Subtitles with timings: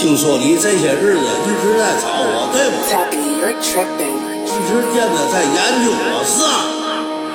[0.00, 4.16] 听说你这些日子一直在找我，对不对？Tappy, you're tripping.
[4.46, 6.48] 一直惦着在研究我，是啊。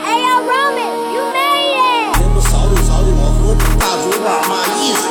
[0.01, 2.17] Hey yo Roman, you made it！
[2.17, 5.05] 你们扫地扫地，我和大嘴巴嘛意思？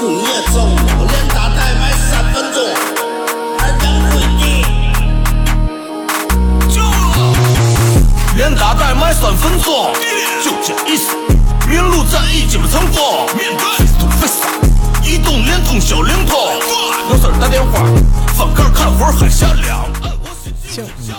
[0.00, 2.58] 就你也中了，连打带埋三分钟，
[3.56, 4.42] 还洋鬼子。
[6.74, 6.82] 就
[8.34, 9.94] 连打带买三分钟，
[10.42, 11.14] 就这意思。
[11.68, 14.42] 民路战役基本成功，面对 face to face，
[15.14, 16.36] 移动联通小灵通，
[17.08, 17.84] 有事儿打电话，
[18.34, 19.86] 翻盖看活儿还下凉。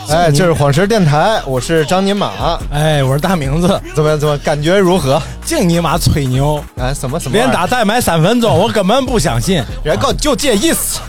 [0.10, 2.60] 哎，这是晃石电台，我是张尼玛。
[2.74, 5.22] 哎，我是大名字，怎么怎么感觉如何？
[5.46, 7.38] 净尼玛吹牛，哎，什么什么？
[7.38, 9.64] 连打带买三分钟，我根本不相信。
[9.82, 11.00] 人告就这意思。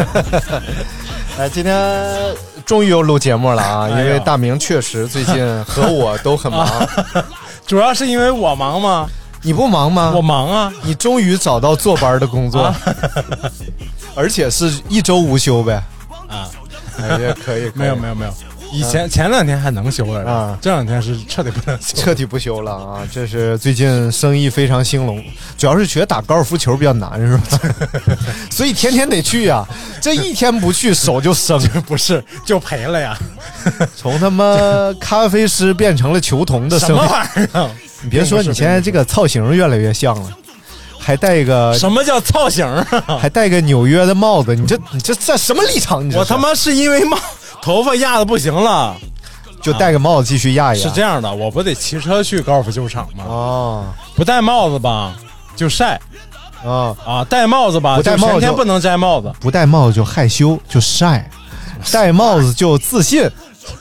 [1.41, 2.09] 哎，今天
[2.65, 3.89] 终于又录节目了啊！
[3.89, 6.69] 因为大明确实最近和我都很忙。
[7.67, 9.09] 主要是因为我忙吗？
[9.43, 10.13] 你不忙吗？
[10.15, 10.73] 我忙啊！
[10.83, 12.77] 你终于找到坐班的工作，啊
[14.15, 15.83] 而且是一周无休呗。
[16.29, 16.49] 啊，
[16.99, 18.33] 哎呀，可以，可以没有没有没有，
[18.73, 21.97] 以前前两天还能休了，啊这两天是彻底不能休。
[21.97, 23.03] 彻底不休了啊！
[23.13, 25.23] 这是最近生意非常兴隆，
[25.57, 27.43] 主要是觉得打高尔夫球比较难，是吧？
[28.51, 29.65] 所以天天得去呀、
[30.01, 33.17] 这一天不去手就生， 不是就赔了呀？
[33.97, 34.47] 从他妈
[34.99, 36.97] 咖啡师变成了球童的什么。
[37.07, 37.71] 玩意儿啊？
[38.07, 40.31] 你别说，你现在这个造型越来越像了，
[40.97, 43.19] 还戴一个什么叫造型啊？
[43.21, 46.07] 还戴个纽约的帽子，你这你这这什么立场？
[46.07, 47.19] 你这我他妈是因为帽
[47.61, 48.97] 头发压的不行了。
[49.61, 50.89] 就戴个帽子继续压一压。
[50.89, 53.25] 是这样的，我不得骑车去高尔夫球场吗？
[53.27, 53.85] 哦
[54.15, 55.17] 不戴帽子吧
[55.57, 56.01] 就晒
[56.65, 59.33] 啊，啊，戴帽子吧不戴帽子就全天不能摘帽子。
[59.41, 61.29] 不戴帽子就害羞就晒，
[61.91, 63.29] 戴帽子就自信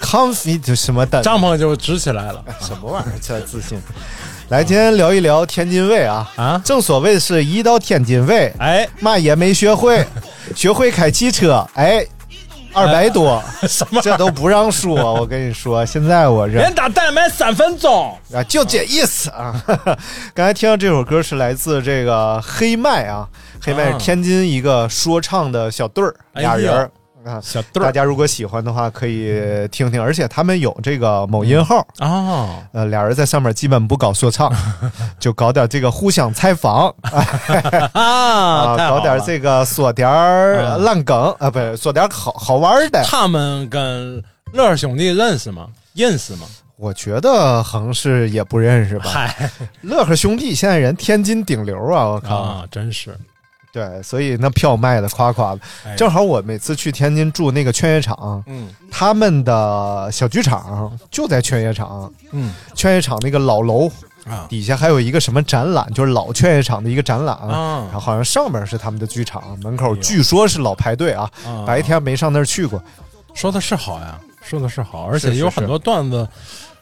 [0.02, 1.22] ，comfy 就什么的。
[1.22, 2.44] 帐篷就支起来了。
[2.60, 3.80] 什么玩意儿叫自信？
[4.50, 6.32] 来，今天聊一聊天津卫啊。
[6.36, 6.62] 啊？
[6.64, 10.06] 正所谓是一到天津卫，哎，嘛也没学会，
[10.56, 12.06] 学会开汽车，哎，
[12.72, 15.16] 二百多，什么这都不让说。
[15.16, 19.60] 我跟你说，现在我这连打带买三分钟，啊，就这意思啊！
[20.36, 23.28] 刚才听到这首歌是来自这个黑麦啊，
[23.60, 23.98] 黑麦是啊。
[23.98, 26.92] 天津一个说唱的小队儿，俩人儿
[27.26, 27.42] 啊。
[27.44, 34.54] 小队儿大家如果喜欢的话，可以听听，而且他们有这个某音号，哦，呃，俩人在上面基本不搞说唱，
[35.20, 40.08] 就搞点这个互相采访啊，啊， 太好搞点这个说点
[40.82, 43.04] 烂梗啊，不是说点好好玩的。
[43.04, 45.68] 他们跟乐儿兄弟认识吗？
[45.94, 46.46] 认识吗？
[46.78, 49.06] 我觉得横是也不认识吧。
[49.06, 49.50] 嗨
[49.82, 52.36] 乐呵兄弟现在人天津顶流啊，我靠！
[52.36, 53.18] 啊，真是
[53.76, 55.60] 对，所以那票卖的夸夸的。
[55.86, 62.10] 哎正好我每次去天津住那个劝业场，嗯他们的小剧场就在劝业场。
[62.32, 63.92] 嗯劝业场那个老楼
[64.26, 67.36] 啊底下还有一个什么展览，就是老劝业场的一个展览。
[67.36, 71.30] 啊然后好像上面是他们的剧场，门口据说是老排队啊。
[71.46, 72.82] 啊白天没上那儿去过，
[73.34, 76.26] 说的是好呀，说的是好，而且有很多段子，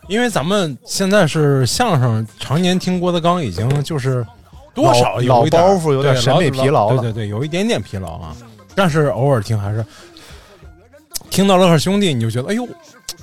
[0.07, 4.23] 因为咱们现在是相声，常年听郭德纲，已经就是
[4.73, 8.35] 多少有一点老包袱有点审美疲劳了对对对，有一点点疲劳啊。
[8.75, 9.85] 但是偶尔听还是
[11.29, 12.67] 听到乐呵兄弟，你就觉得哎呦，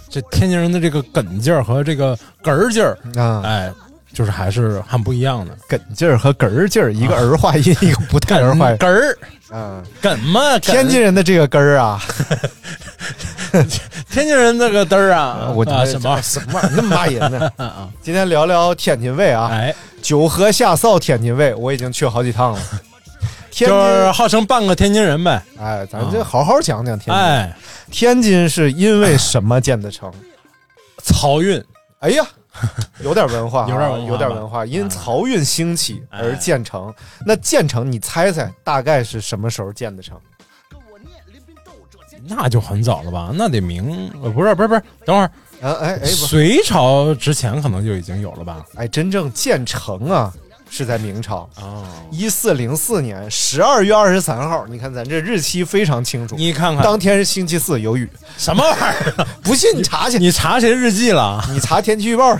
[0.08, 3.72] 这天津人的这个梗劲儿和这个哏儿劲儿，啊，哎，
[4.12, 5.56] 就是还是很不一样的。
[5.68, 8.76] 梗劲儿和哏儿劲儿，一个儿化音，一个不带儿化音。
[8.78, 9.18] 哏儿
[9.52, 12.00] 嗯，梗嘛，天津人的这个根儿啊，
[14.10, 17.50] 天津人那个嘚儿啊，我啊什么什么那么骂人呢？
[17.56, 22.60] 啊 今天聊聊天津卫啊，哎，九河下扫天津卫，我已经去好几趟了。
[23.50, 25.42] 天 就津，是号称半个天津人呗。
[25.58, 27.14] 哎，咱就好好讲讲天津。
[27.14, 27.56] 哎，
[27.90, 30.12] 天津是因为什么建的城？
[31.04, 31.62] 漕运，
[32.00, 32.24] 哎呀，
[33.02, 34.66] 有点文化啊，有点文化有点文化。
[34.66, 36.92] 因啊漕运兴起而建成，
[37.26, 40.16] 那建成你猜猜大概是什么时候建的成？
[42.30, 43.30] 那就很早了吧？
[43.34, 45.30] 那得明呃不是不是不是，等会儿
[45.60, 48.64] 啊哎哎，隋朝之前可能就已经有了吧？
[48.76, 50.32] 哎，真正建成啊
[50.70, 51.48] 是在明朝。
[51.56, 51.82] 啊，
[52.12, 56.36] 一四零四年十二月二十三号，你看咱这日期非常清楚。
[56.36, 58.08] 你看看当天是星期四，有雨。
[58.38, 58.82] 什么玩意
[59.18, 59.26] 儿？
[59.42, 62.38] 不信你查去，你查谁日记了你查天气预报，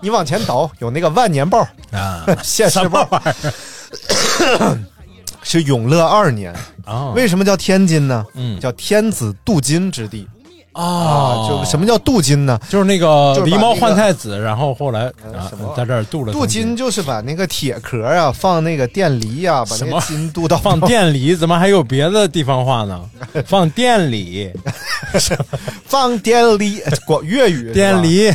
[0.00, 1.60] 你往前倒，有那个万年报、
[1.92, 2.26] 啊？
[2.42, 3.08] 现世报？
[5.48, 6.54] 是永乐二年。
[6.84, 8.24] 啊为什么叫天津呢？
[8.34, 10.26] 嗯叫天子镀金之地
[10.72, 11.48] 啊啊。
[11.48, 12.58] 就什么叫镀金呢？
[12.70, 23.00] 就是那个狸猫换太子，然后后来啊什么在这儿镀了镀金就是把那个铁壳啊放那个电离呀、把那个金镀到 放电离，怎么还有别的地方话呢？
[23.44, 24.50] 放电里，
[25.84, 28.32] 放电离，广粤语是吧店里，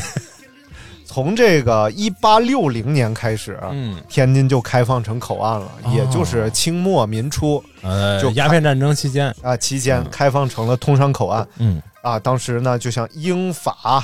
[1.13, 5.92] 从这个一八六零年开始，嗯，天津就开放成口岸了，哦。
[5.94, 11.48] 也就是清末民初呃就，鸦片战争期间，啊期间开放成了通商口岸。
[11.60, 12.18] 嗯，啊。
[12.18, 14.04] 当时呢，就像英法。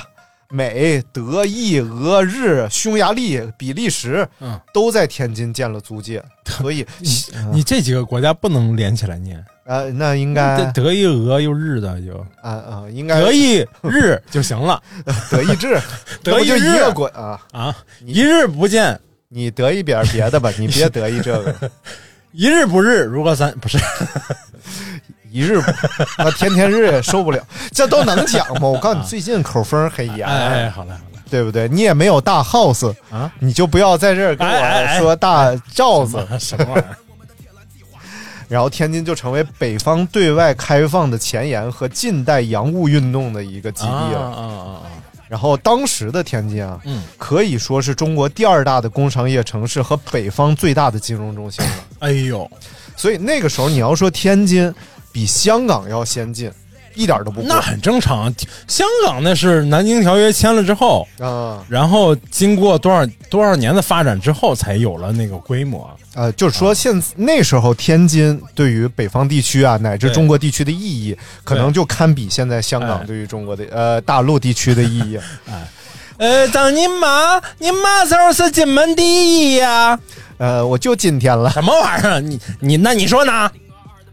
[0.52, 6.84] 美、德、意、俄、日、匈牙利、比利时，嗯，都在天津建了租界，所以
[7.54, 12.12] 你这几个国家不能连起来念，啊，那应该德德意俄又日的就
[12.42, 14.82] 啊啊，应该德意日就行了
[15.30, 15.80] 德意志，
[16.24, 17.40] 德意日 这不就一个国啊？
[17.52, 21.54] 啊，一日不见，你得一点别的吧，你别得意这个。
[22.32, 23.78] 一日不日，如果三不是
[25.30, 25.72] 一日不，
[26.18, 27.40] 那天天日也受不了，
[27.70, 28.66] 这都能讲吗？
[28.66, 31.68] 我告诉你，最近口风很严，哎哎，好嘞好嘞，对不对？
[31.68, 36.26] 你也没有大 house 啊，你就不要在这儿跟我哎说大罩子。
[36.40, 36.96] 什么玩意儿？
[38.50, 44.18] 然后天津就成为北方对外开放的前沿和近代洋务运动的一个基地啊了。
[44.18, 44.82] 啊啊啊！
[45.28, 51.72] 然后当时的天津啊，嗯，可以说是中国第二大的工商业城市和北方最大的金融中心了。
[52.00, 52.50] 哎呦，
[52.96, 54.74] 所以那个时候你要说天津
[55.12, 56.50] 比香港要先进，
[57.00, 58.24] 一点都不过那很正常。
[58.26, 58.32] 啊
[58.68, 61.64] 香港那是南京条约签了之后，啊。
[61.68, 65.90] 然后经过多少多少年的发展之后，才有了那个规模。
[66.14, 75.18] 呃，就是说现那时候天津对于北方地区啊，乃至中国地区的意义，可能就堪比现在香港哎对于中国的呃大陆地区的意义。
[75.50, 75.68] 哎
[76.18, 79.02] 呃，张你妈，你嘛时候是金门第
[79.52, 79.98] 一呀？
[80.36, 82.20] 呃，我就今天了，什么玩意儿？
[82.20, 83.50] 你你那你说呢？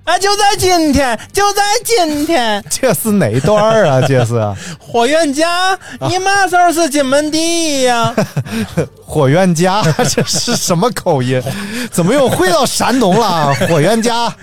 [0.08, 4.00] 啊，就在今天，就在今天， 这是哪段啊？
[4.08, 4.36] 这是
[4.80, 5.78] 霍元甲，
[6.08, 7.38] 你嘛时候是金门第
[7.82, 8.16] 一呀？
[9.06, 11.44] 火冤家，这是什么口音？
[11.92, 13.54] 怎么又回到山东了？
[13.68, 14.34] 火冤家。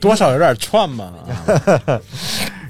[0.00, 1.12] 多少有点串吧？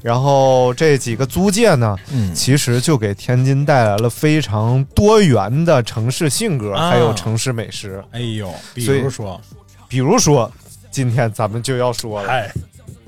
[0.03, 8.05] 然后这几个租界呢，嗯其实就给天津带来了非常多元的城市性格，啊还有城市美食。
[8.13, 9.41] 哎呦，比如说，
[9.89, 10.53] 比如说，
[10.95, 12.53] 今天咱们就要说了，哎，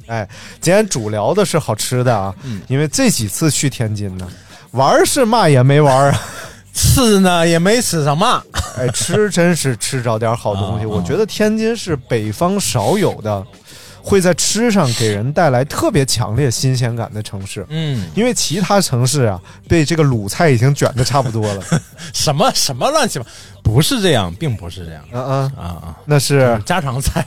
[0.08, 0.28] 哎，
[0.60, 2.60] 今天主聊的是好吃的啊，嗯。
[2.66, 4.26] 因为这几次去天津呢，
[4.72, 6.20] 玩是嘛也没玩啊，
[6.74, 8.42] 吃呢也没吃上嘛。
[8.76, 10.84] 哎，吃真是吃着点好东西。
[10.84, 13.46] 啊我觉得天津是北方少有的，
[14.02, 17.64] 会在吃上给人带来特别强烈新鲜感的城市。
[17.68, 21.62] 嗯，因为其他城市啊，被这个鲁菜已经卷的差不多了。
[22.12, 23.26] 什么什么乱七八，
[23.62, 25.05] 不是这样，并不是这样。
[25.12, 27.24] 嗯嗯，啊啊，那是家常菜，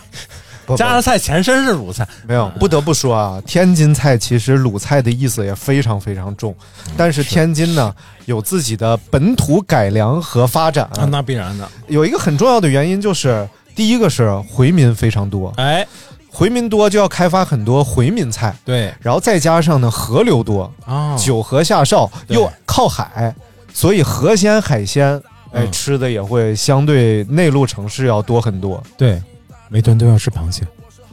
[0.69, 0.77] 不不。
[0.77, 6.55] 家常菜前身是鲁菜，没有，不得不说啊，天津菜其实鲁菜的意思也非常非常重，
[6.95, 7.93] 但是天津呢
[8.25, 10.85] 有自己的本土改良和发展。
[10.97, 11.67] 啊，那必然的。
[11.88, 15.85] 有一个很重要的原因就是，第一个是回民非常多，哎，
[16.31, 18.93] 回民多就要开发很多回民菜，对。
[19.01, 23.33] 然后再加上呢河流多，啊，九河下哨又靠海，
[23.73, 25.17] 所以河鲜海鲜，
[25.51, 25.71] 哎，嗯。
[25.71, 28.81] 吃的也会相对内陆城市要多很多。
[28.97, 29.21] 对，
[29.69, 30.63] 每顿都要吃螃蟹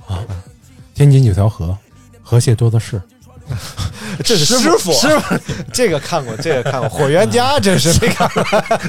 [0.08, 0.18] 啊。
[0.94, 1.76] 天津有条河，
[2.22, 3.00] 河蟹多的是。
[4.24, 5.36] 这是师傅，师傅，
[5.72, 8.44] 这个看过，这个看过，火源家这是没看过。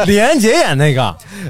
[0.05, 1.03] 李连杰演那个，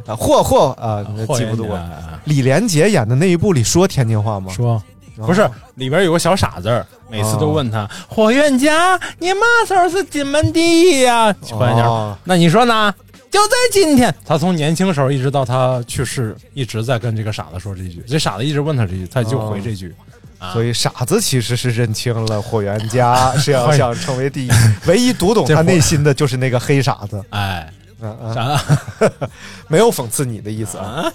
[0.06, 1.06] 啊，霍霍啊，
[1.38, 1.72] 记不住。
[1.72, 4.52] 啊李连杰演的那一部里说天津话吗？
[4.52, 4.84] 说
[5.26, 11.34] 不是里边有个小傻子，每次都问他火元甲，你嘛时候是金门第一呀？
[11.50, 12.94] 霍元甲哦，那你说呢？
[13.38, 18.04] 就在今天，他从年轻时候一直到他去世，一直在跟这个傻子说这句。
[18.08, 19.94] 这傻子一直问他这句，他就回这句。
[20.40, 24.52] 啊所以傻子其实是认清了霍元甲是要想成为第一，
[24.88, 27.24] 唯一读懂他内心的就是那个黑傻子。
[27.30, 28.62] 哎，嗯嗯，啥？
[29.68, 31.12] 没有讽刺你的意思啊。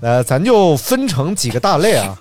[0.00, 2.16] 呃，咱就分成几个大类啊。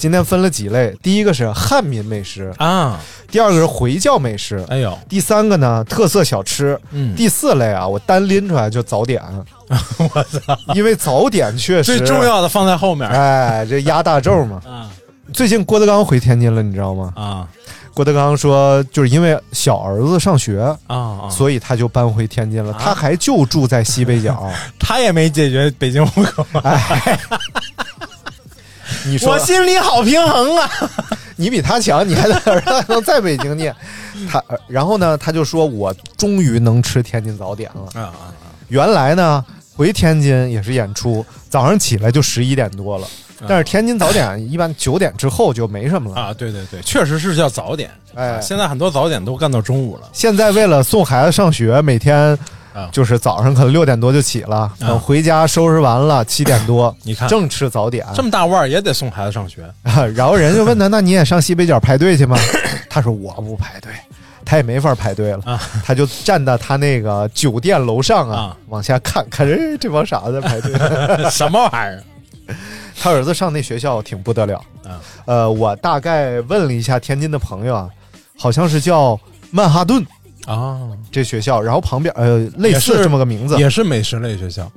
[0.00, 2.98] 今天分了几类，第一个是汉民美食，啊，
[3.30, 9.22] 第二个是回教美食，哎呦，第三个呢特色小吃，嗯第四类啊，我单拎出来就早点，
[9.68, 12.24] 我操，因为早点确实最重。
[12.24, 14.62] 要的放在后面哎，这压大轴嘛。
[14.66, 14.90] 啊
[15.32, 17.12] 最近郭德纲回天津了，你知道吗？
[17.14, 17.46] 啊
[17.94, 21.28] 郭德纲说，就是因为小儿子上学，啊啊！
[21.30, 22.74] 所以他就搬回天津了。
[22.78, 24.50] 他还就住在西北角。
[24.78, 26.44] 他也没解决北京户口，
[29.06, 30.70] 你说我心里好平衡啊！
[31.36, 33.74] 你比他强，你还能儿子还能在北京念。
[34.28, 38.00] 他然后呢，他就说我终于能吃天津早点了。
[38.00, 38.34] 啊啊
[38.68, 43.08] 原来呢，回天津也是演出，早上起来就十一点多了。
[43.48, 46.20] 但是天津早点一般九点之后就没什么了。
[46.20, 46.34] 啊！
[46.34, 47.90] 对对对，确实是叫早点。
[48.14, 50.10] 哎现在很多早点都干到中午了。
[50.12, 52.38] 现在为了送孩子上学，每天
[52.72, 58.06] 啊就是早上可能六点多就起了，等回家收拾完了 七点多， 你看正吃早点。
[58.14, 59.62] 这么大腕儿也得送孩子上学，
[60.14, 62.36] 然后人就问他：“那你也上西北角排队去吗？”
[62.88, 63.90] 他说：“我不排队。”
[64.44, 70.72] 他也没法排队了，啊他就站到他那个酒店楼上啊，啊往下看看，哎，这帮傻子在排队。
[71.30, 72.02] 什么玩意儿？
[73.00, 77.88] 他儿子上那学校挺不得了，啊呃，我大概问了一下天津的朋友啊，
[78.36, 79.16] 好像是叫
[79.52, 80.04] 曼哈顿
[80.46, 80.78] 啊，
[81.10, 84.70] 这学校，然后旁边呃类似这么个名字，也是美食类学校。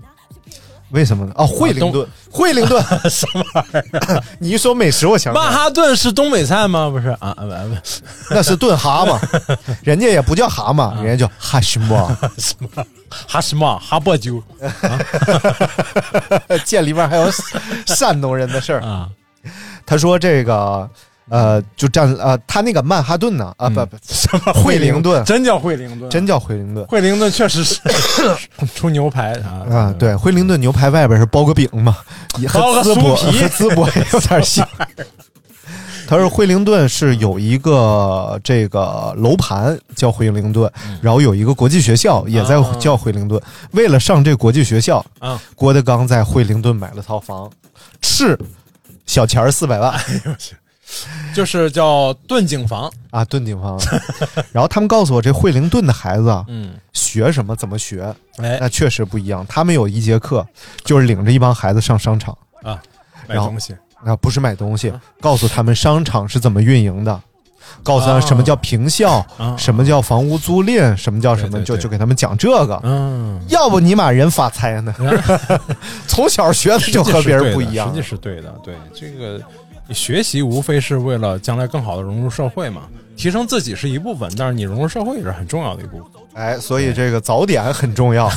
[0.91, 1.33] 为什么呢？
[1.35, 2.79] 哦，惠灵顿， 惠灵顿，
[3.09, 4.23] 什么玩意儿？
[4.39, 6.87] 你一说美食，我想曼哈顿是东北菜吗？
[6.89, 7.07] 不是？
[7.19, 7.75] 啊啊不不，
[8.29, 9.19] 那是炖蛤蟆，
[9.81, 12.85] 人家也不叫蛤蟆，人家叫哈什么，什么？
[13.09, 14.43] 哈什么哈波酒。
[16.65, 17.27] 见里面还有
[17.87, 18.81] 山东人的事儿。
[18.81, 19.09] 啊？
[19.85, 20.87] 他说这个
[21.29, 26.09] 呃，就占呃，他那个曼哈顿呢，啊不不，什么 惠灵顿真叫惠灵顿？
[26.09, 27.79] 真叫惠灵顿惠灵顿确实是
[28.75, 29.95] 出牛排啊啊。
[29.97, 31.97] 对，惠灵顿牛排外边是包个饼嘛，
[32.37, 34.67] 也和包个淄博酥皮和淄博也有点像。
[36.05, 40.69] 他说惠灵顿是有一个这个楼盘叫惠灵顿，
[41.01, 43.41] 然后有一个国际学校也在叫惠灵顿。
[43.71, 45.41] 为了上这国际学校，啊！
[45.55, 47.49] 郭德纲在惠灵顿买了套房，
[48.01, 48.37] 是
[49.05, 49.97] 小钱儿四百万
[51.33, 53.79] 就是叫炖景房，啊，炖景房。
[54.51, 59.45] 然后他们告诉我，这惠灵顿的孩子啊，嗯，学什么怎么学，哎那确实不一样。
[59.47, 60.45] 他们有一节课
[60.83, 62.81] 就是领着一帮孩子上商场，啊，
[63.27, 67.19] 买东西啊，不是买东西，告诉他们商场是怎么运营的。
[67.81, 72.79] 告诉他啊什么叫平效，啊什么叫房屋租赁，什么叫什么，对对对就就给他们讲这个。
[72.83, 74.93] 嗯，要不尼玛人发财呢？
[76.05, 78.01] 从小学的就和别人不一样实际。
[78.07, 78.53] 是对的。
[78.63, 79.41] 对这个
[79.93, 82.81] 学习无非是为了将来更好的融入社会嘛，
[83.15, 86.07] 提升自己是一部分，但是你融入社会也是很重要的一部分。
[86.33, 88.29] 哎，所以这个早点很重要。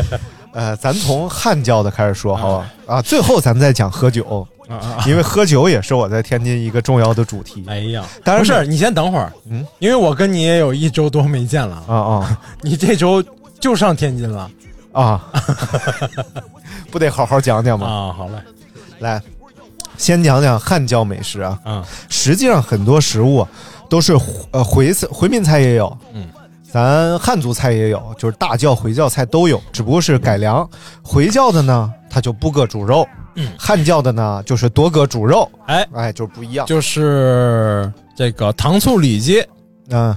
[0.52, 2.72] 呃，咱从汉教的开始说，好吧？
[2.86, 5.04] 啊，最后咱再讲喝酒，啊啊！
[5.06, 7.64] 因为喝酒也是我在天津一个重要的主题。
[7.68, 13.22] 哎呀，当然不是，你先等会儿，嗯，因为我跟你也有一周多没见了，啊啊 你这周
[13.60, 14.50] 就上天津了
[14.92, 15.30] 啊！
[16.90, 17.86] 不得好好讲讲吗？
[17.86, 18.12] 啊？
[18.12, 18.34] 好嘞，
[19.00, 19.22] 来，
[19.98, 21.58] 先讲讲汉教美食啊。
[21.66, 21.84] 嗯。
[22.08, 23.46] 实际上很多食物
[23.90, 24.16] 都是
[24.52, 26.26] 呃回回民菜也有，嗯，
[26.70, 30.68] 咱汉族菜也有，就是大教回教菜都有，只不过是改良。
[31.02, 36.66] 回教的呢，它就不搁猪肉，嗯，汉教的呢就是多搁猪肉，哎，哎，就是不一样。
[36.66, 39.44] 就是这个糖醋里脊。
[39.90, 40.14] 嗯，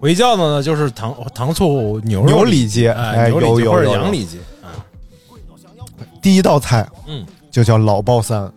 [0.00, 3.96] 回教的呢，就是糖糖醋牛肉牛里脊，哎，哎，有牛里脊或者有有。
[3.96, 4.02] 有。
[4.02, 4.40] 羊里脊，
[6.22, 8.50] 第一道菜嗯，就叫老爆三，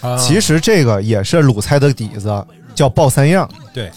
[0.00, 0.16] 啊。
[0.16, 3.48] 其实这个也是鲁菜的底子，叫爆三样。
[3.72, 3.90] 对，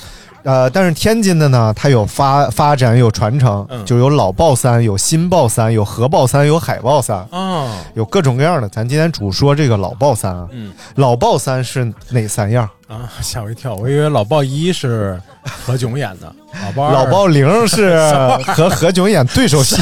[0.43, 3.85] 呃，但是天津的呢，它有发发展有传承，嗯。
[3.85, 8.67] 就有老爆三，有新爆三，有河爆三，有海爆三，啊，有各种各样的。
[8.69, 10.73] 咱今天主说这个老爆三啊，嗯。
[10.95, 12.69] 老爆三是哪三样？
[12.87, 15.19] 啊，吓我一跳，我以为老爆一是
[15.65, 16.31] 何炅演的，
[16.63, 17.97] 老鲍二老爆零是
[18.53, 19.81] 和何炅演对手戏，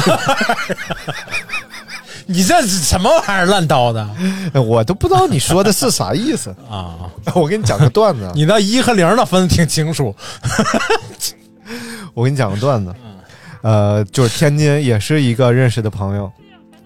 [2.26, 4.08] 你这是什么玩意儿烂刀的
[4.54, 6.50] 我都不知道你说的是啥意思。
[6.70, 6.96] 啊？
[7.34, 10.14] 我给你讲个段子啊， 你那一和零的分的挺清楚
[12.14, 13.12] 我给你讲个段子，嗯
[13.62, 16.30] 呃，就是天津也是一个认识的朋友，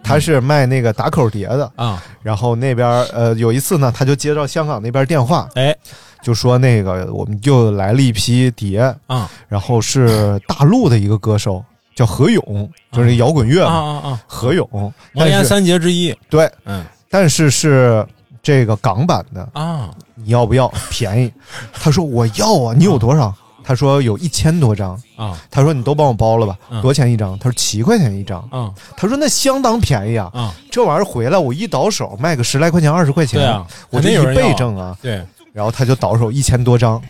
[0.03, 5.75] 他是卖那个打口碟的，啊，然后那边呃有一次呢，他就接到香港那边电话，哎
[6.23, 11.65] 就说那个我们又来了一批碟，啊然后是大陆的一个歌手
[11.97, 14.21] 叫何勇，就是摇滚乐啊嘛，啊啊！
[14.29, 18.07] 何勇，魔但是岩三杰之一，对，嗯但是是
[18.43, 20.71] 这个港版的，啊你要不要？
[20.91, 21.33] 便宜？
[21.73, 23.35] 他说我要啊，你有多少？
[23.65, 24.97] 他说有一千多张。
[25.17, 26.57] 啊他说你都帮我包了吧？
[26.71, 27.37] 嗯多少钱一张？
[27.39, 28.41] 他说七块钱一张。
[28.53, 30.31] 啊他说那相当便宜啊！
[30.35, 30.55] 啊！
[30.71, 34.97] 这玩意儿回来我一倒手卖个十来块钱、二十块钱，啊，我这一倍挣啊！
[35.01, 37.03] 对，然后他就倒手一千多张，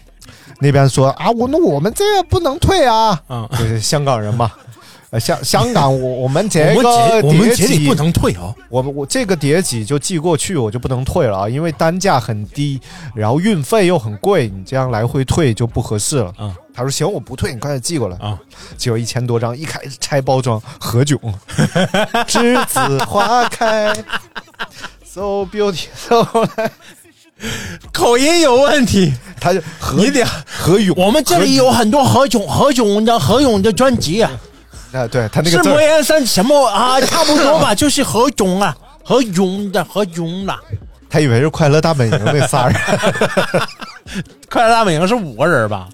[0.60, 4.50] 那边说啊，我那我们这个不能退啊，嗯就是香港人嘛。
[5.16, 8.54] 呃，香香港我我们这个节我们碟几节里不能退啊。
[8.68, 12.78] 我我这个碟几就寄过去，我就不能退了啊，因为单价很低，
[13.14, 16.30] 然后运费又很贵，你这样来回退就不合适了。
[16.36, 18.38] 啊他说行，我不退，你快点寄过来啊。
[18.76, 21.18] 结果一千多张，一开始拆包装，何炅，
[22.28, 23.94] 栀子花开
[25.02, 26.46] ，so beautiful，
[27.90, 34.30] 口音有问题， 他就何你得何勇，我们这里有很多何炅何炅的何勇的专辑啊，
[34.92, 36.66] 啊，对他那个字儿，魔岩山什么？
[36.68, 40.60] 啊，差不多吧，就是何炅啊， 何勇的何炅啦。
[41.08, 42.76] 他以为是快乐大本营那仨人。
[44.50, 45.88] 快乐大本营是五个人吧？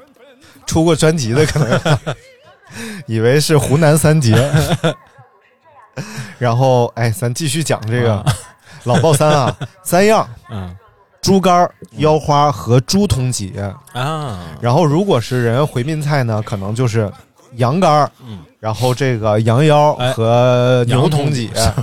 [0.67, 1.99] 出过专辑的，可能。
[3.07, 4.51] 以为是湖南三杰。
[6.39, 8.25] 然后，哎，咱继续讲这个
[8.85, 10.75] 老爆三啊，三样：嗯。
[11.21, 13.53] 猪肝、腰花和猪通脊。
[13.93, 17.09] 啊，然后，如果是人回民菜呢，可能就是
[17.57, 21.75] 羊肝儿，嗯然后这个羊腰哎和牛筒脊 羊。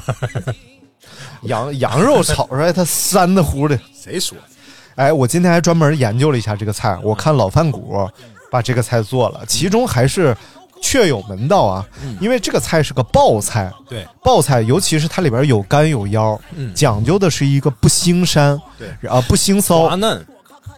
[1.43, 3.79] 羊羊肉炒出来，它膻的乎的。
[3.93, 4.37] 谁说？
[4.95, 7.95] 哎，我今天还专门研究了一下这个菜，我看老饭骨
[8.51, 10.35] 把这个菜做了，其中还是
[10.81, 11.85] 确有门道啊。
[12.19, 20.25] 因为这个菜是个爆菜，对，爆菜，尤其是它里边有肝有腰，嗯讲究的是一个不腥膻，对啊不腥骚滑，嫩，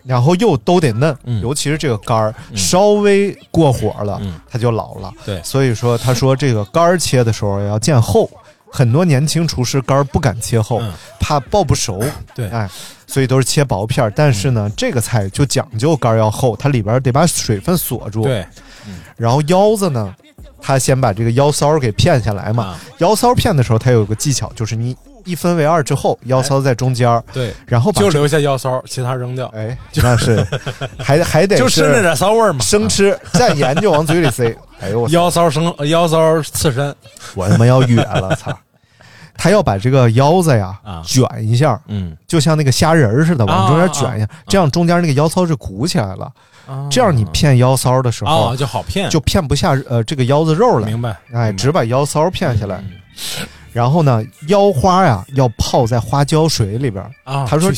[0.04, 5.12] 然后又都得嫩，嗯尤其是这个肝儿、稍微过火了，嗯它就老了。
[5.26, 8.30] 对所以说他说这个肝儿切的时候要见厚。
[8.74, 12.02] 很多年轻厨师肝儿不敢切厚，嗯怕爆不熟。
[12.34, 12.70] 对哎，
[13.06, 14.14] 所以都是切薄片儿。
[14.16, 18.46] 但是呢，这个菜就讲究肝儿要厚，它里边儿得把水分锁住。，对，
[19.18, 20.16] 然后腰子呢，
[20.62, 22.68] 他先把这个腰骚儿给片下来嘛。
[22.68, 30.46] 啊腰骚儿片的时候，它有个技巧，就是你一分为二之后，腰骚在中间儿，对，然后把就留下腰骚，其他扔掉，哎，那是
[31.00, 32.60] 还还得就是吃那点骚味儿嘛。
[32.62, 34.56] 生吃，蘸盐就往嘴里塞。
[34.80, 36.96] 哎呦我腰骚生腰骚刺身，
[37.36, 38.52] 我他妈要哕了，操！
[39.38, 46.32] 他要把这个腰子呀、啊卷一下，嗯，就像那个虾仁儿似的，往中间啊卷一下，这样中间那个腰骚是鼓起来了。
[46.90, 50.86] 这样你骗腰骚的时候，啊就好骗，就片不下呃这个腰子肉了。
[50.86, 51.18] 明白？
[51.34, 52.78] 哎，只把腰骚骗下来。
[52.78, 52.92] 嗯
[53.74, 57.12] 然后呢，腰花呀要泡在花椒水里边儿。
[57.24, 57.72] 啊，他说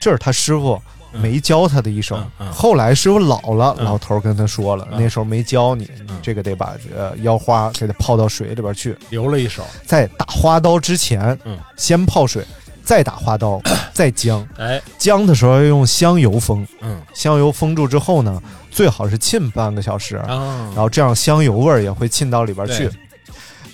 [0.00, 0.80] 这是他师傅
[1.12, 2.16] 没教他的一手。
[2.16, 2.52] 嗯嗯。
[2.52, 3.84] 后来师傅老了，嗯。
[3.84, 5.02] 老头儿跟他说了，嗯。
[5.02, 6.18] 那时候没教你，嗯。
[6.22, 8.96] 这个得把呃腰花给它泡到水里边去。
[9.08, 11.58] 留了一手，在打花刀之前，嗯。
[11.76, 12.44] 先泡水，
[12.84, 13.60] 再打花刀，
[13.92, 14.46] 再姜。
[14.56, 17.00] 哎，姜的时候要用香油封，嗯。
[17.12, 22.90] 香油封住之后呢，最好是浸半个小时，然啊，后这样香油味儿也会浸到里边去。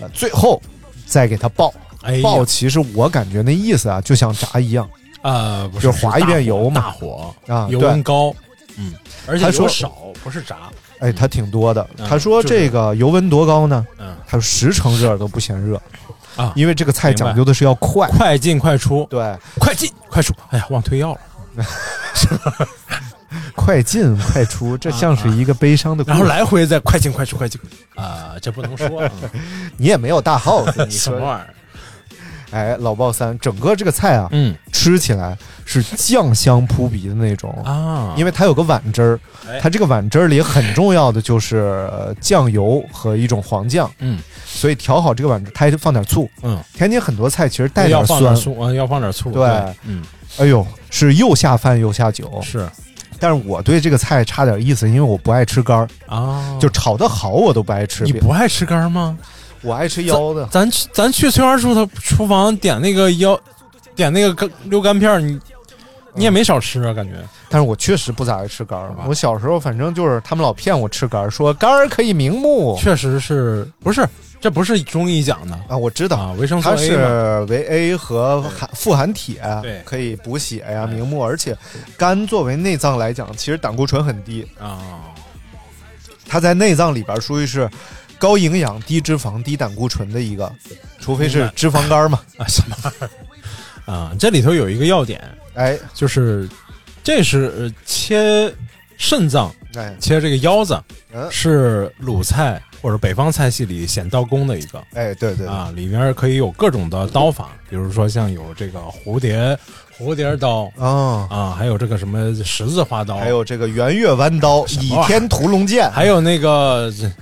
[0.00, 0.60] 呃，最后
[1.06, 1.72] 再给它爆。
[2.02, 4.88] 哎爆其实我感觉那意思啊，就像炸一样。
[5.22, 6.80] 啊，不就是划一遍油嘛。
[6.80, 7.66] 大火啊。
[7.70, 8.32] 油温高，
[8.76, 8.92] 嗯，
[9.26, 9.92] 而且他说油少，
[10.22, 11.88] 不是炸，哎，它挺多的。
[11.98, 13.86] 嗯他说这个油温多高呢？
[13.98, 14.14] 嗯。
[14.26, 15.80] 他说十成热都不嫌热。
[16.36, 16.52] 啊。
[16.54, 18.08] 因为这个菜讲究的是要快。
[18.10, 21.20] 快进快出，对，快进快出，哎呀，忘退药了，
[23.54, 26.16] 快进快出， 这像是一个悲伤的故事。
[26.16, 27.60] 然后来回再快进快出快进，
[27.94, 28.88] 啊，这不能说，
[29.22, 29.30] 嗯
[29.76, 30.98] 你也没有大 house，你说。
[30.98, 31.46] 什么玩意儿？
[32.52, 34.54] 哎，老爆三，整个这个菜啊，嗯。
[34.72, 44.20] 吃起来是酱香扑鼻的那种，啊，因为它有个碗汁儿哎，它这个碗汁儿里很重要的就是呃酱油和一种黄酱，嗯。
[44.46, 46.30] 所以调好这个碗汁，它还放点醋。
[46.42, 49.44] 嗯，天津很多菜其实带点酸，放点醋，啊，要放点醋，对
[49.84, 50.02] 嗯，
[50.38, 52.40] 哎呦，是又下饭又下酒。
[52.42, 52.66] 是
[53.18, 58.04] 但是我对这个菜差点意思，因为我不爱吃肝儿，啊，就炒的好我都不爱吃。
[58.04, 59.16] 你不爱吃肝吗？
[59.62, 63.36] 我爱吃腰子，咱去咱去翠花叔他厨房点那个腰，
[63.94, 65.40] 点那个肝溜肝片儿，你
[66.14, 67.14] 你也没少吃啊，感觉
[67.48, 69.04] 但是我确实不咋爱吃肝儿吧。
[69.08, 74.06] 我小时候反正就是他们老骗我吃肝儿，说肝儿可以明目确实是不是？
[74.46, 75.58] 这不是中医讲的。
[75.66, 76.16] 啊，我知道。
[76.16, 79.82] 啊，维生素它 A 它，是维 A 和含富含铁，对。
[79.84, 81.58] 可以补血呀、明目，而且
[81.96, 85.10] 肝作为内脏来讲，其实胆固醇很低，啊，
[86.28, 87.68] 它在内脏里边属于是
[88.20, 90.48] 高营养、低脂肪、低胆固醇的一个，
[91.00, 92.20] 除非是脂肪肝嘛。
[92.38, 94.12] 啊什么啊？
[94.16, 95.20] 这里头有一个要点，
[95.54, 95.76] 哎。
[95.92, 96.48] 就是
[97.02, 98.54] 这是呃切
[98.96, 100.78] 肾脏，哎，切这个腰子，
[101.12, 101.28] 嗯。
[101.30, 104.82] 是鲁菜或者北方菜系里显刀工的一个。
[104.94, 109.56] 哎，对对，啊，里面可以有各种的刀法，比如说像有这个蝴蝶
[109.98, 117.12] 蝴蝶刀啊，啊，还有这个什么十字花刀，还有这个圆月弯刀、倚天屠龙剑，还有那个什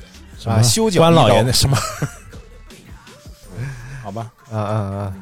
[0.46, 1.76] 么啊修脚关老爷那什么，
[4.02, 5.14] 好吧，啊啊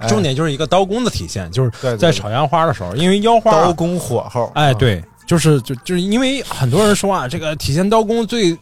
[0.00, 0.08] 啊！
[0.08, 8.52] 重点就是一个刀工的体现，就是在炒腰花的时候，因为腰花刀工火候，哎，啊，对，就是就就是因为很多人说啊，这个体现刀工最，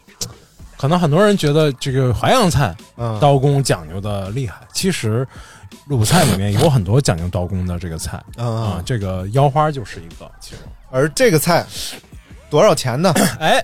[0.77, 5.27] 可能很多人觉得这个淮扬菜嗯，刀工讲究的厉害，其实
[5.87, 10.57] 鲁菜里面有很多讲究刀工的这个菜嗯啊，这个腰花就是一个，其实，
[10.91, 11.65] 而这个菜
[12.51, 13.11] 多少钱呢？
[13.41, 13.59] 哎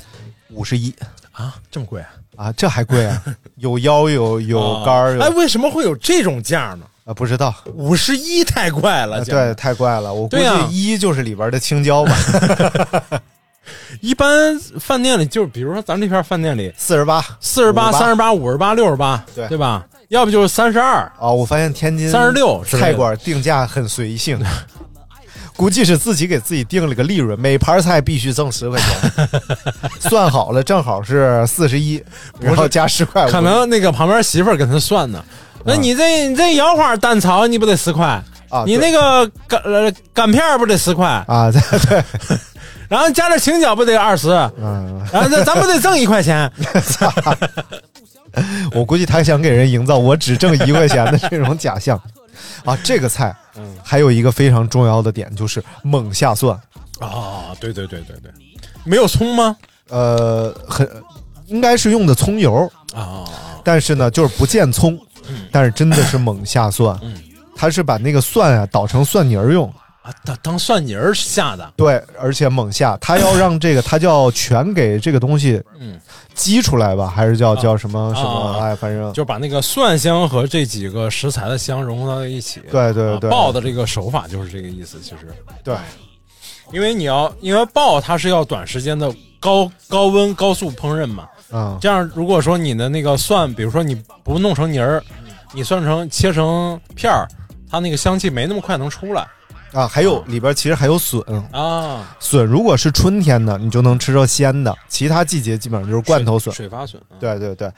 [0.49, 0.91] 五十一
[1.31, 3.23] 啊，这么贵啊，啊，这还贵啊？
[3.57, 6.87] 有腰有有肝儿，有哎，为什么会有这种价呢？
[7.05, 10.11] 啊，不知道，五十一太怪了，对，太怪了。
[10.11, 12.17] 我估计一就是里边的青椒吧，
[14.01, 19.85] 一般饭店里就是，比如说咱这片饭店里，四十八四十八、三十八、五十八、六十八，对对吧？
[20.09, 24.43] 要不就是三十二，啊，我发现天津三十六菜馆定价很随性，
[25.55, 29.29] 估计是自己给自己定了个利润，每盘菜必须挣十块钱，
[30.09, 32.03] 算好了正好是四十一，
[32.39, 35.23] 然后加十块五，可能那个旁边媳妇儿跟他算呢。
[35.65, 42.03] 那你这你这腰花单炒你不得十块啊你那个干呃干片儿不得十块啊，对对，
[42.87, 46.49] 然后加点青椒不得二十，嗯，然后咱咱不得挣一块钱？
[48.73, 51.99] 我估计他想给人营造我只挣一块钱的这种假象
[52.63, 52.77] 啊。
[52.83, 56.53] 这个菜，嗯还有一个非常重要的点就是猛下蒜，
[56.99, 58.31] 啊，对对对对对，
[58.83, 59.55] 没有葱吗？
[59.89, 60.87] 呃，很
[61.47, 63.25] 应该是用的葱油，啊，
[63.63, 65.47] 但是呢，就是不见葱，嗯。
[65.51, 66.99] 但是真的是猛下蒜，
[67.55, 69.67] 他是把那个蒜啊捣成蒜泥儿用，
[70.01, 75.99] 啊，当当蒜泥儿下的，对，而且猛下，他要让这个他叫全给这个东西嗯，
[76.33, 78.29] 激出来吧，还是叫啊叫什么什么？
[78.29, 79.11] 啊哎，反正。
[79.13, 82.59] 就把那个蒜香和这几个食材的香融合到一起。
[82.59, 83.29] 啊对对对。
[83.29, 85.33] 爆的这个手法就是这个意思，其实。
[85.63, 85.75] 对，
[86.73, 91.27] 因为你要，因为爆它是要短时间的高高温高速烹饪嘛。
[91.51, 95.03] 嗯这样，如果说你的那个蒜，比如说你不弄成泥儿，
[95.53, 97.27] 你算成切成片儿，
[97.69, 99.25] 它那个香气没那么快能出来
[99.73, 102.15] 啊，还有里边其实还有笋，啊。
[102.19, 106.53] 笋如果是春天的，你就能吃着鲜的；其他季节基本上就是罐头笋。
[106.53, 106.99] 水发笋。
[107.09, 107.69] 啊对对对，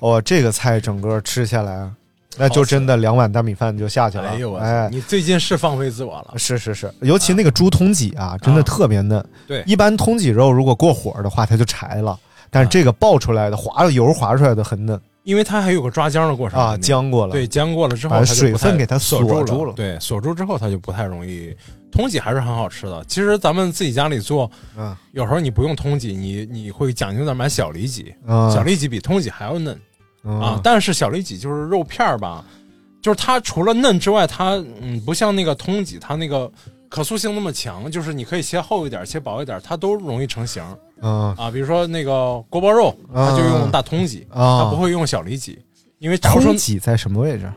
[0.00, 1.88] 哦，这个菜整个吃下来，
[2.36, 4.30] 那就真的两碗大米饭就下去了。
[4.60, 6.34] 哎，你最近是放飞自我了。
[6.36, 9.24] 是是是，尤其那个猪通脊啊，真的特别嫩。
[9.46, 12.18] 对一般通脊肉如果过火的话，它就柴了，
[12.56, 17.32] 但是这个爆出来的滑的油滑出来的很嫩因为它还有个抓浆的过程啊，浆过了。
[17.32, 21.52] 对，浆过了之后，把它水分给它锁锁住了住对，锁住之后它就不太容易。
[21.90, 23.04] 通脊还是很好吃的。
[23.08, 29.76] 其实咱们自己家里做，嗯有时候你不用通脊，你你会讲究点买小里脊，嗯小里脊比通脊还要嫩
[30.22, 30.60] 嗯啊。
[30.62, 32.44] 但是小里脊就是肉片儿吧，
[33.02, 36.48] 就是它除了嫩之外，它嗯不像那个通脊，它那个
[36.88, 40.62] 可塑性那么强，就是你可以切厚一点，切薄一点，它都容易成型
[41.02, 41.50] 嗯啊。
[41.50, 45.58] 比如说那个锅包肉，它就用大通脊，啊它不会用小里脊，
[45.98, 47.52] 因为通脊在什么位置？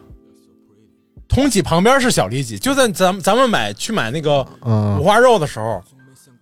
[1.28, 5.80] 通脊旁边是小里脊，就在咱们咱们买去买那个嗯五花肉的时候，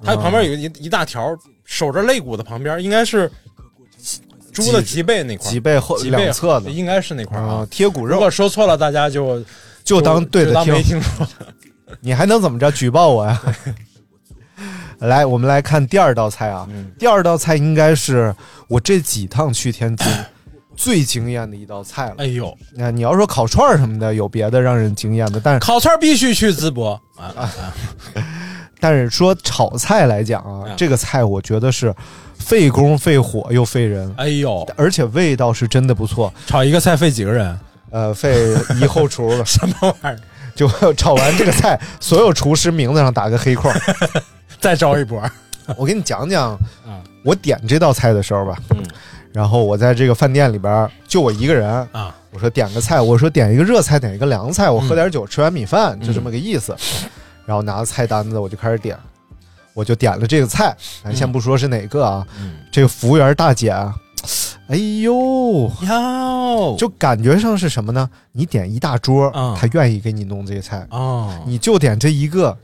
[0.02, 3.30] 它旁边有一一大条，守着肋骨的旁边应该是
[4.54, 7.68] 猪的脊背那块，脊背后脊背两侧的应该是那块啊啊。
[7.70, 9.44] 贴骨肉如果，说错了，大家就
[9.84, 11.00] 就当对着就当没听。
[11.00, 11.28] 听说。
[12.02, 12.72] 你还能怎么着？
[12.72, 13.42] 举报我呀！
[15.00, 16.66] 来，我们来看第二道菜啊。
[16.72, 18.34] 嗯第二道菜应该是
[18.68, 20.08] 我这几趟去天津
[20.76, 22.16] 最惊艳的一道菜了。
[22.18, 27.42] 哎呦，那你要说烤串儿什么的，有别的让人惊艳的，但是烤串必须去淄博啊 啊！
[27.44, 27.74] 啊
[28.80, 31.94] 但是说炒菜来讲啊，嗯这个菜我觉得是
[32.38, 36.32] 费工费火又费人，哎呦，而且味道是真的不错。
[36.46, 37.60] 炒一个菜费几个人？
[37.90, 40.20] 呃，费一后厨了，什么玩意儿？
[40.58, 43.74] 就炒完这个菜， 所有厨师名字上打个黑框。
[44.60, 45.22] 再招一波。
[45.78, 46.54] 我给你讲讲
[46.86, 48.84] 啊，我点这道菜的时候吧，嗯。
[49.34, 56.08] 然后我在这个饭店里边就我一个人，啊，我说点个菜，我说点一个热菜，点一个凉菜，我喝点酒，吃完米饭，嗯。
[56.08, 56.76] 就这么个意思。
[57.46, 58.98] 然后拿着菜单子我就开始点，
[59.76, 62.56] 我就点了这个菜，咱先不说是哪个啊，嗯。
[62.72, 63.94] 这个服务员大姐啊，
[64.70, 68.10] 哎呦，哟，就感觉上是什么呢？
[68.34, 72.58] 你点一大桌，嗯她愿意给你弄这些菜，哦，你就点这一个，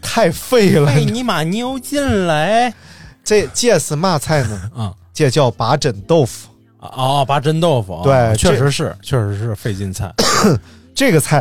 [0.00, 0.90] 太费了。
[0.90, 2.72] 哎，你妈牛进来
[3.22, 4.70] 这这是嘛菜呢？
[4.74, 4.94] 啊！
[5.12, 6.48] 这叫八珍豆腐。
[6.78, 10.12] 哦，拔针豆腐，对哦确这实是，确实是费劲菜。
[10.94, 11.40] 这个菜，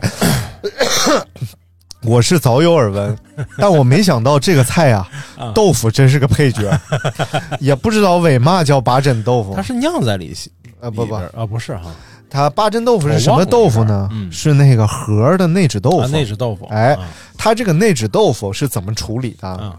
[2.03, 3.15] 我是早有耳闻，
[3.57, 5.51] 但我没想到这个菜啊， 啊。
[5.53, 6.71] 豆腐真是个配角，
[7.59, 9.53] 也不知道为嘛叫八珍豆腐。
[9.55, 9.61] 它。
[9.61, 10.35] 是酿在里
[10.79, 11.13] 呃，不不。
[11.15, 11.31] 里边，儿。
[11.41, 11.91] 啊，不是哈，
[12.29, 14.09] 它八珍豆腐是什么豆腐呢？
[14.31, 15.99] 是那个盒的内酯豆腐。
[15.99, 17.07] 啊，内酯豆腐，哎啊。
[17.37, 19.47] 它这个内酯豆腐是怎么处理的？
[19.47, 19.75] 啊。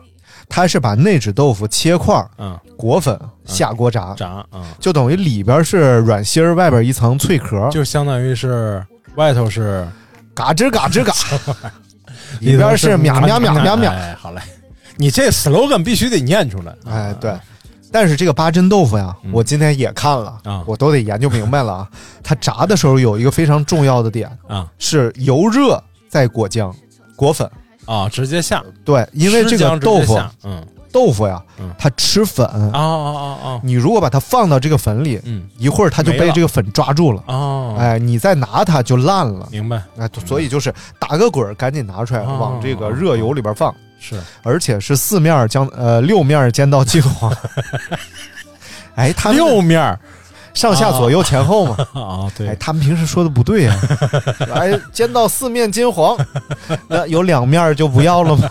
[0.48, 2.14] 它是把内酯豆腐切块
[2.76, 7.68] 裹粉下锅炸，炸啊，就等于里边是软心儿，外边一层脆壳。
[7.70, 9.88] 就相当于是外头是
[10.34, 11.12] 嘎吱嘎吱嘎，
[12.40, 13.90] 里边是喵喵喵喵喵。
[13.90, 14.40] 哎，好嘞，
[14.96, 16.74] 你这 slogan 必须得念出来。
[16.86, 17.32] 哎，对。
[17.90, 21.88] 但是这个八珍豆腐呀，我今天也看了啊我都得研究明白了啊。
[22.24, 26.72] 它炸的时候有一个非常重要的点，啊是油热再裹浆、
[27.16, 27.48] 裹粉。
[27.84, 32.46] 啊，直接下，对，因为这个豆腐嗯，豆腐呀嗯，它吃粉。
[32.46, 35.48] 啊啊啊啊你如果把它放到这个粉里，嗯。
[35.58, 37.22] 一会儿它就被这个粉抓住了。
[37.26, 39.48] 哦，哎，你再拿它就烂了。
[39.50, 44.20] 明白哎，所以就是打个滚，赶紧拿出来，哦往这个热油里边放，是。
[44.42, 47.34] 而且是四面将呃六面儿煎到金黄。
[48.94, 49.98] 哎，他六面
[50.52, 51.76] 上下左右前后嘛。
[51.94, 53.74] 啊，哎，对，他们平时说的不对呀、
[54.54, 56.14] 哎，煎到四面金黄，
[56.88, 58.50] 那有两面就不要了吗？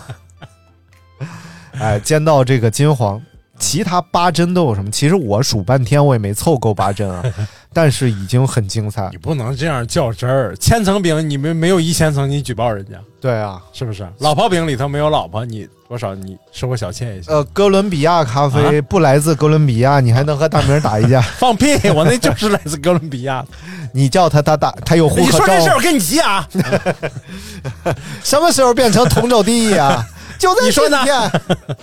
[1.80, 3.22] 哎，煎到这个金黄，
[3.60, 4.90] 其他八珍都有什么？
[4.92, 7.24] 其实我数半天我也没凑够八珍啊，
[7.74, 9.18] 但是已经很精彩你。
[9.18, 10.56] 不能这样较真儿。
[10.58, 14.08] 千层饼你们没有一千层，你举报人家对啊，是不是？
[14.20, 17.34] 老婆饼里头没有老婆，你多少你收个小妾也行。
[17.34, 21.22] 呃，哥伦比亚咖啡、啊不来自哥伦比亚，你还能和大明打一架？
[21.38, 21.90] 放屁！
[21.92, 23.46] 我那就是来自哥伦比亚。
[23.94, 26.48] 你叫他他打，他有户口照你说这事儿，我跟你急啊！
[28.24, 30.04] 什么时候变成同州第一啊？
[30.42, 30.98] 就在你说呢？
[30.98, 31.78] 今天。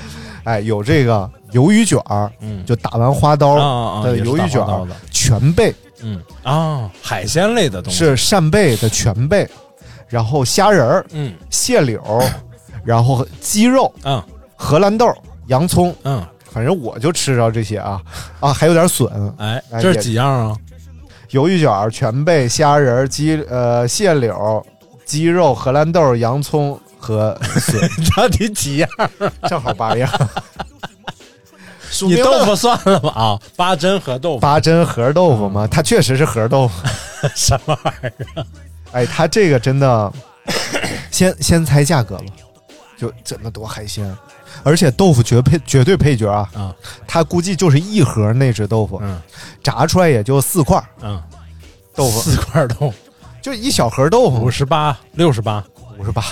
[0.44, 2.64] 哎，有这个鱿鱼卷儿，嗯。
[2.64, 3.56] 就打完花刀
[4.04, 6.22] 的鱿鱼卷儿全贝嗯。
[6.44, 7.98] 啊，海鲜类的东西。
[7.98, 9.48] 是扇贝的全贝，
[10.06, 11.34] 然后虾仁儿、嗯。
[11.50, 12.00] 蟹柳，
[12.84, 14.22] 然后鸡肉、嗯。
[14.54, 15.12] 荷兰豆、
[15.48, 18.00] 洋葱，嗯，反正我就吃着这些啊。
[18.38, 20.56] 啊，还有点笋，哎，哎这是几样啊？
[21.30, 24.64] 鱿鱼卷儿、全贝、虾仁儿、鸡呃蟹柳、
[25.04, 27.80] 鸡肉、荷兰豆、洋葱和笋，
[28.14, 28.88] 到底几样？
[29.48, 30.08] 正好八样。
[32.06, 35.66] 你豆腐算了吧啊，八珍和豆腐八珍盒豆腐吗？
[35.68, 36.74] 它确实是盒豆腐。
[37.34, 38.06] 什么玩意
[38.38, 38.46] 儿？
[38.92, 40.12] 哎，它这个真的，
[41.10, 42.24] 先先猜价格吧，
[42.96, 44.16] 就这么多海鲜，
[44.62, 46.48] 而且豆腐绝配绝对配角啊！
[46.54, 46.74] 啊
[47.08, 49.20] 它估计就是一盒那只豆腐，嗯
[49.62, 51.20] 炸出来也就四块嗯，
[51.94, 52.94] 豆腐，四块豆腐，
[53.42, 55.62] 就一小盒豆腐五，十八六十八，
[55.98, 56.22] 五十八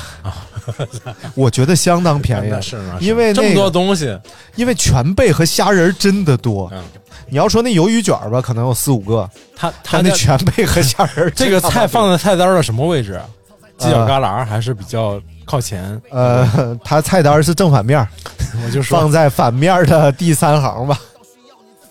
[1.35, 2.49] 我觉得相当便宜。
[2.51, 2.97] 那，是吗？
[3.01, 4.19] 因为这么多东西，
[4.57, 6.71] 因为全贝和虾仁真的多。
[6.73, 6.83] 嗯，
[7.29, 13.15] 你要说那鱿鱼卷吧，可能有四五个，他他那全贝和虾仁 这个菜放在菜单的什么位置？
[13.15, 13.25] 啊？
[13.79, 16.01] 犄角旮旯还是比较靠前？
[16.11, 18.05] 呃，它菜单是正反面，
[18.65, 18.99] 我就说。
[18.99, 20.99] 放在反面的第三行吧。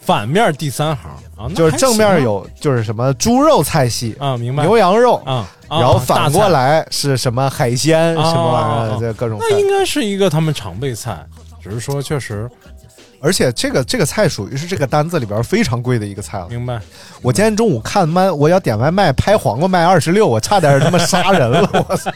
[0.01, 1.09] 反面第三行
[1.55, 9.45] 就是正面有就是什么猪肉菜系、啊，明白牛羊肉，啊，啊然后反过来是什么海鲜、啊什么玩意儿，这各种菜。
[9.49, 11.25] 那应该是一个他们常备菜，
[11.61, 12.49] 只是说确实
[13.19, 16.47] 而且这个这个菜属于是这个单子里边非常贵的一个菜了。
[16.49, 16.79] 明白。
[17.21, 22.11] 我今天中午看妈，我要点外卖，拍黄瓜卖二十六，我差点他妈杀人了，我操！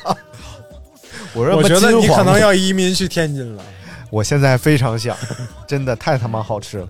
[1.33, 3.63] 我说我觉得你可能要移民去天津了。
[4.09, 5.17] 我现在非常想，
[5.65, 6.87] 真的太他妈好吃了。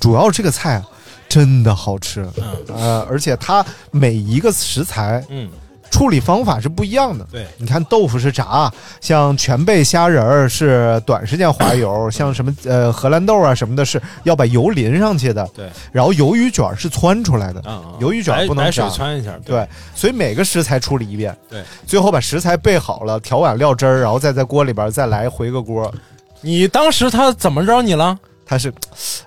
[0.00, 0.88] 主要这个菜啊，
[1.28, 2.26] 真的好吃，
[2.68, 5.48] 呃，而且它每一个食材嗯，
[5.90, 7.26] 处理方法是不一样的。
[7.30, 15.46] 对，你看豆腐是炸，像全贝虾仁儿是短时间滑油，像什么呃荷兰豆啊什么的，是要把油淋上去的。
[15.54, 17.62] 对，然后鱿鱼卷儿是汆出来的，
[18.00, 18.90] 鱿鱼卷儿不能白水炸。
[18.90, 19.38] 汆一下。
[19.44, 25.92] 对，所以每个食材处理一遍，对，最后把食材备好了，调碗料汁儿，然后再在锅里边再来回个锅。
[26.40, 28.18] 你当时他怎么着你了？
[28.48, 28.72] 它是，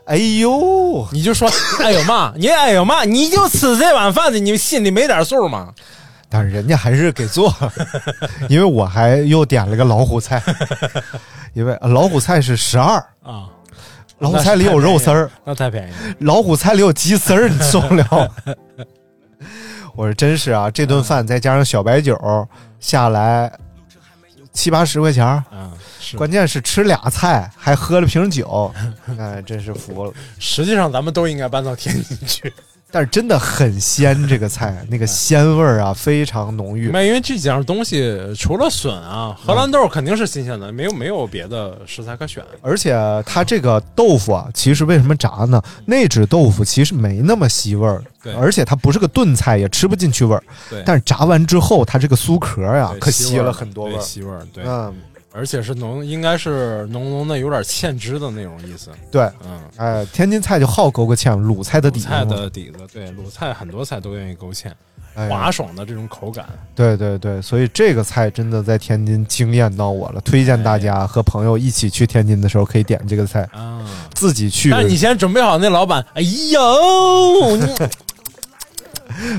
[0.06, 1.48] 哎呦，你就说，
[1.84, 5.72] 哎呦妈，你哎呦妈，你就吃这碗饭的，你心里没点数吗？
[6.28, 7.72] 但是人家还是给做了，
[8.50, 10.42] 因为我还又点了个老虎菜，
[11.54, 13.46] 因为呃老虎菜是十二，啊，
[14.20, 16.16] 老虎菜里有肉丝儿，那太便宜了。
[16.20, 18.06] 老虎菜里有鸡丝儿，你受不了。
[19.94, 22.18] 我说真是啊，这顿饭再加上小白酒
[22.80, 23.52] 下来
[24.54, 26.18] 七八十块钱儿，嗯，是。
[26.18, 28.74] 关键是吃俩菜还喝了瓶酒，
[29.18, 30.14] 哎，真是服了。
[30.40, 32.54] 实际上咱们都应该搬到天津去，
[32.92, 36.92] 但是真的很鲜，这个菜那个鲜味儿啊非常浓郁明。
[36.92, 37.04] 白？
[37.04, 42.44] 因为这几样东西除了笋啊，荷兰豆肯定是新鲜的，没有没有别的食材可选。
[42.62, 42.94] 而且
[43.26, 45.62] 它这个豆腐啊，其实为什么炸呢？
[45.86, 50.44] 那只豆腐其实没那么吸味儿，对而且它不是个炖菜，也吃不进去味儿。
[50.70, 54.02] 对，但是炸完之后，它这个酥壳呀、对可吸了很多味儿。
[54.02, 54.94] 吸味儿，对，嗯，
[55.34, 58.90] 而且是浓，应该是浓浓的，有点芡汁的那种意思。
[59.10, 62.08] 对，嗯，哎，天津菜就好勾个芡，鲁菜的底子。
[62.08, 64.72] 菜的底子，对，鲁菜很多菜都愿意勾芡，
[65.16, 66.46] 哎滑爽的这种口感。
[66.76, 74.70] 对对对，所以这个菜真的在天津惊艳到我了，推荐大家和朋友一起去天津的时候可以点这个菜，啊，自己去。
[74.70, 77.66] 那你先准备好那老板，哎呦， 你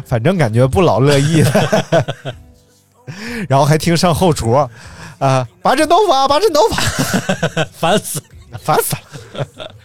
[0.06, 2.34] 反正感觉不老乐意的。
[3.48, 4.52] 然后还听上后厨，
[5.26, 6.74] 啊、八珍豆腐啊，八珍豆腐，
[7.72, 8.18] 烦死
[8.50, 8.96] 了，烦死
[9.34, 9.66] 了。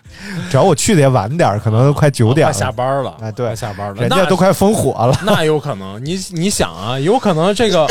[0.49, 5.17] 只要我去的也晚点儿，可能都快九点快了，下班了，哎对下班了，人家都快封火了。
[5.23, 7.87] 那有可能，你你想啊，有可能这个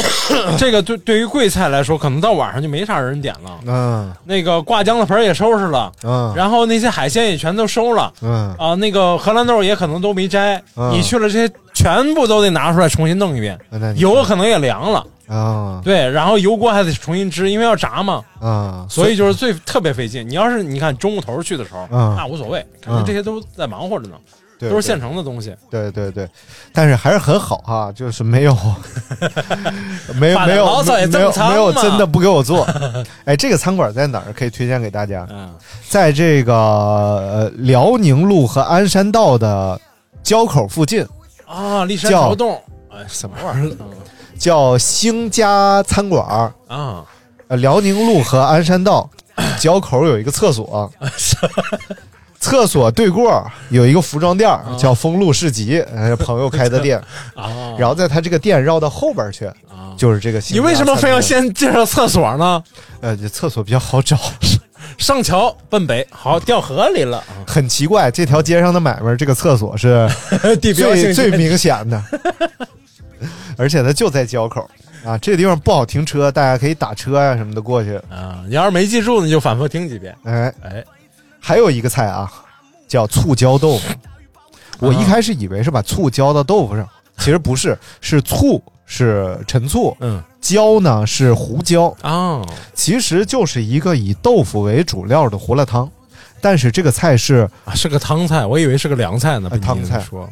[0.58, 3.50] 这个对对于贵菜来说，可能到晚上就没啥人点了。
[3.66, 20.28] 嗯那个挂浆的盆也收拾了，嗯然后那些海鲜也全都收了，嗯啊，那个荷兰豆也可能都没摘，嗯你去了这些全部都得拿出来重新弄一遍，那你油可能也凉了，啊对，然后油锅还得重新支，因为要炸嘛，啊，所以就是最特别费劲。
[20.28, 24.16] 你要是你看中午头去的时候，嗯那无所谓，感觉这些都在忙活着呢，
[24.58, 25.54] 对都是现成的东西。
[25.70, 26.28] 对对对，
[26.72, 28.56] 但是还是很好哈，就是没有
[30.18, 32.66] 没有没有没有没有真的不给我做。
[33.26, 34.32] 哎，这个餐馆在哪儿？
[34.32, 35.52] 可以推荐给大家，嗯，
[35.88, 39.80] 在这个呃辽宁路和鞍山道的
[40.22, 41.02] 交口附近，
[41.46, 43.76] 啊，骊山叫桥洞，哎，什么玩意儿？
[44.38, 46.52] 叫兴家餐馆儿。
[46.68, 47.04] 啊，
[47.48, 49.08] 呃，辽宁路和鞍山道
[49.58, 50.90] 交口有一个厕所，
[52.40, 56.98] 厕所对过有一个服装店儿叫丰路市集，呃，朋友开的店。
[57.34, 59.50] 啊，然后在他这个店绕到后边去，
[59.96, 61.20] 就是这个你为什么非要？
[61.20, 62.62] 先介绍厕所呢？
[63.00, 64.16] 呃，这厕所比较好找，
[64.98, 70.08] 上桥奔北，好掉河里了，很奇怪，这条街上的买卖，这个厕所是
[70.60, 72.02] 地标最最明显的，
[73.56, 74.68] 而且它就在交口
[75.04, 77.96] 啊，这个地方不好停车，大家可以打车呀、什么的过去。
[78.10, 78.42] 啊！
[78.48, 80.16] 你要是没记住，你就反复听几遍。
[80.24, 80.84] 哎，哎，
[81.40, 82.30] 还有一个菜啊，
[82.88, 83.88] 叫醋椒豆腐。
[84.78, 86.88] 我一开始以为是把醋浇到豆腐上，
[87.18, 95.90] 其实不是，是醋是陈醋，嗯椒呢是胡椒，啊，其实就是一个以豆腐为主料的胡辣汤。
[96.40, 99.48] 但是这个菜是啊是个汤菜，我以为是个凉菜呢。
[99.48, 100.28] 被你哎汤菜说，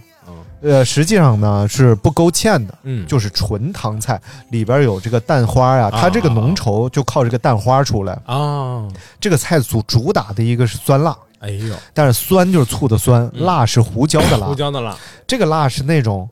[0.64, 8.18] 呃，实际上呢是不勾芡的，嗯，就是纯汤菜，里边有这个蛋花呀、啊它这个浓稠就靠这个蛋花出来。
[8.24, 8.88] 啊，
[9.20, 13.44] 这个菜主主打的一个是酸辣，哎呦，但是酸就是醋的酸，嗯。
[13.44, 14.46] 辣是胡椒的辣。
[14.46, 14.96] 胡椒的辣，
[15.26, 16.28] 这个辣是那种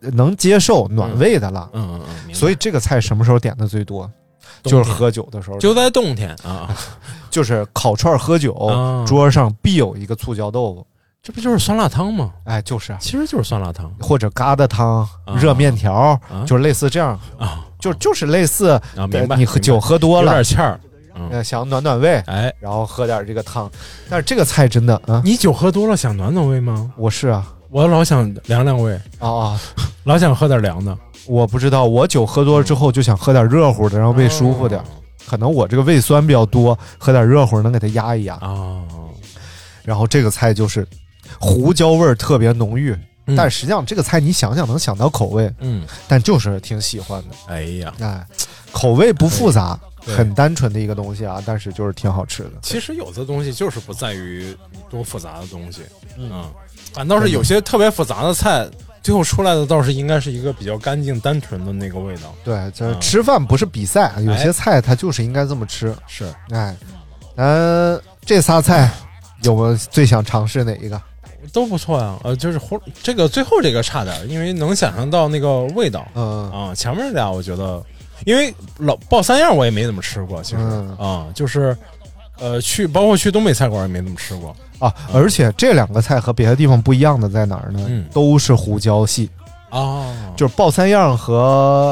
[0.00, 4.10] 呃能接受暖胃的辣，嗯嗯嗯，所以这个菜什么时候点的最多？
[4.62, 6.74] 就是喝酒的时候，就在冬天啊，
[7.28, 9.04] 就是烤串喝酒，啊。
[9.06, 10.86] 桌上必有一个醋椒豆腐。
[11.24, 12.32] 这不就是酸辣汤吗？
[12.44, 13.90] 哎，就是啊，其实就是酸辣汤。
[13.98, 15.34] 或者疙瘩汤、啊。
[15.40, 15.92] 热面条，
[16.28, 16.44] 啊。
[16.46, 17.64] 就是类似这样，啊。
[17.78, 18.78] 就就是类似
[19.38, 23.70] 你喝酒喝多了有了点，欠儿，想暖暖胃，哎，然后喝点这个汤。
[24.10, 26.92] 但是这个菜真的啊，你酒喝多了想暖暖胃吗？
[26.98, 27.50] 我是啊。
[27.70, 29.60] 我老想凉凉胃，啊啊，
[30.04, 34.78] 老想喝点凉的， 我不知道，我酒喝多了之后就想喝点热乎的，然后胃舒服点。
[35.26, 38.34] 可能我这个胃酸比较多，喝点热乎能给它压一压。
[38.36, 38.80] 啊，
[39.84, 40.86] 然后这个菜就是
[41.44, 43.36] 胡椒味儿特别浓郁，嗯。
[43.36, 47.36] 但实际上这个菜你想想能想到口味，嗯，但就是挺喜欢的。
[47.46, 48.26] 哎呀，哎，
[48.72, 52.52] 口味不复杂，很单纯的一个东西啊，但是就是挺好吃的。
[52.62, 54.56] 其实有的东西就是不在于
[54.88, 55.82] 多复杂的东西，
[56.16, 56.30] 嗯。
[56.32, 56.50] 嗯，
[56.92, 58.66] 反倒是有些特别复杂的菜，
[59.02, 62.34] 最后出来的倒是应该是一个比较干净单纯的那个味道。
[62.44, 65.94] 对，就是吃饭不是比赛，有哎些菜它就是应该这么吃。
[66.06, 66.76] 是，哎，
[67.36, 68.90] 咱这仨菜
[69.42, 71.00] 有没有最想尝试哪一个？
[71.52, 72.16] 都不错呀。
[72.24, 76.74] 呃，就是胡这个最后这个差点，因为能想象到那个味道嗯啊。
[76.74, 77.82] 前面俩我觉得，
[78.24, 81.76] 因为老爆三样我也没怎么吃过，其实嗯啊，就是
[82.38, 84.54] 呃去包括去东北菜馆也没怎么吃过。
[84.80, 87.84] 啊，而且这两个菜和别的地方不一样的在哪儿呢？
[87.88, 89.30] 嗯都是胡椒系，
[89.74, 91.34] 哦，就是爆三样和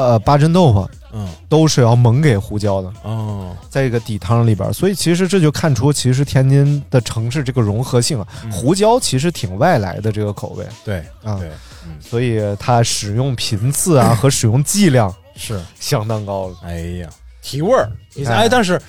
[0.09, 4.73] 呃八珍豆腐嗯都是要猛给胡椒的，哦，在一个底汤里边。
[4.73, 11.49] 所以其实这就看出，其实天津的城市这个融合性啊，嗯胡椒其实挺外来的这个口味对啊，对，
[11.85, 15.61] 嗯所以它使用频次啊和使用剂量是。
[15.79, 16.55] 相当高的。
[16.63, 17.09] 哎呀，
[17.41, 18.81] 提味儿，你哎哎，但是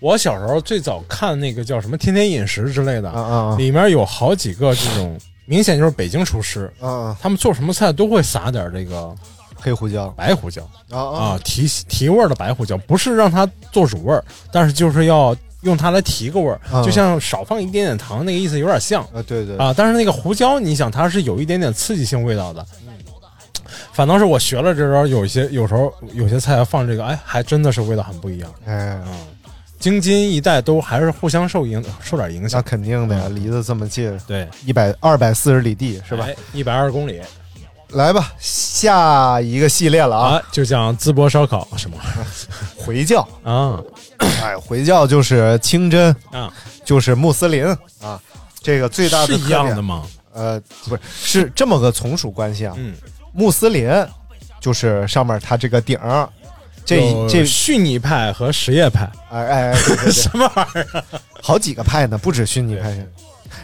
[0.00, 7.18] 我小时候最早看那个叫什么《天天饮食》之类的，啊啊里面有好几个这种明显就是北京厨师，啊啊！
[7.20, 9.14] 他们做什么菜都会撒点这个
[9.54, 19.22] 黑胡椒白胡椒啊啊，提提味儿的白胡椒，不是让它做主味儿，但是就是要用它来提个味儿，啊就像少放一点点糖那个意思有点像啊！
[19.26, 19.74] 对对啊。
[19.76, 22.64] 但是那个胡椒，你想它是有一点点刺激性味道的。
[23.92, 28.50] 反倒是我学了这招，有一些有时候有些菜放这个，哎，还真的是味道很不一样。
[28.64, 29.14] 哎，嗯，
[29.80, 36.24] 京津一带都还是互相受影受点影响那响，肯定的呀，离得这么近，对，一百二百四十里地是吧？
[36.28, 37.20] 哎一百二十公里
[37.88, 41.96] 来吧，下一个系列了啊，啊，就讲淄博烧烤什么
[42.76, 43.26] 回教。
[43.42, 43.80] 儿啊
[44.42, 46.52] 哎，回教就是清真，啊，
[46.84, 47.66] 就是穆斯林
[48.00, 48.20] 啊。
[48.62, 50.04] 这个最大的是一样的吗？
[50.34, 51.00] 呃，不是，
[51.40, 52.74] 是这么个从属关系啊。
[52.76, 52.94] 嗯
[53.32, 53.88] 穆斯林
[54.60, 56.28] 就是上面它这个顶儿
[56.84, 60.12] 这这虚拟派和实业派，哎哎，对对对。
[60.12, 61.04] 什么玩意儿？
[61.42, 62.96] 好几个派呢，不止虚拟派。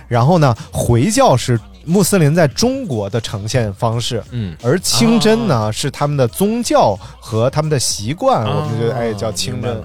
[0.08, 9.82] 然后呢，回教是穆斯林在中国的呈现方式，嗯，而清真呢、是他们的宗教和他们的习惯，我们就哎叫清真。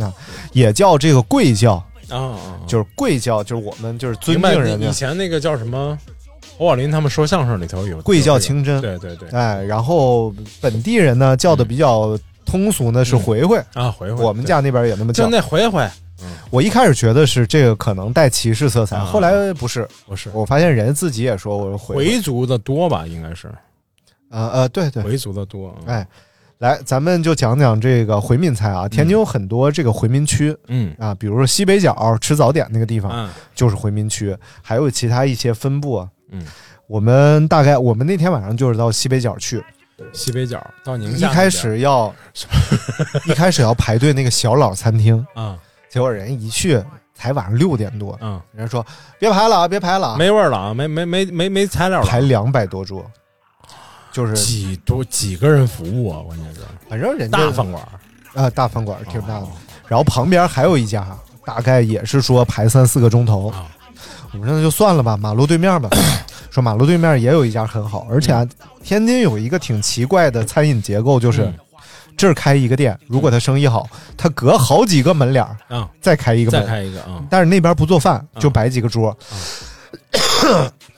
[0.00, 0.12] 啊，
[0.52, 1.74] 也叫这个贵教，
[2.08, 4.86] 啊啊，就是贵教，就是我们就是尊敬人家。
[4.88, 5.98] 以，前那个叫什么？
[6.56, 8.80] 侯宝林他们说相声里头有贵教清真。
[8.80, 12.16] 对对对，哎，然后本地人呢叫的比较
[12.54, 15.24] 通俗呢是回回，啊，回回我们家那边也那么叫。
[15.24, 15.30] 就。
[15.30, 15.84] 那回回，
[16.50, 19.04] 我一开始觉得是这个可能带歧视色彩，啊。
[19.04, 20.30] 后来不是，不是。
[20.32, 23.04] 我发现人自己也说我是回回，回族的多吧？
[23.08, 23.50] 应该是。
[24.30, 25.76] 呃呃，对对，回族的多。
[25.80, 25.96] 嗯。
[25.96, 26.06] 哎，
[26.58, 28.88] 来，咱们就讲讲这个回民菜啊。
[28.88, 30.56] 天津有很多这个回民区。
[30.68, 30.94] 嗯。
[30.96, 33.28] 啊，比如说西北角吃早点那个地方嗯。
[33.52, 36.08] 就是回民区，还有其他一些分布啊。
[36.30, 36.46] 嗯，
[36.86, 39.60] 我们大概我们那天晚上就是到西北角去，
[40.12, 42.14] 西北角到宁夏一开始要
[43.26, 45.56] 一开始要排队那个小老餐厅，啊
[45.88, 46.82] 结果人一去
[47.14, 48.84] 才晚上六点多，嗯，人家说
[49.18, 53.08] 别排了啊，别排了啊，没味儿了啊，没没没没没材料了，排两百多桌，
[54.10, 56.22] 就是几多几个人服务啊？
[56.26, 59.48] 关键是反正人家大饭馆儿啊，大饭馆挺大的哦。
[59.86, 61.06] 然后旁边还有一家，
[61.44, 63.50] 大概也是说排三四个钟头。
[63.50, 63.70] 啊
[64.34, 65.88] 我们说那就算了吧，马路对面吧。
[66.50, 68.46] 说马路对面也有一家很好，而且啊，
[68.82, 71.54] 天津有一个挺奇怪的餐饮结构，就是、嗯
[72.16, 79.16] 这儿开一个店，如果他生意好，他隔好几个门脸儿嗯，再开一个再门，开一个啊，但是那边不做饭，就摆几个桌。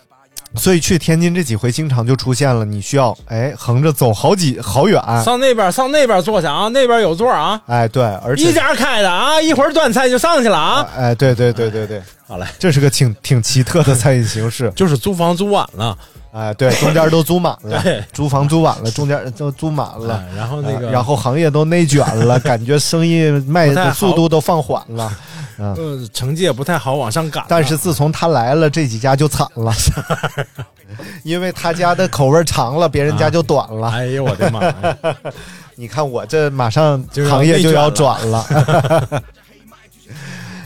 [0.56, 10.88] 所以去天津这几回，经常就出现了，你需要哎横着走好几好远，上那边上那边坐下啊，那边有座啊，哎对，而且一家开的啊，一会儿端菜就上去了啊。
[10.96, 14.72] 哎对对对对对，好嘞，这是个挺挺奇特的餐饮形式。
[14.74, 15.96] 就是租房租晚了，
[16.36, 25.10] 哎，对，中间都租满了对，租房租满了，中间都租满了哎，然后那个呃然后行业都内卷了，感觉生意卖的速度都放缓了。
[25.58, 25.74] 呃
[26.12, 29.72] 成绩也不太好往上赶，但是自从他来了，这几家就惨了，
[31.24, 33.88] 因为他家的口味长了，别人家就短了。
[33.88, 34.74] 哎呦我的妈呀！
[35.74, 39.22] 你看我这马上行业就要转了。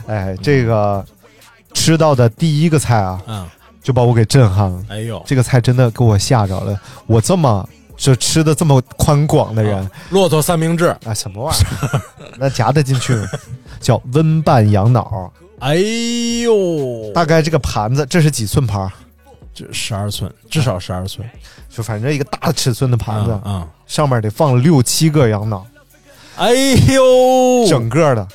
[0.08, 1.04] 哎，这个
[1.72, 3.46] 吃到的第一个菜啊，嗯，
[3.82, 4.84] 就把我给震撼了。
[4.88, 6.78] 哎呦，这个菜真的给我吓着了。
[7.06, 11.62] 我这么就吃的这么宽广的人骆驼三明治，啊，什么玩意
[11.92, 12.00] 儿？
[12.38, 13.28] 那夹得进去吗？
[13.80, 15.74] 叫温拌羊脑，哎
[16.42, 18.92] 呦，大概这个盘子，这是几寸盘儿？
[19.52, 21.28] 这十二寸，至少十二寸
[21.68, 23.66] 就反正一个大尺寸的盘子，啊！
[23.86, 25.66] 上面得放六七个羊脑，
[26.36, 28.26] 哎呦，整个的，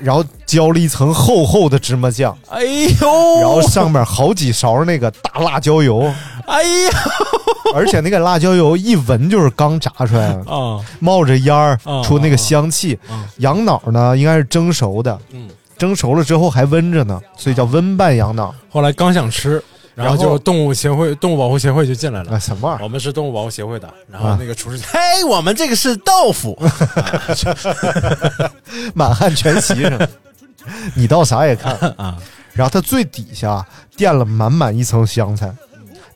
[0.00, 6.12] 然后浇了一层厚厚的芝麻酱，哎呦，然后上面好几勺那个大辣椒油，
[6.46, 6.90] 哎呀
[7.74, 12.98] 而且那个辣椒油一闻就是刚炸出来的，啊，冒着烟儿啊出那个香气。
[13.08, 13.26] 啊。
[13.38, 18.54] 羊脑呢应该是蒸熟的，嗯，蒸熟了之后还温着呢，所以叫温拌羊脑。
[18.70, 19.62] 后来刚想吃，
[20.04, 22.40] 然后就动物协会、动物保护协会就进来啊，了。
[22.40, 22.84] 什么玩意儿？
[22.84, 24.36] 我们是动物保护协会的，然后啊。
[24.40, 26.56] 那个厨师，嘿，我们这个是豆腐，
[28.94, 29.98] 满汉全席上，
[30.94, 31.74] 你倒啥也看。
[31.98, 32.16] 啊。
[32.52, 33.64] 然后它最底下
[33.96, 35.52] 垫了满满一层香菜，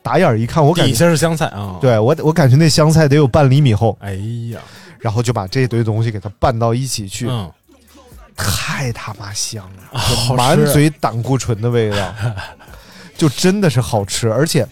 [0.01, 4.13] 打眼儿一看，我感觉底下是香菜啊。，对我我感觉那香菜得有半厘米厚，哎
[4.51, 4.59] 呀，
[4.99, 7.49] 然后就把这堆东西给它拌到一起去，嗯，
[8.35, 12.13] 太他妈香了，满嘴胆固醇的味道，
[13.23, 14.67] 就真的是好吃，而且。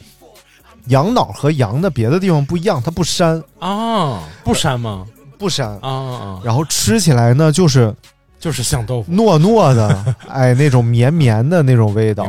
[0.87, 5.05] 羊脑和羊的别的地方不一样，它不膻，啊，不膻吗？
[5.37, 7.93] 不膻，啊啊，然后吃起来呢就是
[8.39, 12.25] 就是像豆腐，糯糯的， 哎，那种绵绵的那种味道，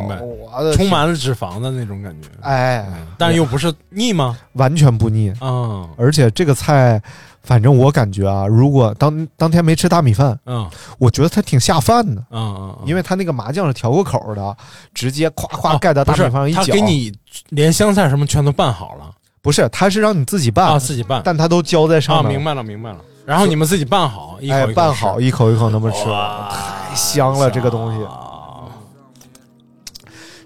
[0.74, 4.38] 充满了脂肪的那种感觉，哎，但又不是腻吗？
[4.52, 7.02] 完全不腻，啊，而且这个菜，
[7.42, 10.68] 反正我感觉啊，如果当当天没吃大米饭，嗯。
[10.98, 14.56] 我觉得它挺下饭的，嗯嗯，因为它那个麻酱是调过口的，
[14.94, 17.12] 直接夸夸啊盖到大米饭上一搅，他给你
[17.48, 19.10] 连香菜什么全都拌好了。
[19.40, 21.20] 不是，他是让你自己拌，啊，自己拌。
[21.24, 22.98] 但他都浇在啊，上面，明白了明白了。
[23.26, 28.06] 然后你们自己拌好，一口哎一口，拌好，一口一口那么吃，太香了，这个东西。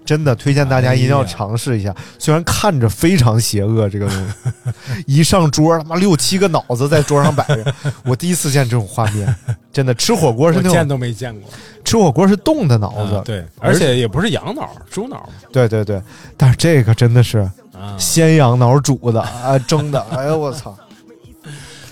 [0.07, 1.93] 啊真的推荐大家一定要尝试一下。
[2.17, 4.33] 虽然看着非常邪恶，这个东西
[5.05, 7.73] 一上桌，他妈六七个脑子在桌上摆着，
[8.05, 9.35] 我第一次见这种画面。
[9.73, 11.49] 真的，吃火锅是那种见都没见过。
[11.83, 16.01] 吃火锅是冻的脑子，啊对，而且也不是羊脑，猪脑对对对。
[16.37, 17.39] 但是这个真的是
[17.73, 20.75] 啊，鲜羊脑煮的啊，蒸的， 哎呦我操！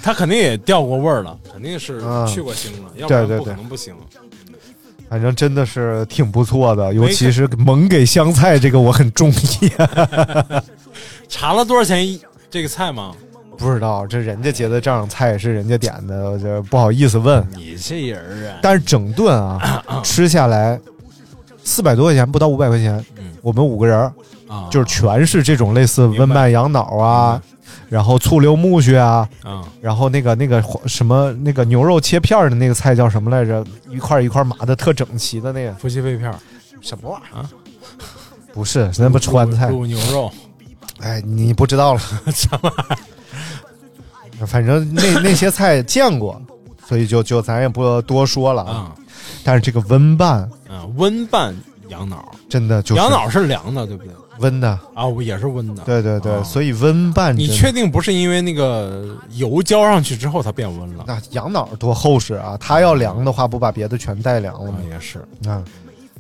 [0.02, 3.92] 他肯定也掉过味儿了，肯定是嗯去过腥了，要不然不可对对对能不腥。
[5.10, 9.72] 反正真的是挺不错的，尤其是猛给香菜这个我很中意。
[11.30, 13.14] 查了多少钱一这个菜吗？
[13.58, 17.46] 不知道，这人家结的账菜也是人家点的，我这不好意思问。
[17.56, 20.78] 你这人啊，但是整顿啊，吃下来
[21.64, 23.04] 四百多块钱，不到五百块钱，
[23.42, 23.98] 我们五个人
[24.48, 27.42] 啊，就是全是这种类似温拌羊脑啊，
[27.90, 33.66] 然后醋溜木须啊，嗯，然后那个那个什么那个牛肉切片儿的那个菜叫什么来着？
[33.90, 36.38] 一块一块码的特整齐的那个夫妻肺片儿
[36.82, 37.50] 什么玩意儿啊？
[38.54, 39.70] 不是，是那不川菜。
[39.70, 40.32] 卤牛肉，
[41.00, 42.00] 哎，你不知道了，
[42.34, 44.46] 什么玩意儿？
[44.46, 46.42] 反正那那些菜见过，
[46.86, 48.96] 所以就就咱也不多说了啊。
[49.44, 51.56] 但是这个温拌，啊，温拌
[51.90, 54.14] 羊脑，真的就是羊脑是凉的，对不对？
[54.40, 55.84] 温的，啊，我也是温的。
[55.84, 61.04] 对对对，啊所以温拌，你确定不是因为那个油浇上去之后它变温了？
[61.08, 62.58] 那羊脑多厚实啊！
[62.60, 64.80] 它要凉的话，不把别的全带凉了吗？
[64.90, 65.20] 也是
[65.50, 65.64] 啊，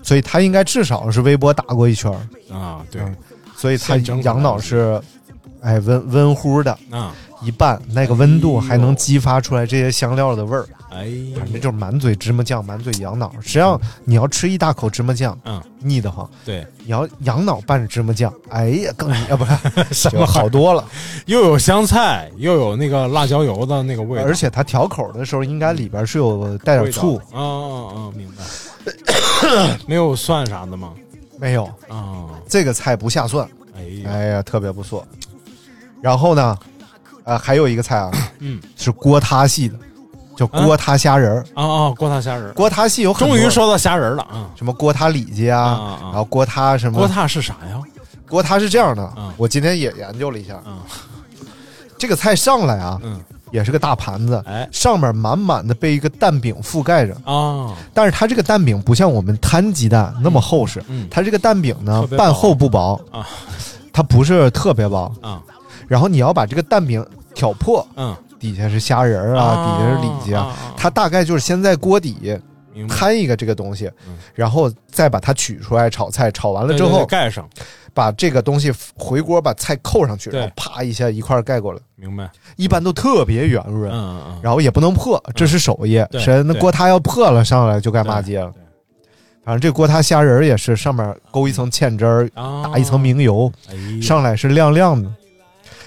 [0.01, 3.15] 所以它应该至少是微波打过一圈儿啊，对，嗯
[3.57, 5.01] 所以它羊脑是，
[5.61, 10.65] 哎温温乎的啊，一拌那个温度还能激发出来这些香料的味儿。
[10.95, 13.31] 哎，反正就是满嘴芝麻酱，满嘴羊脑。
[13.41, 16.27] 实际上你要吃一大口芝麻酱，嗯，腻得慌。
[16.45, 19.35] 对，你要羊脑拌着芝麻酱，哎呀，更腻啊！
[19.35, 20.83] 不是，什么好多了。
[21.27, 28.11] 又有香菜，又有那个辣椒油的那个味道，而且它调口的时候，应该里边是有带点醋，啊啊啊！
[28.15, 29.77] 明白。
[29.85, 30.93] 没有蒜啥的吗？
[31.37, 32.29] 没有啊。
[32.47, 35.05] 这个菜不下蒜，哎呀，哎呀，特别不错。
[36.01, 36.57] 然后呢，
[37.23, 39.75] 呃，还有一个菜啊，嗯，是锅塌系的，
[40.35, 41.45] 叫锅塌虾仁儿。
[41.53, 44.49] 啊啊，锅塌虾仁儿，锅塌系有很多终于说到虾仁儿了啊！
[44.55, 46.97] 什么锅塌里脊啊，啊啊然后锅塌什么？
[46.97, 47.79] 锅塌是啥呀？
[48.27, 50.77] 锅塌是这样的，嗯我今天也研究了一下，嗯
[51.97, 53.21] 这个菜上来啊，嗯，
[53.51, 63.25] 也是个大盘子，哎上面满满的被一个蛋饼覆盖着，啊，但是它这个蛋饼不像我们摊鸡蛋那么厚实，嗯它这个蛋饼呢半厚不薄啊，
[63.93, 65.41] 它不是特别薄啊，
[65.87, 68.13] 然后你要把这个蛋饼挑破，嗯，
[68.51, 72.39] 底下是虾仁儿啊，啊底下是里脊啊它大概就是先在锅底
[72.89, 77.49] 摊一个这个东西嗯，然后再把它取出来炒菜，炒完了之后盖上，
[77.93, 82.29] 把这个东西回锅，把菜扣上去，然后啪一下一块儿盖过来，明白？
[82.57, 86.05] 一般都特别圆润，嗯嗯然后也不能破，这是手艺。
[86.11, 88.51] 对谁那锅塌要破了，上来就该骂街了。
[88.51, 88.61] 对。
[89.45, 93.49] 反正这锅塌虾仁儿也是上面勾一层芡汁儿，啊，打一层明油，
[94.01, 95.09] 上来是亮亮的。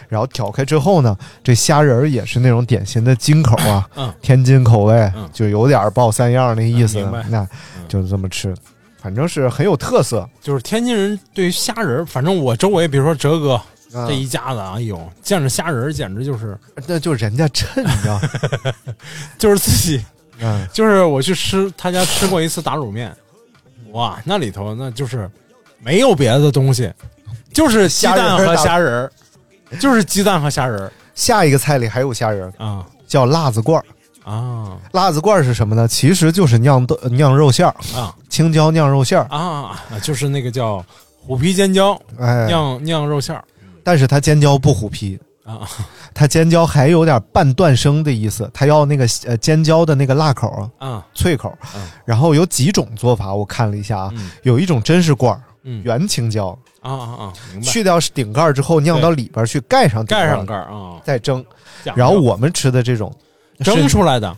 [0.08, 6.98] 然后挑开之后呢，这虾仁儿也是那种典型的京口啊，嗯天津口味，嗯就有点爆三样那意思。
[7.00, 7.46] 嗯那
[7.88, 8.54] 就这么吃，
[9.00, 10.28] 反正是很有特色。
[10.42, 13.54] 就是天津人对于虾仁儿，反正我周围，比如说哲哥
[13.98, 18.20] 啊这一家子，哎呦，见着虾仁儿简直就是那就人家趁，你知道？
[19.38, 20.04] 就是自己，
[20.40, 23.14] 嗯，就是我去吃他家吃过一次打卤面，
[23.92, 25.30] 哇，那里头那就是
[25.80, 26.92] 没有别的东西，
[27.52, 29.12] 就是鸡蛋和虾仁儿，
[29.80, 33.84] 就是鸡蛋和虾仁儿下一个菜里还有虾仁儿，啊叫辣子罐儿。
[34.30, 35.88] 啊辣子罐儿是什么呢？
[35.88, 39.26] 其实就是酿豆酿肉馅儿，啊青椒酿肉馅儿。
[39.30, 39.38] 啊
[39.90, 39.98] 啊！
[40.02, 40.84] 就是那个叫
[41.18, 43.42] 虎皮尖椒哎，酿酿肉馅儿
[43.82, 45.60] 但是它尖椒不虎皮，啊
[46.12, 51.56] 它尖椒还有点半断生的意思，它要那个呃尖椒的那个辣口啊，啊脆口。
[51.74, 56.58] 嗯然后有几种做法，我看了一下啊，嗯有一种真是罐儿，嗯原青椒，
[56.92, 57.32] 啊啊啊！
[57.52, 61.44] 明白，去掉顶盖儿之后酿到里边儿去，盖上顶盖上盖儿，盖啊，再蒸。
[61.84, 63.14] 讲究然后我们吃的这种
[63.62, 64.28] 蒸出来的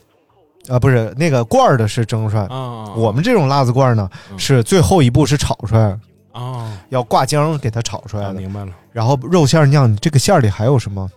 [0.68, 2.54] 啊，不是那个罐儿的是蒸出来，的，
[2.96, 5.98] 我们这种辣子罐儿呢嗯是最后一步是炒出来，
[6.32, 8.34] 啊要挂浆给它炒出来啊，的。
[8.34, 8.72] 明白了。
[8.92, 11.08] 然后肉馅儿酿，这个馅儿里还有什么？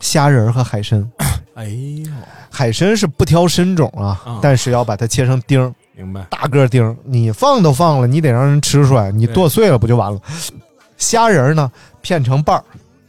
[0.00, 1.10] 虾仁儿和海参。
[1.54, 2.10] 哎呦，
[2.50, 6.24] 海参是不挑参种啊，啊但是要把它切成丁儿，明白。
[6.30, 6.96] 大个儿丁。
[7.02, 10.20] 你放都放了，你得让人吃出来，你剁碎了不就完了？
[10.96, 11.70] 虾仁儿呢，
[12.00, 12.64] 片成瓣儿，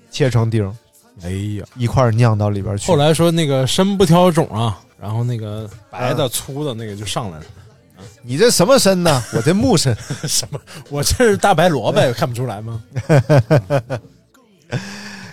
[0.10, 0.74] 切成丁儿，
[1.24, 1.30] 哎
[1.60, 2.88] 呀，一块儿酿到里边去。
[2.88, 7.46] 后来说那个参不挑种啊，然后那个白的、粗的那个就上来了。
[8.24, 9.24] 你这什么参呢？
[9.36, 9.96] 我这木参。
[10.28, 10.60] 什么？
[10.90, 12.82] 我这是大白萝卜，看不出来吗？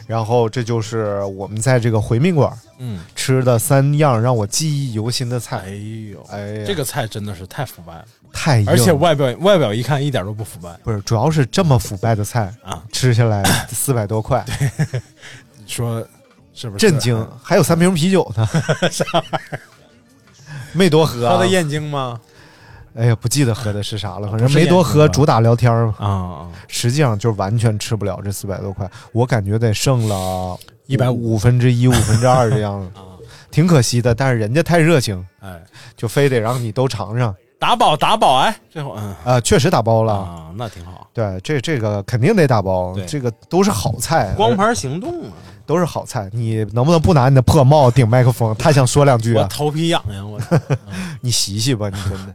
[0.06, 5.58] 然后这就是我们在这个回民馆嗯，吃的三样让我记忆犹新的菜。
[5.66, 5.70] 哎
[6.12, 12.82] 呦，哎呀，这个菜真的是太腐败了，太而且外表外表一看一点都不腐败不是，主要是这么腐败的菜啊！
[12.92, 14.44] 吃下来四百多块，
[15.58, 16.06] 你 说
[16.54, 16.86] 是不是？
[16.88, 17.28] 震惊！
[17.42, 18.46] 还有三瓶啤酒呢，
[18.90, 19.56] 啥玩意
[20.72, 21.34] 没多喝、啊。
[21.34, 22.20] 喝的燕京吗？
[22.96, 25.92] 哎呀，不记得喝的是啥了，反正没多喝，主打聊天儿。
[25.98, 33.00] 啊啊，实际上就完全吃不了这四百多块，我感觉得剩了一百五分之一、五分之二这样 子，
[33.50, 34.14] 挺可惜的。
[34.14, 35.60] 但是人家太热情，哎，
[35.96, 37.34] 就非得让你都尝尝。
[37.58, 40.12] 打包打包哎，最后嗯啊，确实打包了。
[40.14, 41.08] 啊，那挺好。
[41.14, 44.34] 对，这这个肯定得打包，这个都是好菜。
[44.36, 45.32] 光盘行动啊，
[45.64, 46.28] 都是好菜。
[46.32, 48.54] 你能不能不拿你的破帽顶麦克风？
[48.58, 50.38] 他想说两句啊，我头皮痒痒，我
[51.22, 52.34] 你洗洗吧，你真的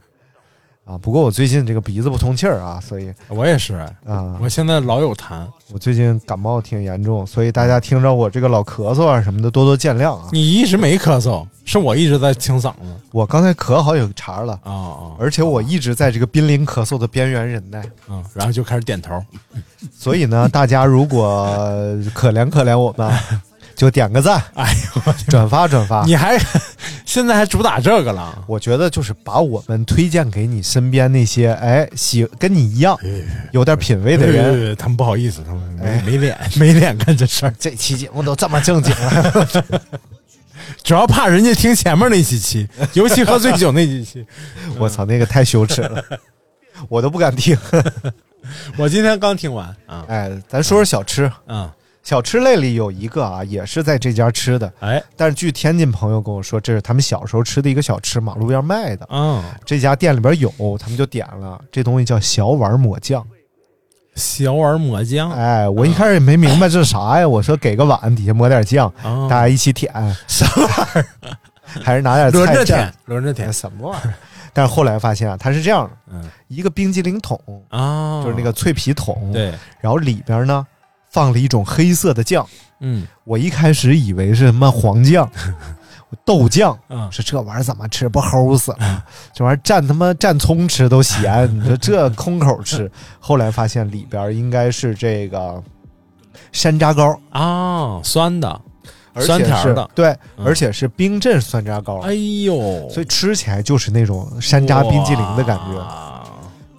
[0.85, 0.97] 啊。
[0.97, 3.75] 不过我最近这个鼻子不通气儿啊，所以我也是，
[4.05, 5.45] 啊，我现在老有痰。
[5.73, 10.27] 我最近感冒挺严重，所以大家听着我这个老咳嗽啊什么的，多多见谅啊。
[10.31, 12.79] 你一直没咳嗽，是我一直在清嗓子。
[13.11, 17.81] 我刚才咳好几个茬了啊啊，而且我一直在这个濒临咳嗽的边缘忍耐。
[18.09, 19.23] 嗯，然后就开始点头。
[19.97, 21.47] 所以呢，大家如果
[22.13, 23.09] 可怜可怜我们，
[23.81, 26.03] 就点个赞，哎呦， 转发转发。
[26.05, 26.37] 你还
[27.03, 28.43] 现在还主打这个了？
[28.45, 32.95] 我觉得就是把我们推荐给你身边那些哎喜跟你一样
[33.51, 34.69] 有点品位的人。
[34.69, 37.55] 呃他们不好意思，他们哎没没脸 没脸干这事儿。
[37.57, 39.47] 这期节目都这么正经了，
[40.83, 44.23] 主要怕人家听前面那几期，尤其喝醉酒那几期。
[44.77, 46.03] 我操，那个太羞耻了，
[46.87, 47.57] 我都不敢听。
[48.77, 51.31] 我今天刚听完啊，哎，咱说说小吃。
[51.47, 51.67] 嗯，
[52.03, 59.07] 小吃类里有一个啊，也是在这家吃的，哎，但是据天津朋友跟我说，这是他们小时候吃的一个小吃，马路边卖的。
[59.09, 63.25] 嗯，这家店里边有，他们就点了这东西叫小碗抹酱。
[64.15, 69.27] 小碗抹酱，哎，我一开始也没明白这是啥呀，我说给个碗，底下抹点酱，哦。
[69.29, 69.93] 大家一起舔，
[70.27, 71.05] 什么玩意儿？
[71.81, 73.53] 还是拿点轮着舔，轮着舔。
[73.53, 74.13] 什么玩意儿？
[74.51, 76.29] 但是后来发现啊，它是这样的，嗯。
[76.49, 77.39] 一个冰激凌桶，
[77.69, 80.67] 啊，就是那个脆皮桶，对，然后里边呢
[81.11, 82.45] 放了一种黑色的酱，
[82.79, 83.05] 嗯。
[83.23, 85.29] 我一开始以为是什么黄酱、
[86.25, 87.09] 豆酱，嗯。
[87.11, 89.05] 说这玩意儿怎么吃不齁死了？
[89.33, 92.89] 这玩意儿蘸他妈蘸葱吃都咸，你说这空口吃？
[93.19, 95.61] 后来发现里边应该是这个
[96.51, 98.61] 山楂糕，啊，酸的，
[99.13, 100.07] 而且酸甜是的，对，
[100.37, 100.45] 嗯。
[100.45, 106.10] 而且是冰镇酸楂糕，哎呦，所以吃起来就是那种山楂冰激凌的感觉。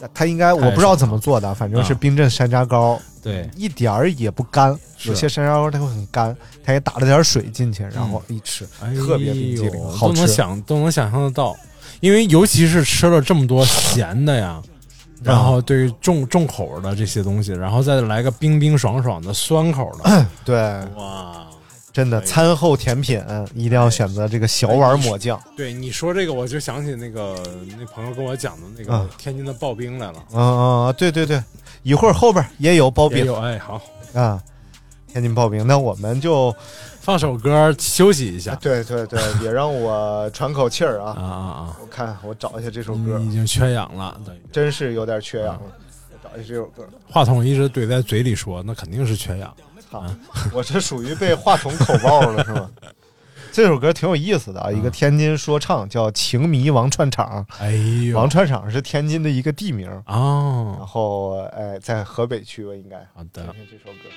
[0.06, 0.12] 觉。
[0.14, 4.78] 它应该我不知道怎么做的，反正是啊冰镇山楂糕，对，一点儿也不干。
[5.04, 10.14] 有些山楂糕它会很干，它也打了点水进去，然后一吃，哎特别冰激凌，呦好吃。
[10.14, 11.56] 都能想都能想象得到，
[12.00, 14.62] 因为尤其是吃了这么多咸的呀，
[15.22, 20.56] 然后对于重重口的这些东西，然后再来个冰冰爽爽的酸口的， 对，
[20.96, 21.46] 哇！
[21.92, 23.22] 真的餐后甜品
[23.54, 25.38] 一定要选择这个小碗抹酱。
[25.56, 27.36] 对你说这个，我就想起那个
[27.78, 31.42] 那朋友跟我讲的那个啊天津的刨冰来了，嗯嗯，嗯对对对，
[31.82, 33.80] 一会儿后边也有刨冰有哎，好，
[34.14, 34.42] 啊，
[35.06, 35.66] 天津刨冰。
[35.66, 36.54] 那我们就
[37.00, 41.12] 放首歌休息一下对对对，也让我喘口气儿啊。
[41.18, 41.76] 啊啊啊！
[41.82, 45.62] 我看我找一下这首歌，已经缺氧了，对，真是有点缺氧了。
[46.10, 46.88] 我找一下这首歌。
[47.06, 49.54] 话筒一直怼在嘴里说，那肯定是缺氧。
[49.92, 50.04] 操，
[50.52, 52.70] 我这属于被话筒口爆了是吗？
[53.52, 57.72] 这首歌挺有意思的啊，一个天津说唱叫《情迷王串场哎》，
[58.08, 62.96] 呦，王串场是天津的一个地名，然哦，后哎在河北区吧应该。
[63.14, 64.08] 好的听，听这首歌。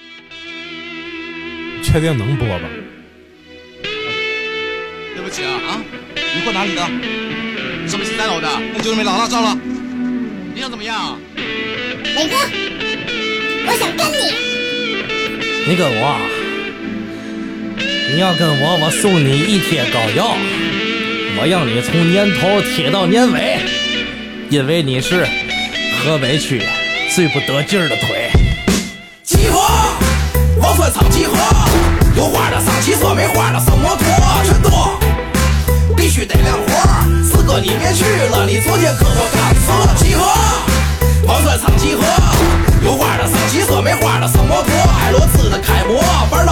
[1.84, 2.70] 确定能播吧？
[3.84, 5.82] 对不起啊啊！
[6.16, 6.82] 你混哪里的？
[7.90, 8.48] 什么十三楼的？
[8.74, 9.54] 那就是没老辣照了。
[10.54, 11.20] 你想怎么样？
[11.36, 12.36] 磊哥，
[13.68, 14.55] 我想跟你。
[15.68, 16.16] 你跟我，
[18.14, 20.38] 你要跟我，我送你一贴膏药，
[21.40, 23.58] 我让你从年头贴到年尾，
[24.52, 25.26] 因为你是
[25.98, 26.62] 河北区
[27.16, 28.30] 最不得劲儿的腿。
[29.24, 29.60] 集合，
[30.62, 31.36] 王酸厂集合，
[32.16, 34.06] 有花的上汽车，没花的上摩托，
[34.46, 35.00] 全多，
[35.98, 36.68] 必须得亮活。
[37.24, 39.26] 四哥你别去了，你昨天可我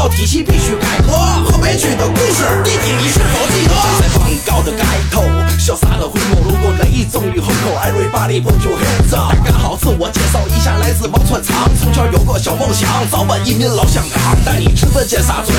[0.10, 1.12] 体系必须改革。
[1.46, 3.74] 河北区的故事，弟弟你是否记得？
[4.02, 5.24] 在放高的盖头，
[5.60, 9.36] 潇洒的回眸，路过雷纵于横口，everybody put your hands up。
[9.44, 14.36] 大家好，自我介绍一下，来自王串场，从小有个小梦想，早晚移民老香港。
[14.46, 15.54] 带你吃顿尖沙咀，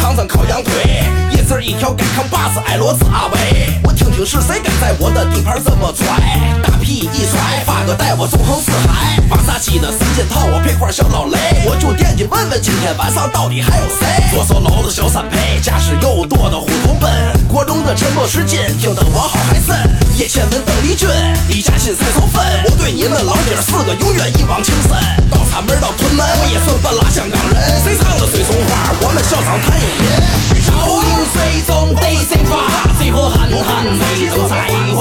[0.00, 3.80] 尝尝烤羊腿，椰子一条，改扛把子，爱骡子阿伟。
[3.84, 6.06] 我听听是谁敢在我的地盘这么拽，
[6.62, 9.20] 大一甩，发哥带我纵横四海。
[9.28, 11.36] 瓦萨奇的三件套，我配块小老雷，
[11.68, 14.24] 我就惦记问问今天晚上到底还有谁？
[14.32, 17.10] 左手搂的小三陪，驾驶又多的虎头奔，
[17.46, 19.76] 国中的沉默是金，听得我好嗨森。
[20.16, 21.08] 叶倩文、邓丽君、
[21.48, 24.90] 李嘉欣、蔡少芬，我对你们老姐儿四个永远一往情深。
[25.30, 27.84] 到餐门到屯门，我也算半拉香港人。
[27.84, 30.08] 谁唱的水松花，我们校长谭咏麟。
[30.64, 34.56] 潮流水中地盛化，最后狠狠地都再
[34.96, 34.98] 会。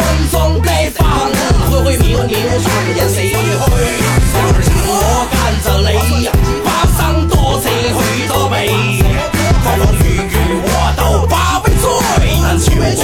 [0.00, 1.30] 飘雨风中的放，
[1.70, 3.70] 会会命运双眼谁会？
[4.86, 4.92] 我
[5.30, 5.88] 跟着泪，
[6.64, 6.98] 马上
[7.28, 8.54] 多次去躲避。
[9.62, 10.32] 风风雨雨
[10.64, 11.84] 我都把尾追，
[12.40, 12.98] 难去共谁？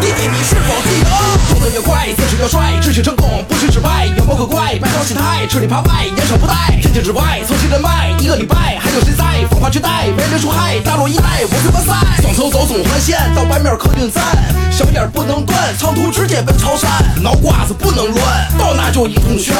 [0.00, 1.37] 弟弟你是否记得？
[1.68, 5.46] 动作越快，姿势越帅，志气成功不是失败，有谋可怪，摆好心态。
[5.48, 9.44] 吃里扒外，严守不贷，天津之外，从新人脉，一个礼拜，还有谁在？
[9.50, 12.22] 风华绝代，为人出害，大陆一带，我最完赛。
[12.22, 14.24] 双手走总环线，到白面客运站，
[14.70, 16.88] 小眼不能断，长途直接奔潮汕，
[17.20, 19.54] 脑瓜子不能乱，到那就一通炫。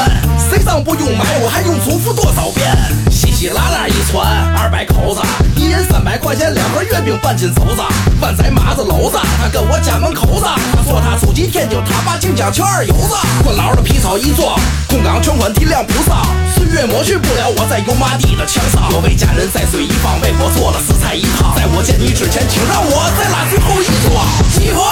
[0.48, 2.74] 谁脏不用买，我还用重复多少遍？
[3.10, 4.24] 稀稀拉拉一串，
[4.56, 5.20] 二百口子，
[5.56, 7.82] 一人三百块钱，两盒月饼，半斤肘子，
[8.20, 24.24] 湾仔马子篓子，他跟我家门口子，他说他出击天津，把京江全二油子，关老的皮草一做，空港全款体谅不上，岁月抹去不了我在油麻地的沧桑，我为家人在睡一方，为我做了四菜一汤，在我见你之前，请让我再拉最后一桌，
[24.58, 24.82] 集合，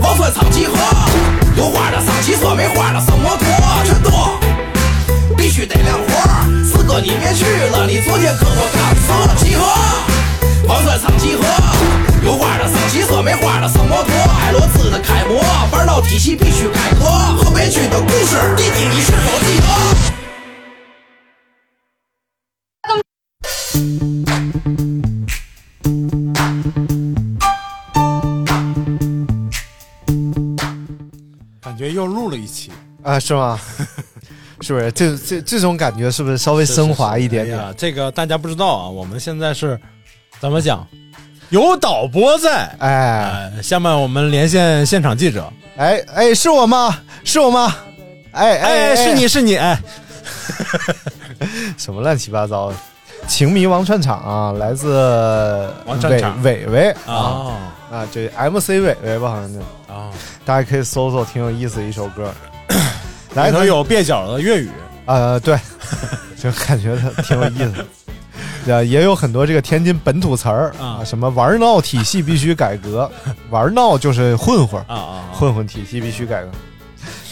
[0.00, 0.74] 王川厂集合，
[1.56, 3.46] 有花的上汽车，没花的上摩托，
[3.84, 4.10] 全都
[5.36, 6.10] 必须得亮活，
[6.64, 9.64] 四哥你别去了，你昨天可我干死了，集合。
[10.66, 11.44] 王川厂集合，
[12.26, 14.12] 有花的上汽车，没花的上摩托。
[14.12, 17.04] 艾罗兹的开模，玩到体系必须改革。
[17.36, 19.66] 河北区的故事，弟弟你是否记得？
[31.60, 32.72] 感觉又录了一期，
[33.04, 33.56] 啊，是吗？
[34.62, 34.90] 是不是？
[34.90, 37.56] 这这这种感觉是不是稍微升华一点点？
[37.56, 39.80] 哎，这个大家不知道啊，我们现在是
[40.40, 40.84] 怎么讲？
[41.50, 46.98] 有导播在，哎哎，下面我们连线现场记者，哎哎，是我吗？
[47.24, 47.74] 是我吗？
[48.32, 49.78] 哎哎，是你是你，哎，
[51.78, 52.76] 什么乱七八糟的？
[53.28, 57.56] 情迷王串场啊，来自伟王串场伟伟啊哦
[57.90, 59.60] 啊，这 MC 伟伟吧，好像叫
[59.92, 60.10] 啊，
[60.44, 62.32] 大家可以搜搜，挺有意思的一首歌。
[63.34, 64.70] 来，里头有蹩脚的粤语，
[65.06, 65.58] 呃，对，
[66.40, 67.84] 就感觉它挺有意思
[68.66, 73.10] 也有很多这个天津本土词儿啊，什么玩闹体系必须改革，
[73.50, 76.50] 玩闹就是混混啊啊，混混体系必须改革。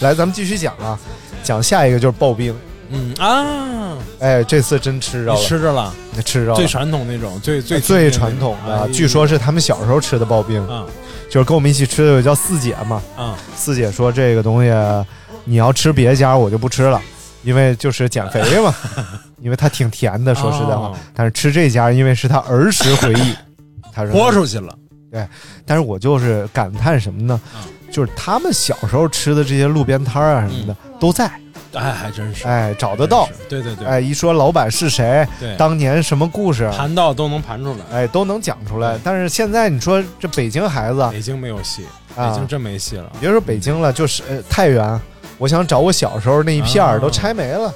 [0.01, 0.99] 来，咱们继续讲啊，
[1.43, 2.55] 讲下一个就是刨冰。
[2.91, 8.89] 嗯啊，哎，这次真吃着了，吃着了，吃着了，最传统那种，最最最传统的，哎。
[8.89, 10.85] 据说是他们小时候吃的刨冰，啊
[11.31, 14.71] 就是跟我们一起吃的有叫四姐嘛，啊四姐说这个东西
[15.45, 17.01] 你要吃别家我就不吃了，
[17.43, 18.73] 因为就是减肥嘛，
[19.45, 20.87] 因为它挺甜的，说实在话。
[20.87, 23.35] 哦，但是吃这家因为是他儿时回忆，
[23.93, 24.13] 他说。
[24.13, 24.75] 豁出去了，
[25.13, 25.25] 对，
[25.67, 27.39] 但是我就是感叹什么呢？
[27.93, 31.31] 就是他们小时候吃的这些路边摊儿啊什么的都在，
[31.75, 35.55] 哎，还真是，哎，找得到，对对对，哎，一说老板是谁，对。
[35.57, 38.99] 当年什么故事，盘到都能盘出来，哎，都能讲出来。
[39.05, 41.85] 但是现在你说这北京孩子，北京没有戏，
[42.17, 42.31] 啊。
[42.31, 45.01] 北京真没戏了，别说北京了，就是呃太原，
[45.39, 46.99] 我想找我小时候那一片儿啊。
[46.99, 47.73] 都拆没了。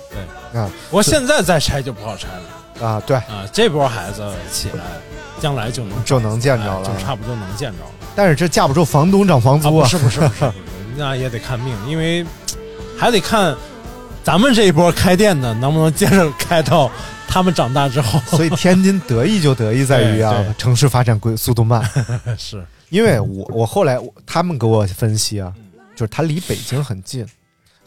[0.52, 2.86] 对，啊我现在再拆就不好拆了。
[2.86, 4.84] 啊，对，啊，这波孩子起来，
[5.40, 7.90] 将来就能就能见着哎了就差不多能见着了。
[8.14, 10.52] 但是这架不住房东涨房租啊不是不是不是，不是。
[10.96, 12.24] 那也得看命，因为
[12.96, 13.54] 还得看
[14.22, 16.90] 咱们这一波开店的能不能接着开到
[17.26, 18.20] 他们长大之后。
[18.36, 21.88] 所以天津得意就得意在于啊 城市发展规速度慢。
[22.38, 22.64] 是。
[22.90, 25.52] 因为我我后来我他们给我分析啊，
[25.94, 27.26] 就是它离北京很近，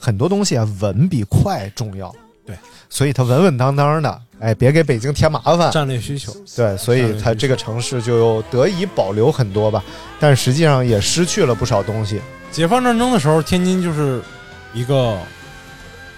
[0.01, 2.13] 很多东西啊稳比快重要。
[2.43, 2.57] 对，
[2.89, 5.71] 所以它稳稳当当的，哎，别给北京添麻烦。
[5.71, 9.83] 战略需求，对，所以它这个城市就得以保留很多吧，
[10.19, 12.19] 但实际上也失去了不少东西。
[12.51, 14.19] 解放战争的时候，天津就是
[14.73, 15.15] 一个，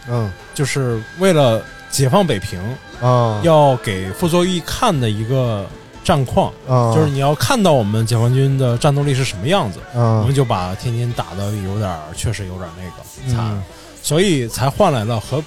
[0.08, 2.60] 嗯，就是为了解放北平
[3.02, 5.68] 啊，要给傅作义看的一个
[6.04, 6.93] 战况，啊。
[6.93, 13.62] 就是你要看到我们解放军的战斗力是什么样子，嗯我们就把天津打的有点，确实有点那个
[14.01, 15.41] 所以才换来了和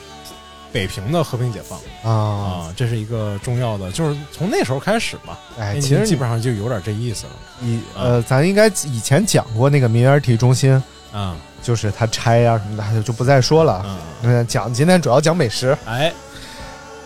[0.72, 1.78] 北平的和平解放。
[2.02, 2.10] 啊。
[2.10, 7.32] 啊，这是一个重要的，就是从那时候开始吧，天哎其实基本上就有点这意思了。
[7.62, 10.82] 以呃，咱应该以前讲过那个民园体育中心，
[11.12, 13.84] 啊，就是它拆呀、什么的，就不再说了。
[14.22, 15.76] 嗯，讲今天主要讲美食。
[15.86, 16.12] 哎，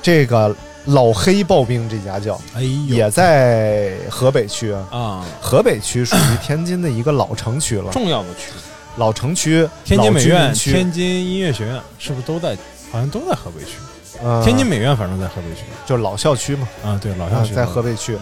[0.03, 0.55] 这个
[0.87, 5.25] 老黑刨冰这家叫，哎呦，也在河北区啊。
[5.41, 8.53] 河北区属于天津的一个老城区了，重要的区，
[8.97, 12.57] 老城区、天津美院、天津音乐学院是不是都在？
[12.91, 13.77] 好像都在河北区。
[14.23, 16.69] 呃天津美院反正在河北区，就是老校区嘛。
[16.85, 18.19] 啊，对，老校区啊在河北区。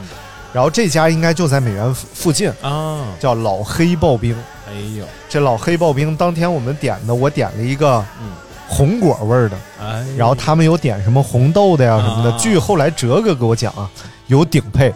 [0.52, 4.36] 然后这家应该就在美院附附近啊，叫老黑刨冰。
[4.68, 8.30] 哎呦，这老黑刨冰当天我们点的，我点了一个嗯
[8.68, 12.30] 红果味儿的，哎，然后他们有点什么红豆的呀什么的。
[12.30, 13.90] 啊据后来哲哥给我讲啊，
[14.26, 14.94] 有顶配，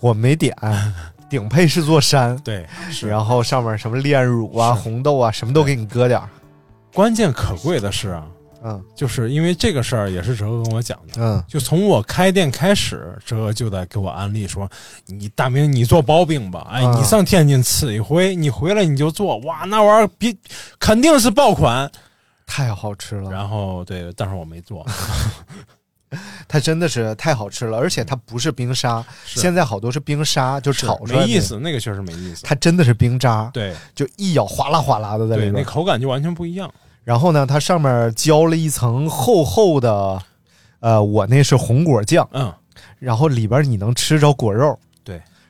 [0.00, 0.56] 我没点。
[1.28, 6.26] 顶配是座山，对，是然后上面什么炼乳啊、红豆啊，什么都给你搁点儿。
[6.94, 8.24] 关键可贵的是啊，
[8.64, 14.66] 嗯，就是因为这个事儿也是哲哥跟我讲的，嗯，就从我开店开始，哲哥就在给我安利说，
[15.04, 20.34] 你大明你做刨冰吧，哎，啊你上天津吃一回，你回来你就做，哇，那玩意儿比
[20.80, 21.90] 肯定是爆款。
[22.48, 23.30] 太好吃了。
[23.30, 24.84] 然后对，但是我没做。
[26.48, 32.42] 它真的是太好吃了，而且它不是冰沙，现在好多是冰沙，就炒出来没意思，那个确实没意思。
[32.44, 35.64] 它真的是冰渣，对就一咬哗啦哗啦的在里面，那边。
[35.66, 36.72] 口感就完全不一样。
[37.04, 40.22] 然后呢，它上面浇了一层厚厚的，
[40.80, 42.50] 呃，我那是红果酱，嗯，
[42.98, 44.78] 然后里边你能吃着果肉，对，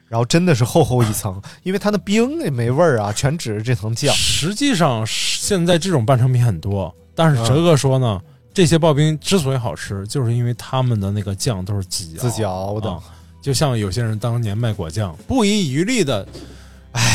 [0.09, 4.15] 然后真的是厚厚一层，因为它的冰也没味儿啊，全指着这层酱。
[4.15, 8.21] 实际上现在这种半成品很多，但是嗯哲哥说呢，
[8.55, 13.01] 这些刨冰之所以好吃，就是因为他们的那个酱都是自己自己熬的啊
[13.43, 16.27] 就像有些人当年卖果酱，不遗余力的，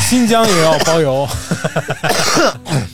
[0.08, 1.28] 新疆也要包邮。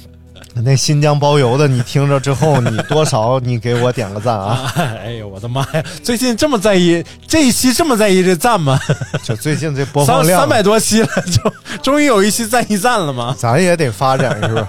[0.63, 4.71] 那新疆包邮的，你听着之后，你多少你给我点个赞啊！
[4.77, 5.83] 哎呦我的妈呀！
[6.03, 8.79] 最近这么在意这一期这么在意这赞吗？
[9.23, 13.35] 就最近这播放三量，三百多期了，就终于有一期在意赞了吗？
[13.39, 14.67] 咱也得发展是不是？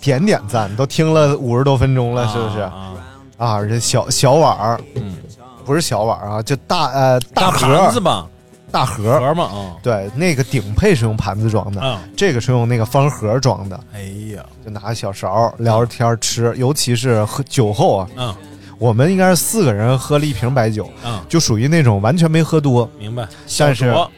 [0.00, 2.60] 点点赞，都听了五十多分钟了，是不是？
[2.60, 2.92] 啊，
[3.38, 5.16] 啊，这小小碗儿，嗯，
[5.64, 8.26] 不是小碗儿啊，就大呃大盒盘子吧，
[8.72, 12.00] 大盒盒嘛啊对，那个顶配是用盘子装的，啊！
[12.16, 14.00] 这个是用那个方盒装的，哎
[14.34, 18.34] 呀，就拿个小勺聊着天儿吃，尤其是喝酒后啊，嗯。
[18.78, 23.28] 我们应该是四个人喝了一瓶白酒，嗯，就属于那种完全没喝多，明白。
[23.56, 24.08] 但是小酌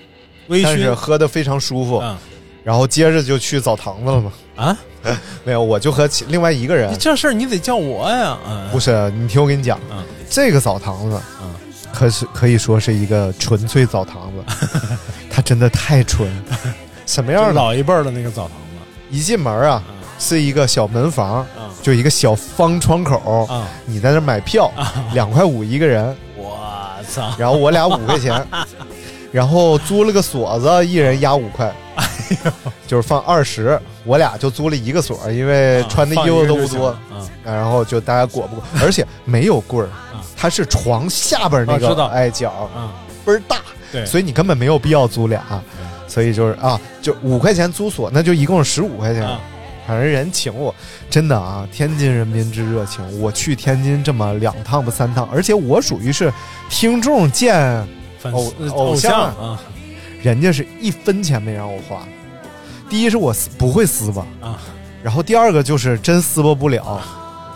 [0.47, 0.95] 微但是醺。
[0.95, 2.17] 喝的非常舒服，嗯。
[2.63, 4.33] 然后接着就去澡堂子了嘛。
[4.57, 4.79] 啊，
[5.45, 6.91] 没有，我就和其另外一个人。
[6.91, 8.39] 你，这事儿你得叫我呀。
[8.49, 10.03] 嗯，不是你听我跟你讲，嗯。
[10.31, 11.51] 这个澡堂子，嗯
[11.95, 14.67] 可是可以说是一个纯粹澡堂子，
[15.31, 16.29] 它真的太纯。
[17.07, 17.53] 什么就样的？
[17.55, 18.65] 老一辈儿的那个澡堂子。
[19.11, 24.71] 一进门啊，嗯是一个小门房，嗯就一个小方窗口，啊，你在那买票，
[25.13, 26.59] 两块五一个人， 我
[27.09, 27.33] 操！
[27.39, 28.45] 然后我俩五块钱，
[29.31, 31.73] 然后租了个锁子，一人押五块，
[32.87, 37.29] 就是放二十，我俩就租了一个所，因为穿的衣服都不多，嗯。
[37.45, 42.89] 然后就大家裹不裹，而且没有棍儿嗯，它是床下边那个哎角嗯，
[43.25, 43.59] 倍儿大，
[43.93, 45.43] 对，所以你根本没有必要租俩，
[46.09, 49.23] 所以就是啊，就五块钱租所，那就一共十五块钱。
[49.23, 49.41] 啊
[49.87, 50.75] 反正人请我，
[51.11, 53.21] 真的啊，天津人民之热情。
[53.21, 56.33] 我去天津这么两趟不三趟，而且我属于是
[56.71, 57.87] 听众见
[58.33, 59.61] 偶偶像偶像啊
[60.25, 62.03] 人家是一分钱没让我花。
[62.89, 64.59] 第一是我撕不会撕吧，啊！
[65.03, 66.99] 然后第二个就是真撕吧不了，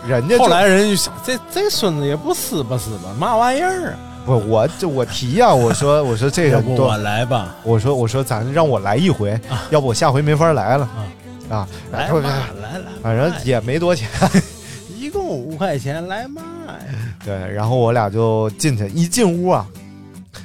[0.07, 3.97] 人家后来人就想，这这孙子也不撕吧撕吧，嘛玩意儿啊？
[4.23, 7.55] 不，我就我提呀、我说我说这个我来吧？
[7.63, 9.39] 我说我说咱让我来一回，
[9.71, 10.87] 要不我下回没法来了
[11.49, 11.67] 啊！
[11.89, 14.07] 不来吧，来来，反正也没多钱，
[14.95, 16.75] 一共五块钱，来嘛呀？
[17.25, 19.65] 对，然后我俩就进去，一进屋啊，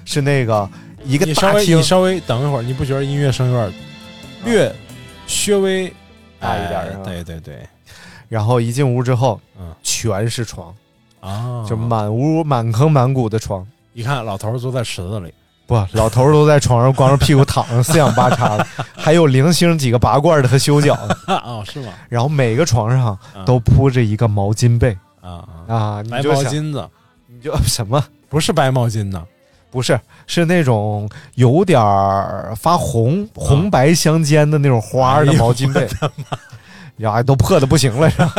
[0.06, 0.66] 是那个
[1.04, 3.72] 一个你稍大厅微你稍微等一会儿，你不觉得音乐声有点
[4.44, 4.74] 略
[5.26, 5.92] 略微
[6.38, 7.68] 大一点哎是吧对对对，
[8.28, 10.74] 然后一进屋之后，嗯全是床，
[11.20, 13.66] 啊，就满屋满坑满谷的床。
[13.92, 15.32] 一看老头儿坐在池子里，
[15.66, 21.16] 不，老头儿都在床上光着屁股躺着，四仰八叉的，还有零星几个拔罐的和修脚的。
[21.44, 21.92] 哦，是吗？
[22.08, 26.90] 然后每个床上啊都铺着一个毛巾被啊啊，你白就想，毛巾子
[27.28, 28.04] 你就什么？
[28.28, 29.24] 不是白毛巾呢，
[29.74, 35.88] 不是，是那种有点儿发红、红白相间的那种花儿的毛巾被，
[36.96, 38.32] 然后都破的不行了，是吧？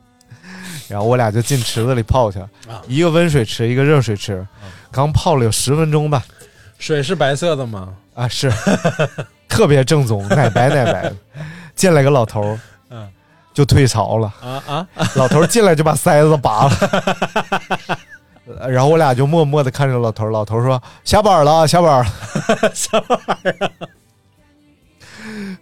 [0.86, 2.48] 然后我俩就进池子里泡去，了
[2.86, 4.46] 一个温水池，一个热水池，
[4.90, 6.22] 刚泡了有十分钟吧，
[6.78, 7.88] 水是白色的吗？
[8.14, 8.52] 啊，是
[9.48, 11.16] 特别正宗，奶白奶白的。
[11.74, 13.08] 进来个老头儿，嗯，
[13.54, 14.30] 就退潮了。
[14.42, 16.76] 啊啊，老头进来就把塞子拔了，
[17.88, 17.96] 呃
[18.68, 20.30] 然后我俩就默默的看着老头儿。
[20.30, 22.06] 老头儿说：“下班了，下班了。”
[22.74, 23.70] 什么玩意儿？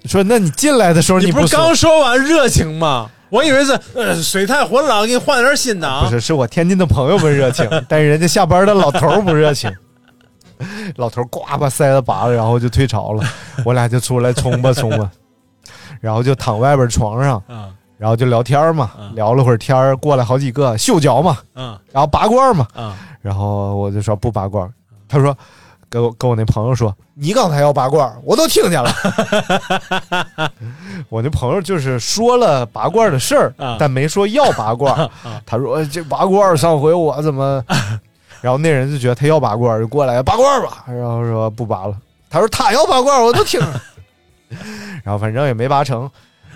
[0.06, 3.10] 说：“那你进来的时候不你不是刚说完热情吗？
[3.30, 6.04] 我以为是呃水太浑了，给你换点新的啊。
[6.04, 9.70] 不是，是我天津的朋友们热情， 但是人家下班的老头儿不热情。
[10.96, 13.22] 老头儿呱把塞子拔了，然后就退潮了，
[13.64, 15.10] 我俩就出来冲吧冲吧，
[16.00, 24.72] 然后就躺外边床上，嗯然后就聊天嘛，聊了会儿天儿，过来好几个嗅脚嘛，嗯然后拔罐嘛，嗯然后我就说不拔罐，
[25.08, 25.36] 他说
[25.90, 28.90] 跟我跟我那朋友说，你刚才要拔罐，我都听见了。
[31.08, 35.08] 我那朋友就是说了拔罐的事但没说要拔罐。
[35.44, 37.62] 他说这拔罐上回我怎么，
[38.40, 41.96] 然后那人就觉得他要拔罐，就过来拔罐吧，然后说不拔了。
[42.30, 43.80] 他说他要拔罐，我都听着。
[45.02, 46.08] 然后反正也没拔成，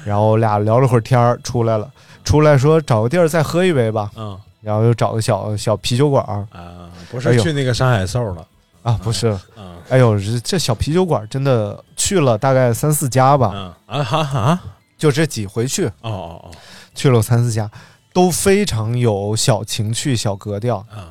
[0.04, 1.90] 然后俩聊了会儿天儿，出来了，
[2.24, 4.10] 出来说找个地儿再喝一杯吧。
[4.16, 4.38] 嗯。
[4.60, 6.46] 然后又找个小小啤酒馆儿。
[6.50, 8.46] 啊，不是去那个山海兽了。
[8.82, 9.76] 啊，不是，嗯。
[9.88, 13.98] 哎呦，这这小啤酒馆真的去了大概三四家吧，嗯。
[13.98, 14.60] 啊哈哈，
[14.96, 16.50] 就这几回去，哦哦哦，
[16.94, 17.68] 去了三四家，
[18.12, 20.78] 都非常有小情趣、小格调。
[20.90, 21.10] 啊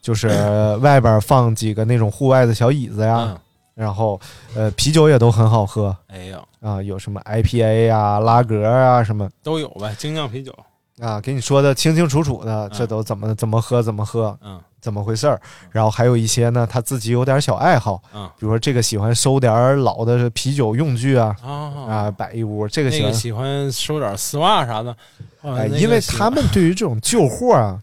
[0.00, 3.38] 就是外边放几个那种户外的小椅子呀，嗯。
[3.74, 4.18] 然后
[4.54, 5.94] 呃啤酒也都很好喝。
[6.06, 9.28] 哎呀，啊，有什么 IPA 啊、拉格啊什么。
[9.42, 10.52] 都有呗，精酿啤酒，
[11.00, 14.60] 啊，给你说的清清楚楚的，嗯这都怎么怎么喝怎么喝，嗯。
[14.78, 15.40] 怎么回事儿。
[15.72, 18.30] 然后还有一些呢，他自己有点小爱好，嗯。
[18.38, 21.50] 比如说这个喜欢收点老的啤酒用具啊啊
[21.88, 24.92] 啊摆一屋，这个喜欢那个喜欢收点丝袜啥的，
[25.42, 27.82] 啊哎，那个因为他们对于这种旧货啊，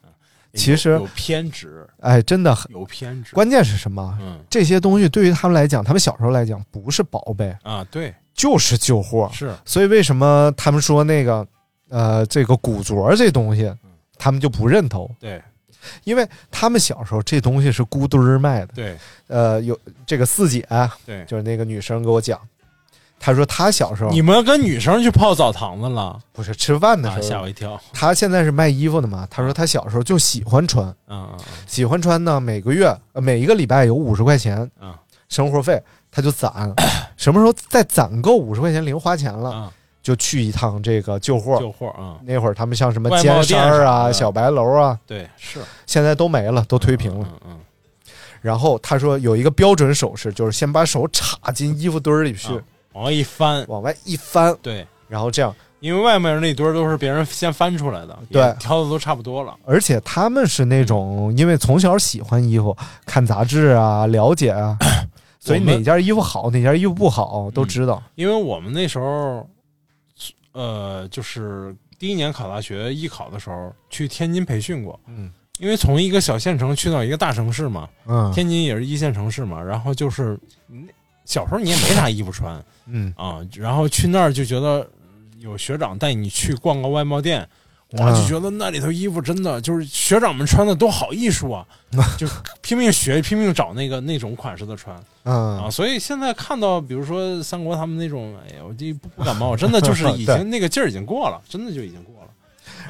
[0.54, 4.18] 其实有有偏执，哎真的很有偏执，关键是什么？
[4.22, 4.40] 嗯？
[4.50, 9.30] 这些东西对于他们来讲，他们小时候来讲不是宝贝，啊，对，就是旧货。
[9.34, 11.46] 是所以为什么他们说那个
[11.90, 13.72] 呃这个古着这东西，
[14.18, 15.10] 他们就不认同？
[15.20, 15.42] 对
[16.06, 18.68] 因为他们小时候这东西是孤堆儿卖的。
[18.74, 20.66] 对呃，有这个四姐，
[21.06, 22.40] 对，就是那个女生给我讲，
[23.20, 26.18] 她说她小时候你们跟女生去泡澡堂子了？
[26.32, 27.78] 不是吃饭的时啊，候，吓我一跳。
[27.92, 29.28] 她现在是卖衣服的嘛。
[29.30, 34.94] 她说她小时候就喜欢穿，嗯嗯喜欢穿呢，每个月呃每一个礼拜有五十块钱嗯
[35.28, 35.82] 生活费，
[36.14, 36.72] 她就攒，
[37.18, 39.72] 什么时候再攒够五十块钱零花钱了，嗯
[40.04, 41.58] 就去一趟这个旧货。
[41.60, 47.26] 旧货啊，那会儿他们像什么尖山儿啊、小白楼啊，对，是现在都没了，都推平了。
[47.32, 47.60] 嗯嗯
[48.42, 52.62] 然后他说有一个标准手势，就是先把手插进衣服堆儿里去，啊
[52.92, 55.56] 往外一翻，往外一翻，对，然后这样。
[55.80, 59.54] 因为外面那堆儿都是别人先翻出来的，对也挑的都差不多了。
[59.66, 64.78] 而且他们是那种，因为从小喜欢衣服，看杂志啊，了解啊，
[65.46, 68.02] 所以哪件衣服好，哪件衣服不好都知道。
[68.16, 69.46] 因为我们那时候，
[70.54, 74.98] 呃，就是第一年考大学艺考的时候，去天津培训过。
[75.08, 75.30] 嗯，
[75.60, 80.40] 因为从一个小县城去到一个大城市嘛，嗯天津也是一线城市嘛，然后就是
[80.70, 80.88] 嗯
[81.26, 84.90] 小时候你也没啥衣服穿嗯啊，然后去那儿就觉得
[85.40, 87.46] 有学长带你去逛个外贸店。
[87.94, 88.16] 哇，嗯。
[88.16, 91.66] 就觉得那里头衣服真的就是学长们穿的都好艺术啊，
[92.18, 92.28] 就
[92.62, 94.96] 拼命学，拼命找那个那种款式的穿。
[95.24, 95.60] 嗯。
[95.64, 102.30] 啊，所以现在看到，比如说三国他们那种，哎呀，我就不不感冒，真的就是已经 那个劲儿已经过了，真的就已经过了。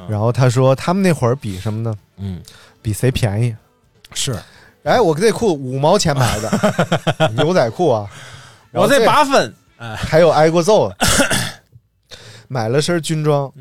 [0.10, 1.95] 然后他说他们那会儿比什么呢？
[2.18, 2.41] 嗯，
[2.82, 3.56] 比谁便宜？
[4.14, 4.38] 是，
[4.84, 8.10] 哎，我这裤五毛钱买的 牛仔裤啊，
[8.72, 10.95] 我这八分，哎，还有挨过揍的，
[12.47, 13.51] 买了身军装，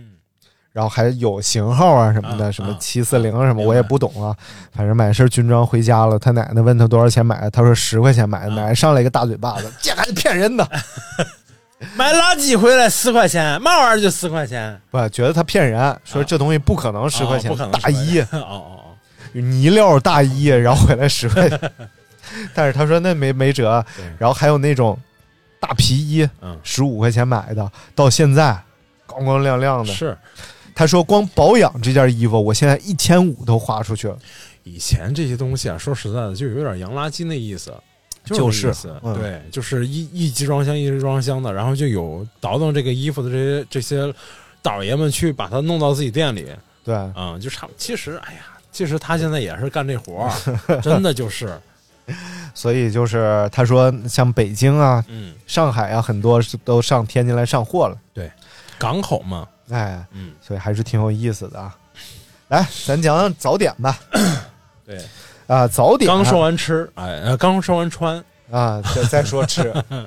[0.72, 4.34] 然后还有型号啊什么的，什么七四零什么，我也不懂啊。
[4.74, 10.66] 反正买身军装回家了，他奶奶问他多少钱买的，他说十块钱买的，奶奶上来一个大嘴巴子， 这还是骗人的，
[11.94, 18.80] 买垃圾回来十块钱，嘛玩意儿就十块钱，不觉得他骗人，说这东西不可能十块钱，啊不可能大衣，哦哦哦，
[19.38, 21.60] 呢料大衣，然后回来十块钱，
[22.54, 23.84] 但是他说那没没辙，
[24.18, 24.98] 然后还有那种
[25.60, 28.56] 大皮衣，嗯，十五块钱买的，到现在
[29.06, 30.16] 光光亮亮的，是。
[30.74, 34.18] 他说光保养这件衣服，我现在一千五都花出去了。
[34.64, 37.74] 以前这些东西啊，说实在的，就有点洋垃圾那意思，
[38.24, 44.14] 就是对，就是一一集装箱一集装箱的，然后就有倒腾这个衣服的这些这些
[44.62, 46.46] 倒爷们去把它弄到自己店里，
[46.84, 47.68] 对，嗯，就差。
[47.76, 50.32] 其实，哎呀，其实他现在也是干这活儿，
[50.80, 51.60] 真的就是，
[52.54, 57.98] 所以就是他说，像北京啊、嗯，上海啊，很多都上天津来上货了。
[58.14, 58.30] 对，
[58.78, 61.76] 港口嘛，哎，嗯，所以还是挺有意思的啊。
[62.48, 63.98] 来，咱讲讲早点吧。
[64.86, 65.00] 对，
[65.46, 70.06] 啊，早点刚说完吃，哎，呃刚说完穿，啊，再再说吃， 嗯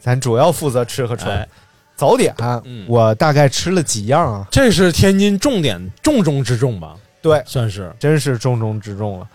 [0.00, 1.34] 咱主要负责吃和穿。
[1.36, 1.48] 哎
[1.96, 2.34] 早点，
[2.64, 4.48] 嗯我大概吃了几样啊？
[4.50, 6.96] 这是天津重点重中之重吧？
[7.22, 9.28] 对，算是真是重中之重了。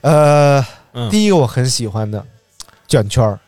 [0.00, 2.24] 呃，嗯第一个我很喜欢的
[2.88, 3.38] 卷圈儿，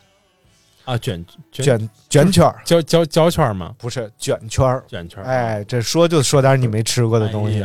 [0.89, 1.23] 啊，卷
[1.53, 3.75] 卷卷圈儿，胶胶胶圈吗？
[3.77, 7.63] 不是卷圈儿，卷圈儿哎，这说就说点你没吃过的东西。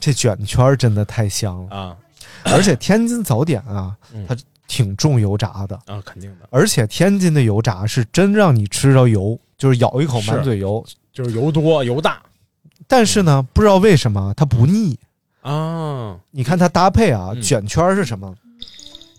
[0.00, 1.96] 这卷圈儿真的太香了啊！
[2.44, 4.34] 而且天津早点啊，嗯它
[4.66, 12.22] 挺重油炸的啊，肯定的，而且天津的油炸是真让你吃着油，就是咬一口满嘴油，就是油多油大
[12.88, 14.98] 但是呢，不知道为什么它不腻。
[15.42, 16.16] 啊。
[16.30, 18.34] 你看它搭配啊，嗯卷圈儿是什么？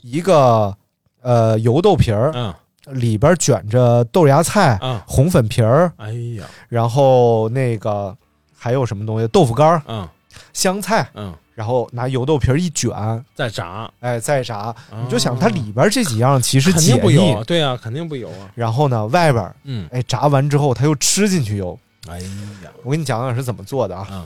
[0.02, 0.76] 一个
[1.22, 2.54] 呃油豆皮儿，嗯
[2.88, 8.16] 里边卷着豆芽菜、嗯红粉皮儿，哎呀，然后那个
[8.58, 9.28] 还有什么东西？
[9.30, 10.08] 豆腐干儿、嗯。
[10.52, 12.92] 香菜，嗯，然后拿油豆皮儿一卷，
[13.34, 14.74] 再炸，哎，再炸。
[15.04, 16.94] 你就想它里边这几样其实肯解腻。
[16.94, 18.52] 定不油啊，，对啊，肯定不油啊。
[18.54, 21.78] 然后呢，外边嗯，哎炸完之后，它又吃进去油。
[22.08, 22.20] 哎
[22.64, 24.08] 呀，我给你讲讲是怎么做的啊。
[24.12, 24.26] 嗯。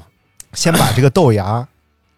[0.53, 1.67] 先把这个豆芽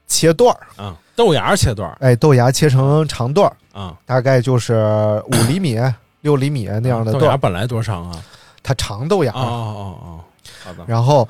[0.07, 1.97] 切段儿，啊，豆芽切段儿。
[1.99, 5.77] 哎，豆芽切成长段儿，啊，大概就是五厘米、
[6.21, 7.25] 六厘米那样的豆。
[7.25, 8.23] 芽本来多长啊？
[8.63, 10.19] 它长豆芽哦，哦哦
[10.63, 11.27] 好的，然后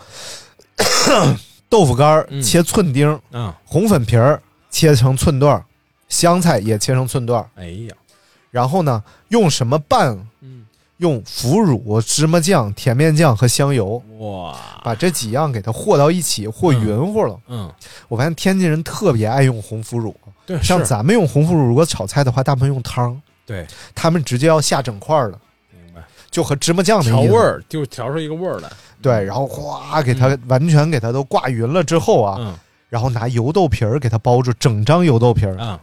[1.69, 5.63] 豆腐干切寸丁，嗯，红粉皮儿切成寸段，
[6.09, 7.45] 香菜也切成寸段。
[7.55, 7.95] 哎呀，
[8.49, 10.27] 然后呢，用什么拌？
[10.41, 10.65] 嗯，
[10.97, 17.39] 用腐乳、芝麻酱、甜面酱和香油，哇，把这几样给它和到一起，和匀乎了。
[17.47, 17.71] 嗯，
[18.09, 20.13] 我发现天津人特别爱用红腐乳，
[20.45, 23.19] 对，像咱们用红腐乳，如果炒菜的话，大部分用汤，
[23.51, 25.37] 对，他们直接要下整块儿的，
[25.71, 27.37] 明白，就和芝麻酱的调味。
[27.37, 28.69] 儿就调出一个味儿来，
[29.01, 32.57] 对，然后哗给它完全给它都挂匀了之后啊，嗯。
[32.87, 35.79] 然后拿油豆皮儿给它包住，整张油豆皮儿，啊，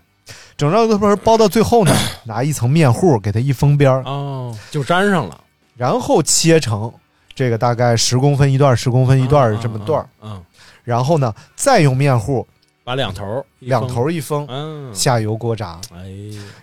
[0.58, 1.94] 整张油豆皮儿包到最后呢，
[2.24, 5.40] 拿一层面糊给它一封边儿，哦，就粘上了，
[5.74, 6.92] 然后切成
[7.34, 10.44] 这个大概十公分一段，十公分一段儿这么段儿，嗯，
[10.84, 12.46] 然后呢再用面糊
[12.88, 16.10] 把两头两头一封，嗯，下油锅炸，哎，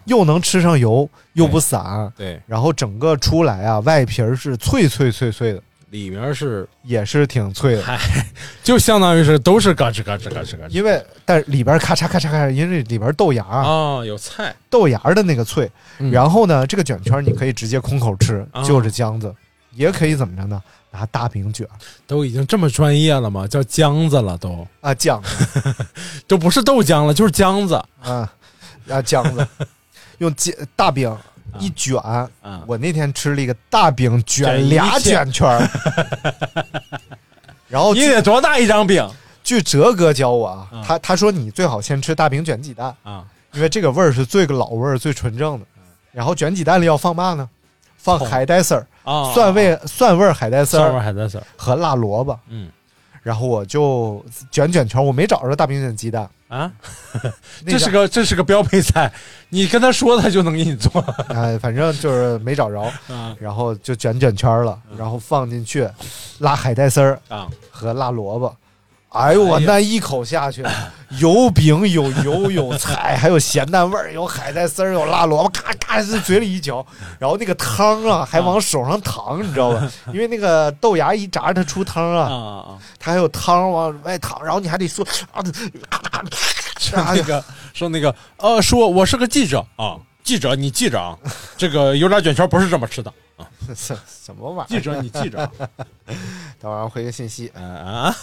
[0.06, 5.62] 又能吃上油，又不散，对，然后整个出来啊，外皮儿是脆脆脆脆的，
[5.92, 7.84] 里面是也是挺脆的。
[7.84, 8.00] 嗨，
[8.64, 10.70] 就相当于是都是嘎吱嘎吱嘎吱嘎吱。
[10.70, 15.70] 因为但是里边咔嚓咔嚓咔嚓，因为里边豆芽啊，啊，有菜，豆芽的那个脆。
[16.00, 16.10] 嗯。
[16.10, 18.64] 然后呢，这个卷圈你可以直接空口吃，啊。
[18.64, 19.32] 就着浆子，
[19.74, 20.60] 也可以怎么着呢？
[20.96, 21.68] 拿大饼卷
[22.08, 23.46] 都已经这么专业了吗？
[23.46, 25.76] 叫浆子了都，啊，浆子
[26.26, 27.76] 都不是豆浆了，就是浆子。
[28.02, 28.32] 啊
[28.90, 29.46] 啊浆子，
[30.20, 31.16] 用煎大饼
[31.60, 31.98] 一卷。
[31.98, 32.30] 啊，
[32.66, 35.70] 我那天吃了一个大饼卷俩切卷圈儿，
[37.68, 39.06] 然后你得多大一张饼
[39.44, 43.26] 据哲哥教我啊啊，他他说你最好先吃大饼卷鸡蛋，啊？
[43.54, 45.66] 因为这个味儿是最老味儿、最纯正的。
[46.12, 47.50] 然后卷鸡蛋里要放嘛呢？
[47.98, 52.38] 放海带丝儿、啊，蒜味蒜味海带丝蒜味海带丝儿，和辣萝卜。
[52.50, 52.70] 嗯。
[53.24, 56.72] 然后我就卷卷圈，我没找着大饼卷鸡蛋，啊，
[57.66, 59.12] 这是个这是个标配菜，
[59.50, 61.04] 你跟他说他就能给你做。
[61.34, 62.82] 哎，反正就是没找着，
[63.12, 63.36] 啊。
[63.40, 65.90] 然后就卷卷圈了，然后放进去，
[66.38, 67.48] 辣海带丝儿啊！
[67.72, 68.56] 和辣萝卜。
[69.16, 70.64] 哎呦，我那一口下去，
[71.20, 76.86] 有饼有油有菜， 还有咸蛋味儿，有海带丝儿，有辣萝卜，咔咔是嘴里一嚼，
[77.18, 79.92] 然后那个汤啊还往手上淌，你知道吧？
[80.14, 82.78] 因为那个豆芽一炸它出汤啊！
[83.00, 85.42] 它还有汤往外淌，然后你还得说啊，
[86.78, 87.44] 说那个
[87.74, 91.18] 说那个呃，说我是个记者啊，记者你记着啊，
[91.58, 94.78] 这个油炸卷圈不是这么吃的啊，什什么玩意儿？
[94.78, 95.50] 记者你记着啊，
[96.60, 98.16] 等会儿回个信息，啊啊，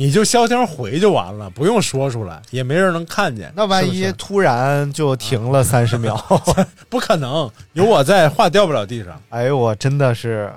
[0.00, 3.52] 你就消停回就完了，不用说出来，也没人能看见。
[3.56, 6.16] 那万一突然就停了三十秒，
[6.88, 9.20] 不可能，有我在，话掉不了地上。
[9.30, 10.52] 哎呦，我真的是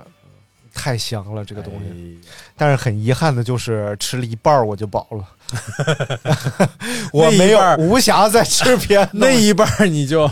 [0.71, 1.87] 太香了这个东西。
[1.89, 2.19] 西，
[2.55, 5.27] 但是很遗憾的就是吃了一半我就饱了，
[7.11, 10.29] 我没有无暇再吃别的， 那一半你就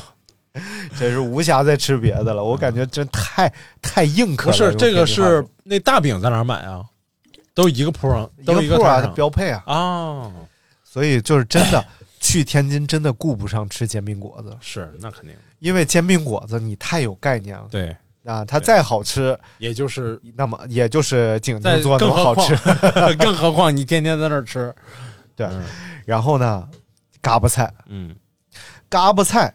[0.99, 2.43] 真是无暇再吃别的了。
[2.43, 3.51] 我感觉真太
[3.81, 4.55] 太硬可了。
[4.55, 6.85] 不是这个是那大饼在哪儿买啊？
[7.59, 10.31] 都一个铺上，都一个铺啊，标配啊，啊，
[10.81, 11.85] 所以就是真的
[12.21, 15.35] 去天津真的顾不上吃煎饼果子，是那肯定。
[15.59, 17.67] 因为煎饼果子你太有概念了。
[17.69, 17.93] 对，
[18.23, 22.55] 啊，它再好吃，也就是那么也就是景在静做那么好吃。
[23.19, 24.73] 更何况你天天在那儿吃，
[25.35, 25.45] 对。
[25.47, 25.65] 嗯。
[26.05, 26.65] 然后呢，
[27.21, 28.15] 嘎巴菜，嗯，
[28.87, 29.53] 嘎巴菜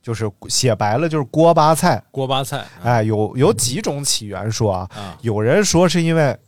[0.00, 2.00] 就是写白了就是锅巴菜。
[2.12, 6.38] 锅巴菜，哎，有有几种起源说啊，啊，有人说是因为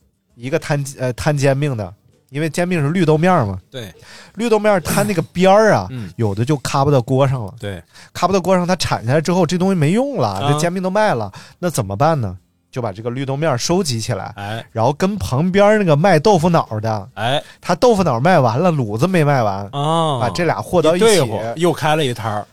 [0.42, 1.94] 一个摊呃摊煎饼的，
[2.30, 3.94] 因为煎饼是绿豆面嘛，对。
[4.34, 6.12] 绿豆面摊那个边儿啊，嗯。
[6.16, 7.80] 有的就卡不到锅上了，对，
[8.12, 10.52] 卡不到锅上，它铲下来之后，这东西没用了，啊。
[10.52, 11.30] 这煎饼都卖了，
[11.60, 12.36] 那怎么办呢？
[12.72, 14.66] 就把这个绿豆面收集起来，哎。
[14.72, 17.40] 然后跟旁边那个卖豆腐脑的，哎。
[17.60, 21.06] 他豆腐脑卖完了，卤子没卖完，啊，把这俩和到一起，
[21.54, 22.46] 又开了一摊儿，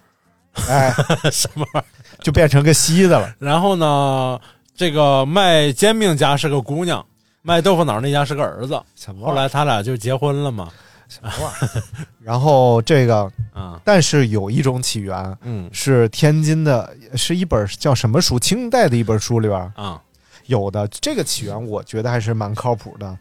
[0.67, 0.93] 哎，
[1.31, 2.21] 什么玩意儿？
[2.21, 3.33] 就变成个稀的了。
[3.39, 4.37] 然后呢，
[4.75, 7.03] 这个卖煎饼家是个姑娘，
[7.41, 8.81] 卖豆腐脑那家是个儿子？
[9.21, 10.69] 后来他俩就结婚了嘛，
[11.07, 11.83] 什么玩意儿？
[12.21, 18.39] 然后这个，啊，但是有一种起源嗯是天津的，是一本叫什么书？
[18.39, 20.01] 清代的一本书里边啊，
[20.47, 20.87] 有的。
[20.89, 23.17] 这个起源我觉得还是蛮靠谱的。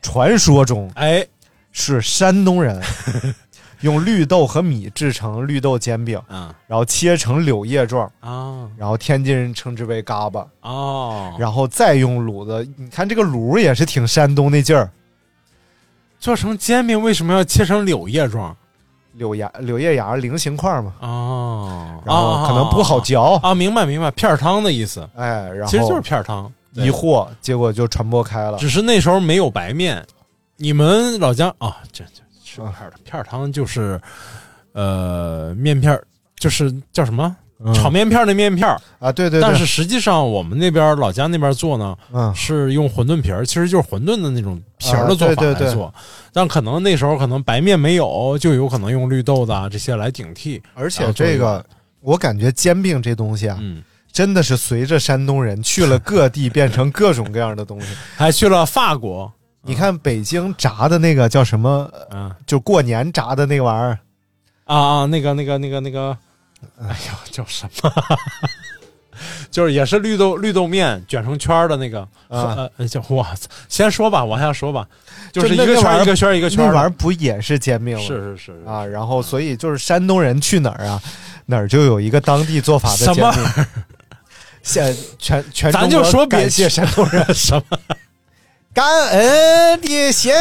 [0.00, 1.26] 传说中哎
[1.72, 2.78] 是山东人
[3.84, 12.66] 用绿豆和米制成绿豆煎饼，嗯然后切成柳叶状，啊然后天津人称之为嘎巴，哦，然后再用卤子。
[12.78, 14.90] 你看这个卤也是挺山东那劲儿，
[16.18, 18.56] 做成煎饼为什么要切成柳叶状？
[19.12, 28.56] 柳芽柳叶芽菱形块嘛，哦，然后可能不好嚼，啊，明白明白，片儿汤的意思，哎，然后其实就是片儿汤，对一和，结果就传播开了。
[28.56, 30.02] 只是那时候没有白面。
[30.56, 32.22] 你们老家啊，这这
[32.54, 34.00] 吃片儿的片儿汤就是，
[34.72, 36.04] 呃，面片儿
[36.36, 37.34] 就是叫什么？
[37.72, 45.94] 炒面片儿的面片儿啊，对对对，但是实际上我们那边老家那边做呢，嗯是用馄饨皮儿，其实就是馄饨的那种皮儿的做法啊对对对来做。
[46.32, 50.60] 但可能那时候可能白面没有，就有可能用绿豆子啊这些来顶替。
[50.74, 51.64] 而且这个，
[52.00, 53.82] 我感觉煎饼这东西啊，嗯，
[54.12, 57.86] 真的是随着山东人去了各地，变成各种各样的东西。
[58.16, 59.32] 还去了法国，
[59.66, 61.90] 你看北京炸的那个叫什么？
[62.12, 63.98] 嗯就过年炸的那个玩意儿，
[64.64, 66.16] 啊啊，那个那个那个那个，
[66.80, 67.90] 哎呦，叫什么？
[69.50, 73.48] 就是也是绿豆绿豆面卷成圈儿的那个，啊呃，叫我操！
[73.68, 74.86] 先说吧，往下说吧，
[75.32, 78.02] 就是一个圈儿一个圈儿一个圈那玩意儿不也是煎饼吗？
[78.04, 81.00] 是是是是啊，然后所以就是山东人去哪儿啊，
[81.46, 83.64] 哪儿就有一个当地做法的煎什么饼。
[84.62, 87.78] 现全全咱就说别感谢山东人，什么？
[88.74, 90.32] 感恩的心，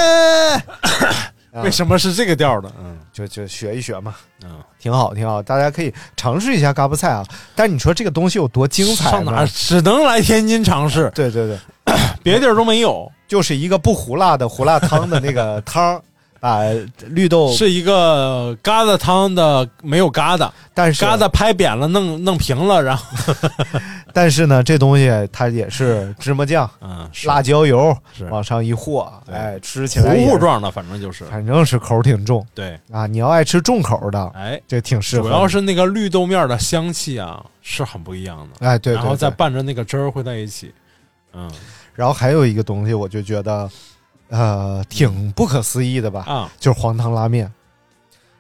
[1.63, 2.71] 为什么是这个调儿的？
[2.79, 7.23] 嗯就就学一学嘛，嗯，挺好挺好，大家可以尝试一下嘎巴菜啊。
[7.55, 9.11] 但你说这个东西有多精彩？
[9.11, 11.57] 上哪只能来天津尝试，对对对，
[12.23, 13.09] 别地儿都没有。
[13.27, 15.99] 就是一个不胡辣的胡辣汤的那个汤，
[16.43, 16.59] 把
[17.07, 23.05] 绿豆是一个疙瘩汤的，没有疙瘩，但是疙瘩拍扁了，弄弄平了，然后
[24.11, 27.97] 但是呢，这东西它也是芝麻酱、嗯，辣椒油
[28.29, 32.77] 往上一和，对哎，吃起来糊糊状的，反正就是反正是口挺重对。
[32.91, 33.07] 啊。
[33.07, 35.29] 你要爱吃重口的，哎，这挺适合。
[35.29, 38.67] 主要是那个绿豆面的香气啊，是很不一样的。
[38.67, 40.73] 哎，对对然后再拌着那个汁儿混在一起，
[41.33, 41.49] 嗯
[41.95, 43.69] 然后还有一个东西，我就觉得，
[44.29, 47.51] 呃，挺不可思议的吧，啊，就是黄汤拉面。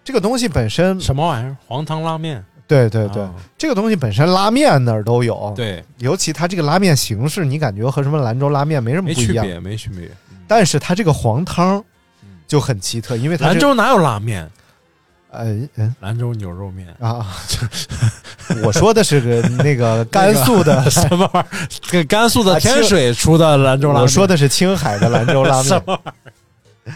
[0.03, 1.55] 这个东西本身，什么玩意儿？
[1.67, 2.43] 黄汤拉面？
[2.67, 10.09] 对对对，啊这个东西本身拉面那儿都有，，对，尤其它这个拉面形式，你感觉和什么兰州拉面没什么不一样，没区别，没区别。
[10.47, 11.83] 但是它这个黄汤
[12.47, 14.49] 就很奇特，因为它兰州哪有拉面？
[15.33, 15.45] 呃
[15.75, 17.25] 嗯兰州牛肉面啊，
[18.63, 21.67] 我说的是个那个甘肃的 什么玩意儿？
[21.81, 24.01] 这甘肃的啊天水出的兰州拉面。
[24.03, 25.83] 我说的是青海的兰州拉什面。
[25.87, 26.91] 么玩意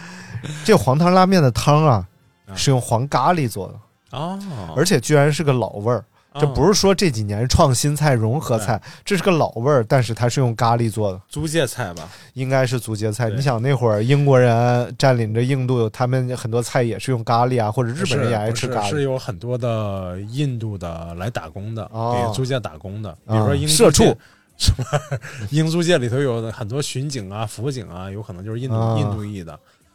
[0.64, 2.06] 这黄汤拉面的汤啊，
[2.46, 4.18] 啊是用黄咖喱做的，儿？
[4.18, 4.38] 哦，
[4.76, 6.04] 而且居然是个老味儿。
[6.40, 12.08] 这哦不是说这几年创新菜、融合菜，这是个老味儿，但是它是用咖喱做的，租界菜吧？
[12.34, 13.28] 应该是租界菜。
[13.30, 18.90] 你想那会儿英国人占领着印度，他们很多菜也是用咖喱啊，或者日本人也爱吃咖喱。
[18.90, 24.16] 是是有很多的印度的来打工的，哦给租界打工的，比啊如说英租社畜界。
[24.58, 24.84] 什么？
[25.50, 29.52] 英租界里头有的很多巡警啊、辅警啊，有可能就是印度、啊印度裔的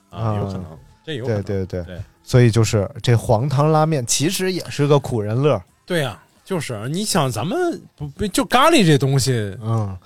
[0.10, 0.66] 啊，啊有可能，
[1.06, 1.66] 这有可对能。
[1.66, 5.62] 对对，对所以就是这黄汤拉面其实也是个苦人乐。
[5.86, 9.98] 对呀、就是你想咱们不不就咖喱这东西，嗯，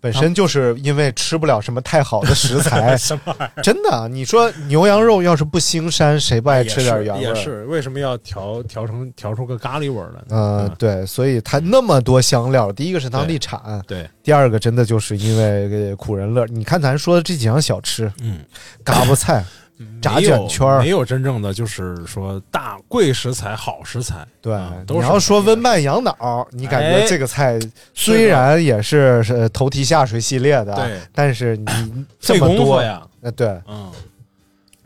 [0.00, 3.62] 本身就是因为吃不了什么太好的食材， 什么玩意儿？
[3.62, 7.28] 真的，你说牛羊肉要是不腥膻，谁不爱吃点原味儿？
[7.28, 10.68] 也是为什么要调调成调出个咖喱味儿来呢？
[10.68, 16.46] 嗯，对，所以它那么多香料，第一个是当地产，对，第二个真的就是因为呃苦人乐。
[16.46, 18.44] 你看咱说的这几样小吃，嗯，
[18.84, 19.44] 嘎巴菜、
[20.02, 24.26] 炸卷圈儿没有真正的就是说大贵食材、好食材。
[24.40, 24.56] 对，
[24.88, 27.58] 你要说温拌羊脑，你感觉哎这个菜
[27.94, 31.66] 虽然也是是头蹄下水系列的，对，但是你
[32.18, 33.90] 这费么多呀，呃，对，嗯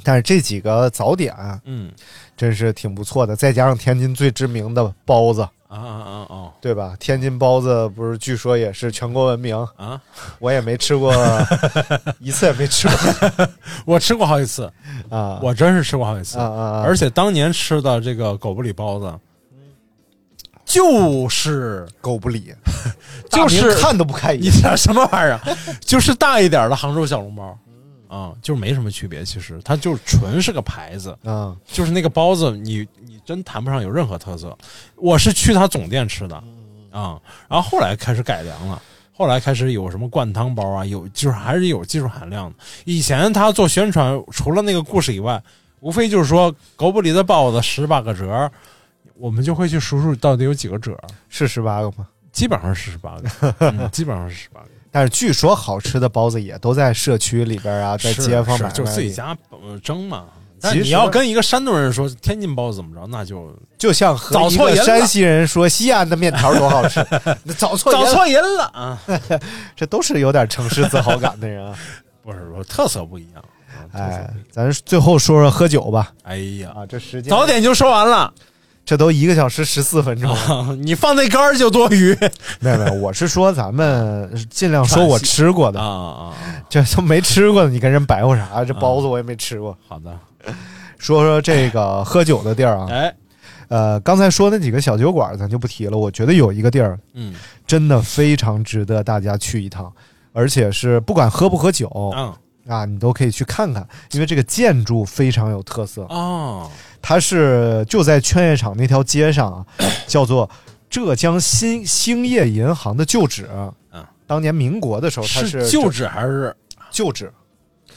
[0.05, 1.91] 但是这几个早点嗯
[2.37, 6.95] 真是挺不错的，再加上天津最知名的包子，啊啊啊哦对吧？
[7.01, 10.01] 天津包子不是据说也是全国闻名，啊！
[10.39, 11.13] 我也没吃过
[12.21, 13.49] 一次，也没吃过
[13.87, 14.71] 我吃过好几次，
[15.09, 15.39] 啊。
[15.43, 16.83] 我真是吃过好几次啊，啊啊！
[16.85, 19.13] 而且当年吃的这个狗不理包子，
[20.65, 22.55] 就是狗不理，
[23.31, 24.63] 就是看都不看一你眼。
[24.63, 25.43] 这什么玩意儿啊？
[25.81, 27.59] 就是大一点的杭州小笼包。
[28.09, 33.02] 啊，就是没什么区别，其实它就纯是个牌子，啊就是那个包子你，你
[33.33, 34.55] 真谈不上有任何特色。
[34.95, 36.37] 我是去他总店吃的，
[36.91, 37.19] 啊，
[37.49, 42.57] 然后后来开始改良了，后来开始有什么灌汤包啊，有就是还是有技术含量的。
[42.85, 45.43] 以前他做宣传，除了那个故事以外，
[45.81, 48.53] 无非就是说狗不理的包子十八个折，
[49.15, 50.95] 我们就会去数数到底有几个折，
[51.31, 52.07] 是十八个吗？
[52.33, 54.69] 基本上是十八个，嗯基本上是十八个。
[54.93, 60.27] 但是据说好吃的包子也都在社区里边啊，在街坊买就自己家呃蒸嘛。
[60.75, 67.05] 你要跟一个山东人说天津包子怎么着，那就就像和一山西人说西安的面条多好吃，
[67.43, 69.01] 那找错人了，找错人了啊！
[69.75, 71.75] 这都是有点城市自豪感的人啊。
[72.23, 73.45] 不是，我特色不一样。
[73.93, 76.13] 哎咱最后说说喝酒吧。
[76.23, 78.33] 哎呀，啊，这时间早点就说完了，
[78.85, 80.31] 这都一个小时十四分钟。
[80.35, 82.17] 啊 你放那杆儿就多余
[82.61, 86.35] 没有没有，我是说咱们尽量 说我吃过的，啊啊！
[86.69, 88.65] 这都没吃过的，你跟人白话啥？
[88.65, 89.77] 这包子我也没吃过。
[89.89, 90.19] 好的，
[90.99, 93.15] 说说这个喝酒的地儿啊，哎，
[93.69, 97.35] 呃，刚才说那几个小酒馆咱就不提了，我觉得有一个地儿嗯
[97.67, 99.93] 真的非常值得大家去一趟，
[100.33, 102.35] 而且是不管喝不喝酒，嗯
[102.67, 106.03] 啊，你都可以去看看，因为这个建筑非常有特色。
[106.05, 106.71] 哦，
[107.01, 109.67] 它是就在劝业场那条街上啊，
[110.07, 110.49] 叫做
[110.89, 113.49] 浙江新兴业银行的旧址。
[113.93, 116.55] 嗯，当年民国的时候，它是旧址还是
[116.91, 117.33] 旧址？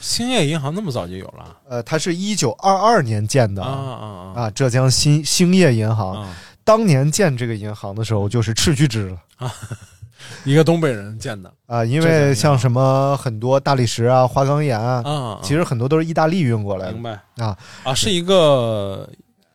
[0.00, 6.22] 兴业银行那么早就有了呃，它是一九二二年建的啊啊啊啊，浙江新兴业银行。
[6.22, 6.36] 啊！
[6.64, 9.52] 当年建这个银行的时候，就是斥巨资了
[10.44, 19.08] 一个东北人建的啊，因为像什么很多大理石啊、花岗岩啊，啊，其实很多都是意大利运过来的明白啊啊，是一个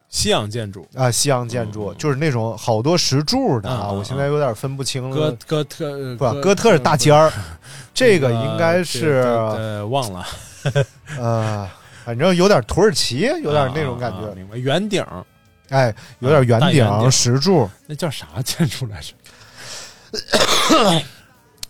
[0.09, 5.31] 西洋建筑，啊，西洋建筑就是那种好多石柱的啊，我现在有点分不清了。
[5.47, 7.31] 哥特不，哥特是大尖儿，
[7.93, 10.25] 这个应该是呃忘了，
[11.17, 11.69] 呃，
[12.03, 14.57] 反正有点土耳其，有点那种感觉，啊明白？
[14.57, 15.03] 圆顶，
[15.69, 19.13] 哎，有点圆顶大圆顶石柱，那叫啥建筑来着？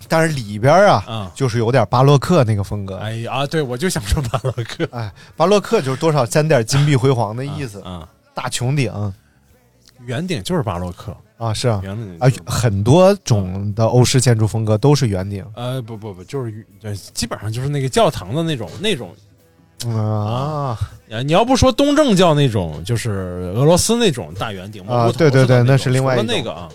[0.08, 2.98] 但是里边啊，啊，就是有点巴洛克那个风格。
[2.98, 4.88] 哎呀啊，对我就想说巴洛克。
[4.92, 9.14] 哎，巴洛克就是多少沾点金碧辉煌的意思，啊，大穹顶。
[10.06, 15.46] 圆顶就是巴洛克，啊，是啊，圆顶啊，很多种的欧式建筑风格都是圆顶。
[15.56, 19.16] 呃不不不，就是呃基本上就是那个教堂的那种那种。
[19.96, 20.78] 啊。
[21.10, 26.68] 啊，你要不说东正教那种，就是俄罗斯那种大圆顶啊菇头对对对那似的那是另外一种那个啊，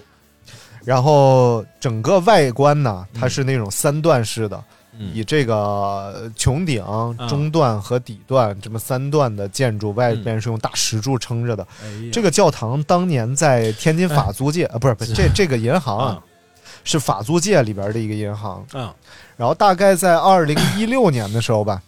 [0.86, 4.64] 然后整个外观呢，它是那种三段式的，
[4.96, 5.10] 嗯。
[5.12, 6.80] 以这个穹顶、
[7.28, 11.66] 中段和底段这么三段的建筑，外边是用大石柱撑着的。
[11.82, 16.22] 哎这个教堂当年在天津法租界啊，不是不是 这这个银行啊，
[16.84, 18.64] 是法租界里边的一个银行。
[18.72, 18.88] 嗯。
[19.36, 21.82] 然后大概在二零一六年的时候吧，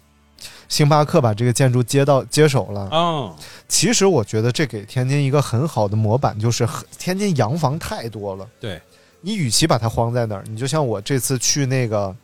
[0.68, 2.88] 星巴克把这个建筑接到接手了。
[2.90, 3.32] 啊
[3.68, 6.66] 其实我觉得这给天津一个很好的模板，就是
[6.98, 8.48] 天津洋房太多了。
[8.58, 8.80] 对，
[9.20, 12.14] 你与其把它荒在那儿，你就像我这次去那个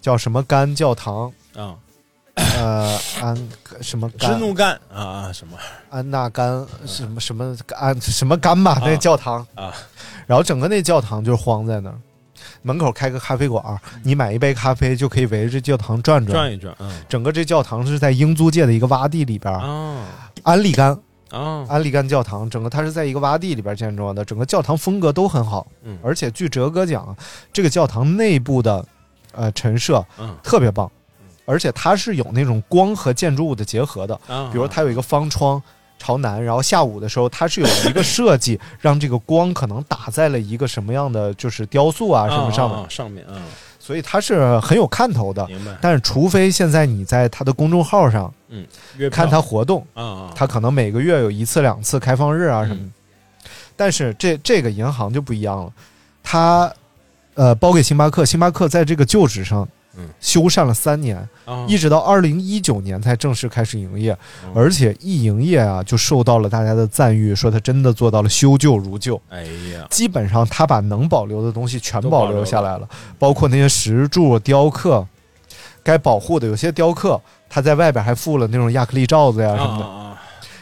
[0.00, 1.76] 叫什么干教堂，啊，
[2.34, 3.48] 呃，安
[3.80, 5.56] 什么支干怒干啊啊什么？
[5.88, 9.46] 安纳干什么什么安什么干吧，那教堂。
[9.54, 9.72] 啊，
[10.26, 11.98] 然后整个那教堂就是荒在那儿，
[12.62, 16.34] 门口开个咖啡馆，你买一杯咖啡就可以围着这教堂转转。
[16.34, 16.90] 转一转，嗯。
[17.08, 20.04] 整个这教堂是在英租界的一个洼地里边，啊
[20.42, 20.98] 安利干
[21.40, 21.66] 啊。
[21.68, 25.98] 安利干教堂，整个它是在一个洼地里边建筑的，整个教堂风格都很好，嗯。
[26.02, 27.16] 而且据哲哥讲，
[27.52, 28.84] 这个教堂内部的
[29.32, 30.34] 呃陈设嗯。
[30.42, 30.90] 特别棒，
[31.44, 35.62] 而且它是有那种光和建筑物的结合的，啊，比如它有一个方窗
[35.98, 43.40] 朝南，然后下午的时候它是有一个设计，让这个光可能打在了一个什么样的就是雕塑啊什么上面，啊上面啊，
[43.86, 45.46] 所以它是很有看头的。
[45.46, 48.66] 明白，但是除非现在你在它的公众号上嗯，
[49.10, 52.82] 看它活动，啊啊，它可能每个月有一次两次开放日啊什么。
[52.82, 52.92] 嗯
[53.78, 55.70] 但是这这个银行就不一样了，
[56.22, 56.72] 它
[57.34, 69.20] 呃包给星巴克，星巴克在这个旧址上嗯修缮了三年，啊一直到二零一九年才正式开始营业，嗯而且一营业啊就受到了大家的赞誉，说他真的做到了修旧如旧。
[69.30, 75.06] 哎呀，基本上他把能保留的东西全保留留下来了，包括那些石柱、雕刻，
[75.82, 79.84] 该保护的有些雕刻，他在外边还附了那种亚克力罩子呀啊什么的。
[79.84, 80.02] 啊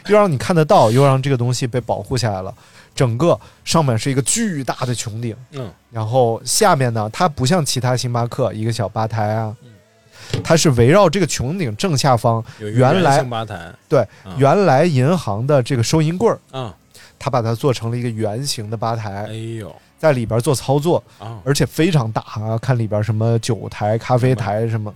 [0.07, 2.53] 又让你看得到，又让这个东西被保护下来了。
[2.95, 5.69] 整个上面是一个巨大的穹顶，嗯。
[5.91, 10.41] 然后下面呢，它不像其他星巴克一个小吧台啊，嗯。
[10.43, 13.71] 它是围绕这个穹顶正下方，原来吧台。
[13.87, 16.73] 对啊原来银行的这个收银柜儿，啊，
[17.19, 19.75] 它把它做成了一个圆形的吧哎台，呦。
[19.97, 22.57] 在里边做操作，啊，而且非常大啊！
[22.57, 24.93] 看里边什么酒台、咖啡台什么，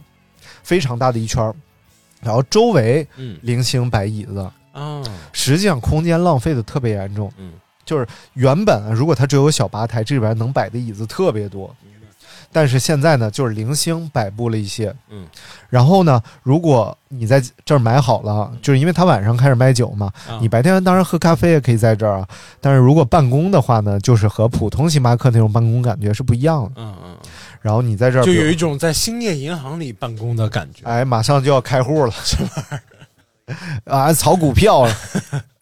[0.61, 1.55] 非常大的一圈儿，
[2.21, 3.39] 然后周围嗯。
[3.41, 4.39] 零星摆椅子。
[4.73, 5.01] 啊，
[5.31, 7.31] 实际上空间浪费的特别严重。
[7.37, 7.53] 嗯，
[7.89, 11.75] 就是原本啊如果它只有小吧台，这里边能摆的椅子特别多。
[12.51, 14.93] 但是现在呢，就是零星摆布了一些。
[15.09, 15.25] 嗯，
[15.69, 22.27] 然后呢，如果你在这儿买好了，就是因为他晚上开始卖酒嘛，啊你白天当然喝咖啡也可以在这儿啊。
[22.61, 26.71] 但是如果办公的话呢，就是和普通星巴克那种办公感觉是不一样的。
[26.77, 27.17] 嗯嗯，
[27.61, 30.83] 然后你在这儿就有一种在兴业银行里办公的感觉。
[30.85, 33.53] 哎，马上就要开户了，什么玩意
[33.91, 34.13] 儿啊？
[34.13, 34.95] 炒股票了。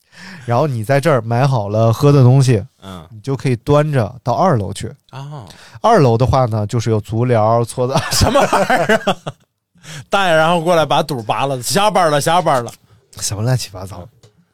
[0.48, 4.88] 然后你在这儿买好了喝的东西，嗯你就可以端着到二楼去。
[5.10, 5.44] 啊，
[5.82, 9.18] 二楼的话呢，就是有足疗、搓澡， 什么玩意儿啊？
[10.10, 12.72] 大爷，然后过来把肚拔了，下班了，下班了。
[13.20, 14.08] 什么乱七八糟。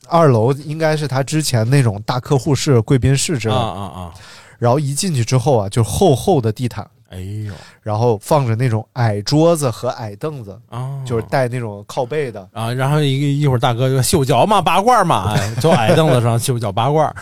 [0.07, 3.65] 二楼应该是他之前那种大客户室、贵宾室之类啊的。
[3.65, 4.13] 啊啊！
[4.57, 7.53] 然后一进去之后啊，就厚厚的地毯，哎呦。
[7.81, 12.48] 然后放着那种矮桌子和矮凳子，啊，就是带那种靠背的。
[12.52, 17.14] 啊，然后一一会儿大哥就秀脚嘛，八卦嘛， 哎，坐矮凳子上秀脚八卦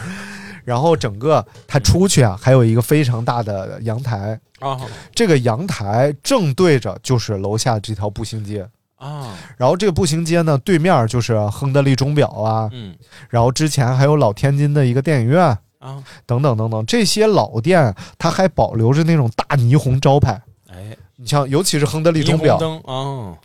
[0.63, 4.79] 然后整个他出去啊，还有一个非常大的阳台，啊
[5.13, 8.67] 这个阳台正对着就是楼下这条步行街。
[8.97, 12.95] 啊，然后这个步行街呢，对面就是亨德利钟表啊，嗯。
[13.31, 20.41] 然后之前还有老天津的一个电影院啊，等等等等，这些老店它还保留着那种大霓虹招牌。
[20.69, 23.35] 哎，你像，尤其是亨德利钟表，啊，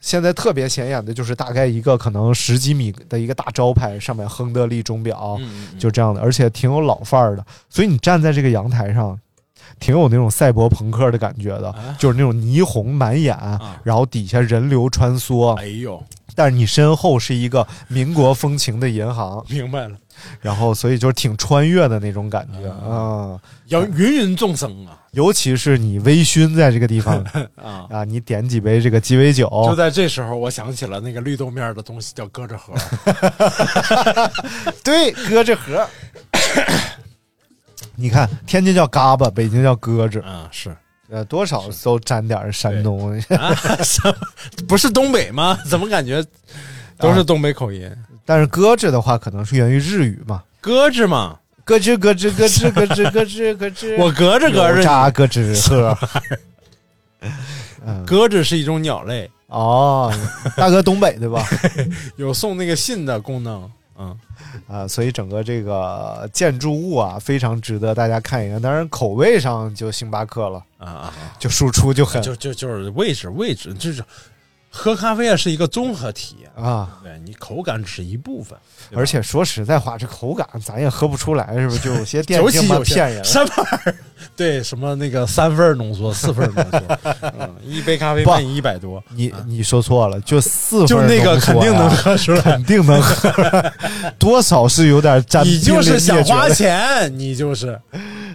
[0.00, 7.46] 现在特别显眼的就是大概一个可能十几米的一个大招牌，上面亨德利钟表，嗯嗯就这样的，而且挺有老范儿的。
[7.70, 9.18] 所以你站在这个阳台上，
[9.80, 11.96] 挺有那种赛博朋克的感觉的，啊。
[11.98, 13.34] 就是那种霓虹满眼，
[13.82, 16.02] 然后底下人流穿梭，哎呦，
[16.34, 19.96] 但是你身后是一个民国风情的银行，明白了，
[20.40, 25.00] 然后所以就是挺穿越的那种感觉啊、嗯要芸芸众生啊。
[25.12, 27.16] 尤其是你微醺在这个地方。
[27.56, 27.86] 啊！
[27.88, 32.74] 啊，你点几杯这个鸡尾酒，就在这时候，我想起了那个绿豆面的东西，叫搁着盒。
[34.84, 35.88] 对，搁着盒。
[37.96, 40.76] 你看，天津叫嘎巴，北京叫搁着，啊，是
[41.14, 43.12] 呃，多少都沾点山东。
[43.38, 43.54] 啊，
[44.66, 45.56] 不是东北吗？
[45.64, 46.24] 怎么感觉
[46.98, 47.88] 都是东北口音？
[48.24, 53.96] 但是咯吱的话，可能是源于日语嘛，咯吱嘛，咯吱咯吱咯吱咯吱咯吱咯吱。
[53.98, 55.96] 我隔着隔着油炸咯吱喝。
[57.86, 60.12] 嗯，鸽子是一种鸟类，哦，
[60.56, 61.46] 大哥东北对吧？
[62.16, 63.70] 有送那个信的功能。
[63.96, 64.18] 嗯
[64.66, 68.60] 啊，所以整个这个建筑物啊，非常值得大家看一看。
[68.60, 71.12] 当然，口味上就星巴克了，啊！
[71.38, 74.04] 就输出就很就就就是位置位置，就是
[74.76, 76.98] 喝咖啡啊是一个综合体验，啊。
[77.02, 78.58] 对你口感只是一部分，
[78.92, 81.78] 而且说实在话，这口感咱也喝不出来，是不是？
[81.78, 83.24] 就有些店尤他妈其有骗人。
[83.24, 83.94] 什么玩意儿？
[84.36, 86.98] 对，什么那个三份浓缩、四份浓缩，
[87.38, 92.40] 嗯，一杯咖啡不卖你一百多，你你说错了，就四份就那个肯定能喝出来。
[92.40, 93.72] 肯定能喝出来，
[94.18, 95.44] 多少是有点沾。
[95.46, 97.78] 你就是想花钱，你就是，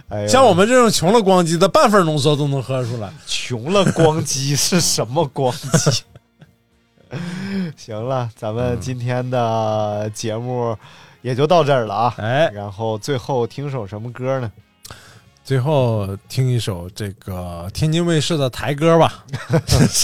[0.08, 3.10] 哎像我们这种穷了光机的，半份浓缩都能喝出来。
[3.26, 6.02] 穷了光机是什么光机？
[7.76, 10.76] 行了，咱们今天的节目
[11.22, 12.14] 也就到这儿了啊。
[12.18, 14.50] 哎，然后最后听首什么歌呢？
[15.42, 19.24] 最后听一首这个天津卫视的台歌吧。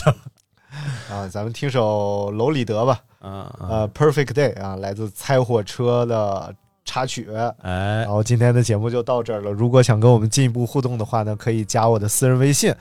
[1.11, 3.01] 啊，咱们听首楼里德吧。
[3.21, 6.55] 啊，呃，《Perfect Day》啊，来自猜火车的
[6.85, 7.29] 插曲。
[7.63, 9.51] 哎然，后今天的节目就到这儿了。
[9.51, 12.75] 如果想跟我们进一步互动的话呢，可以加我的私人微信。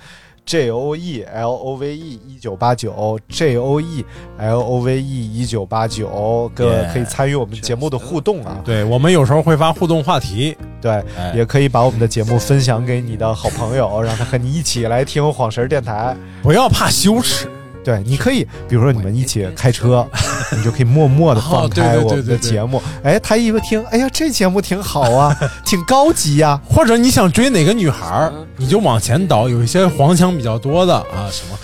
[0.45, 4.05] J O E L O V E 一九八九，J O E
[4.37, 8.61] L O V E 一九八九，各位可以参与我们节目的互动啊。
[8.63, 16.15] 对我们有时候会发互动话题，对，哎也可以把我们的节目分享给你的好朋友，让他和你一起来听晃神儿电台。
[16.43, 17.49] 不要怕羞耻。
[17.85, 20.05] 对，你可以，比如说你们一起开车，
[20.57, 22.81] 你就可以默默的放开我们的对对对节目。
[23.03, 31.57] 哎，他一听，哎呀，这节目挺好啊， 挺高级呀、或者你想追哪个女孩儿，你就往前倒，有一些黄腔比较多的啊，什么，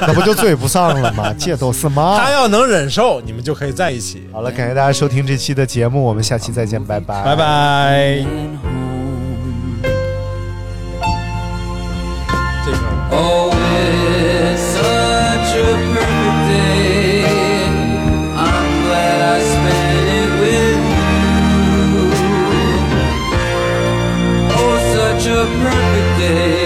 [0.06, 1.32] 那不就追不上了吗？
[1.38, 2.18] 这都是嘛。
[2.18, 4.26] 他要能忍受，你们就可以在一起。
[4.32, 7.36] 好了，感谢大家收听这期的节目，我们下期再见，拜拜，拜。
[7.36, 8.77] 拜。
[25.56, 26.57] Perfect day.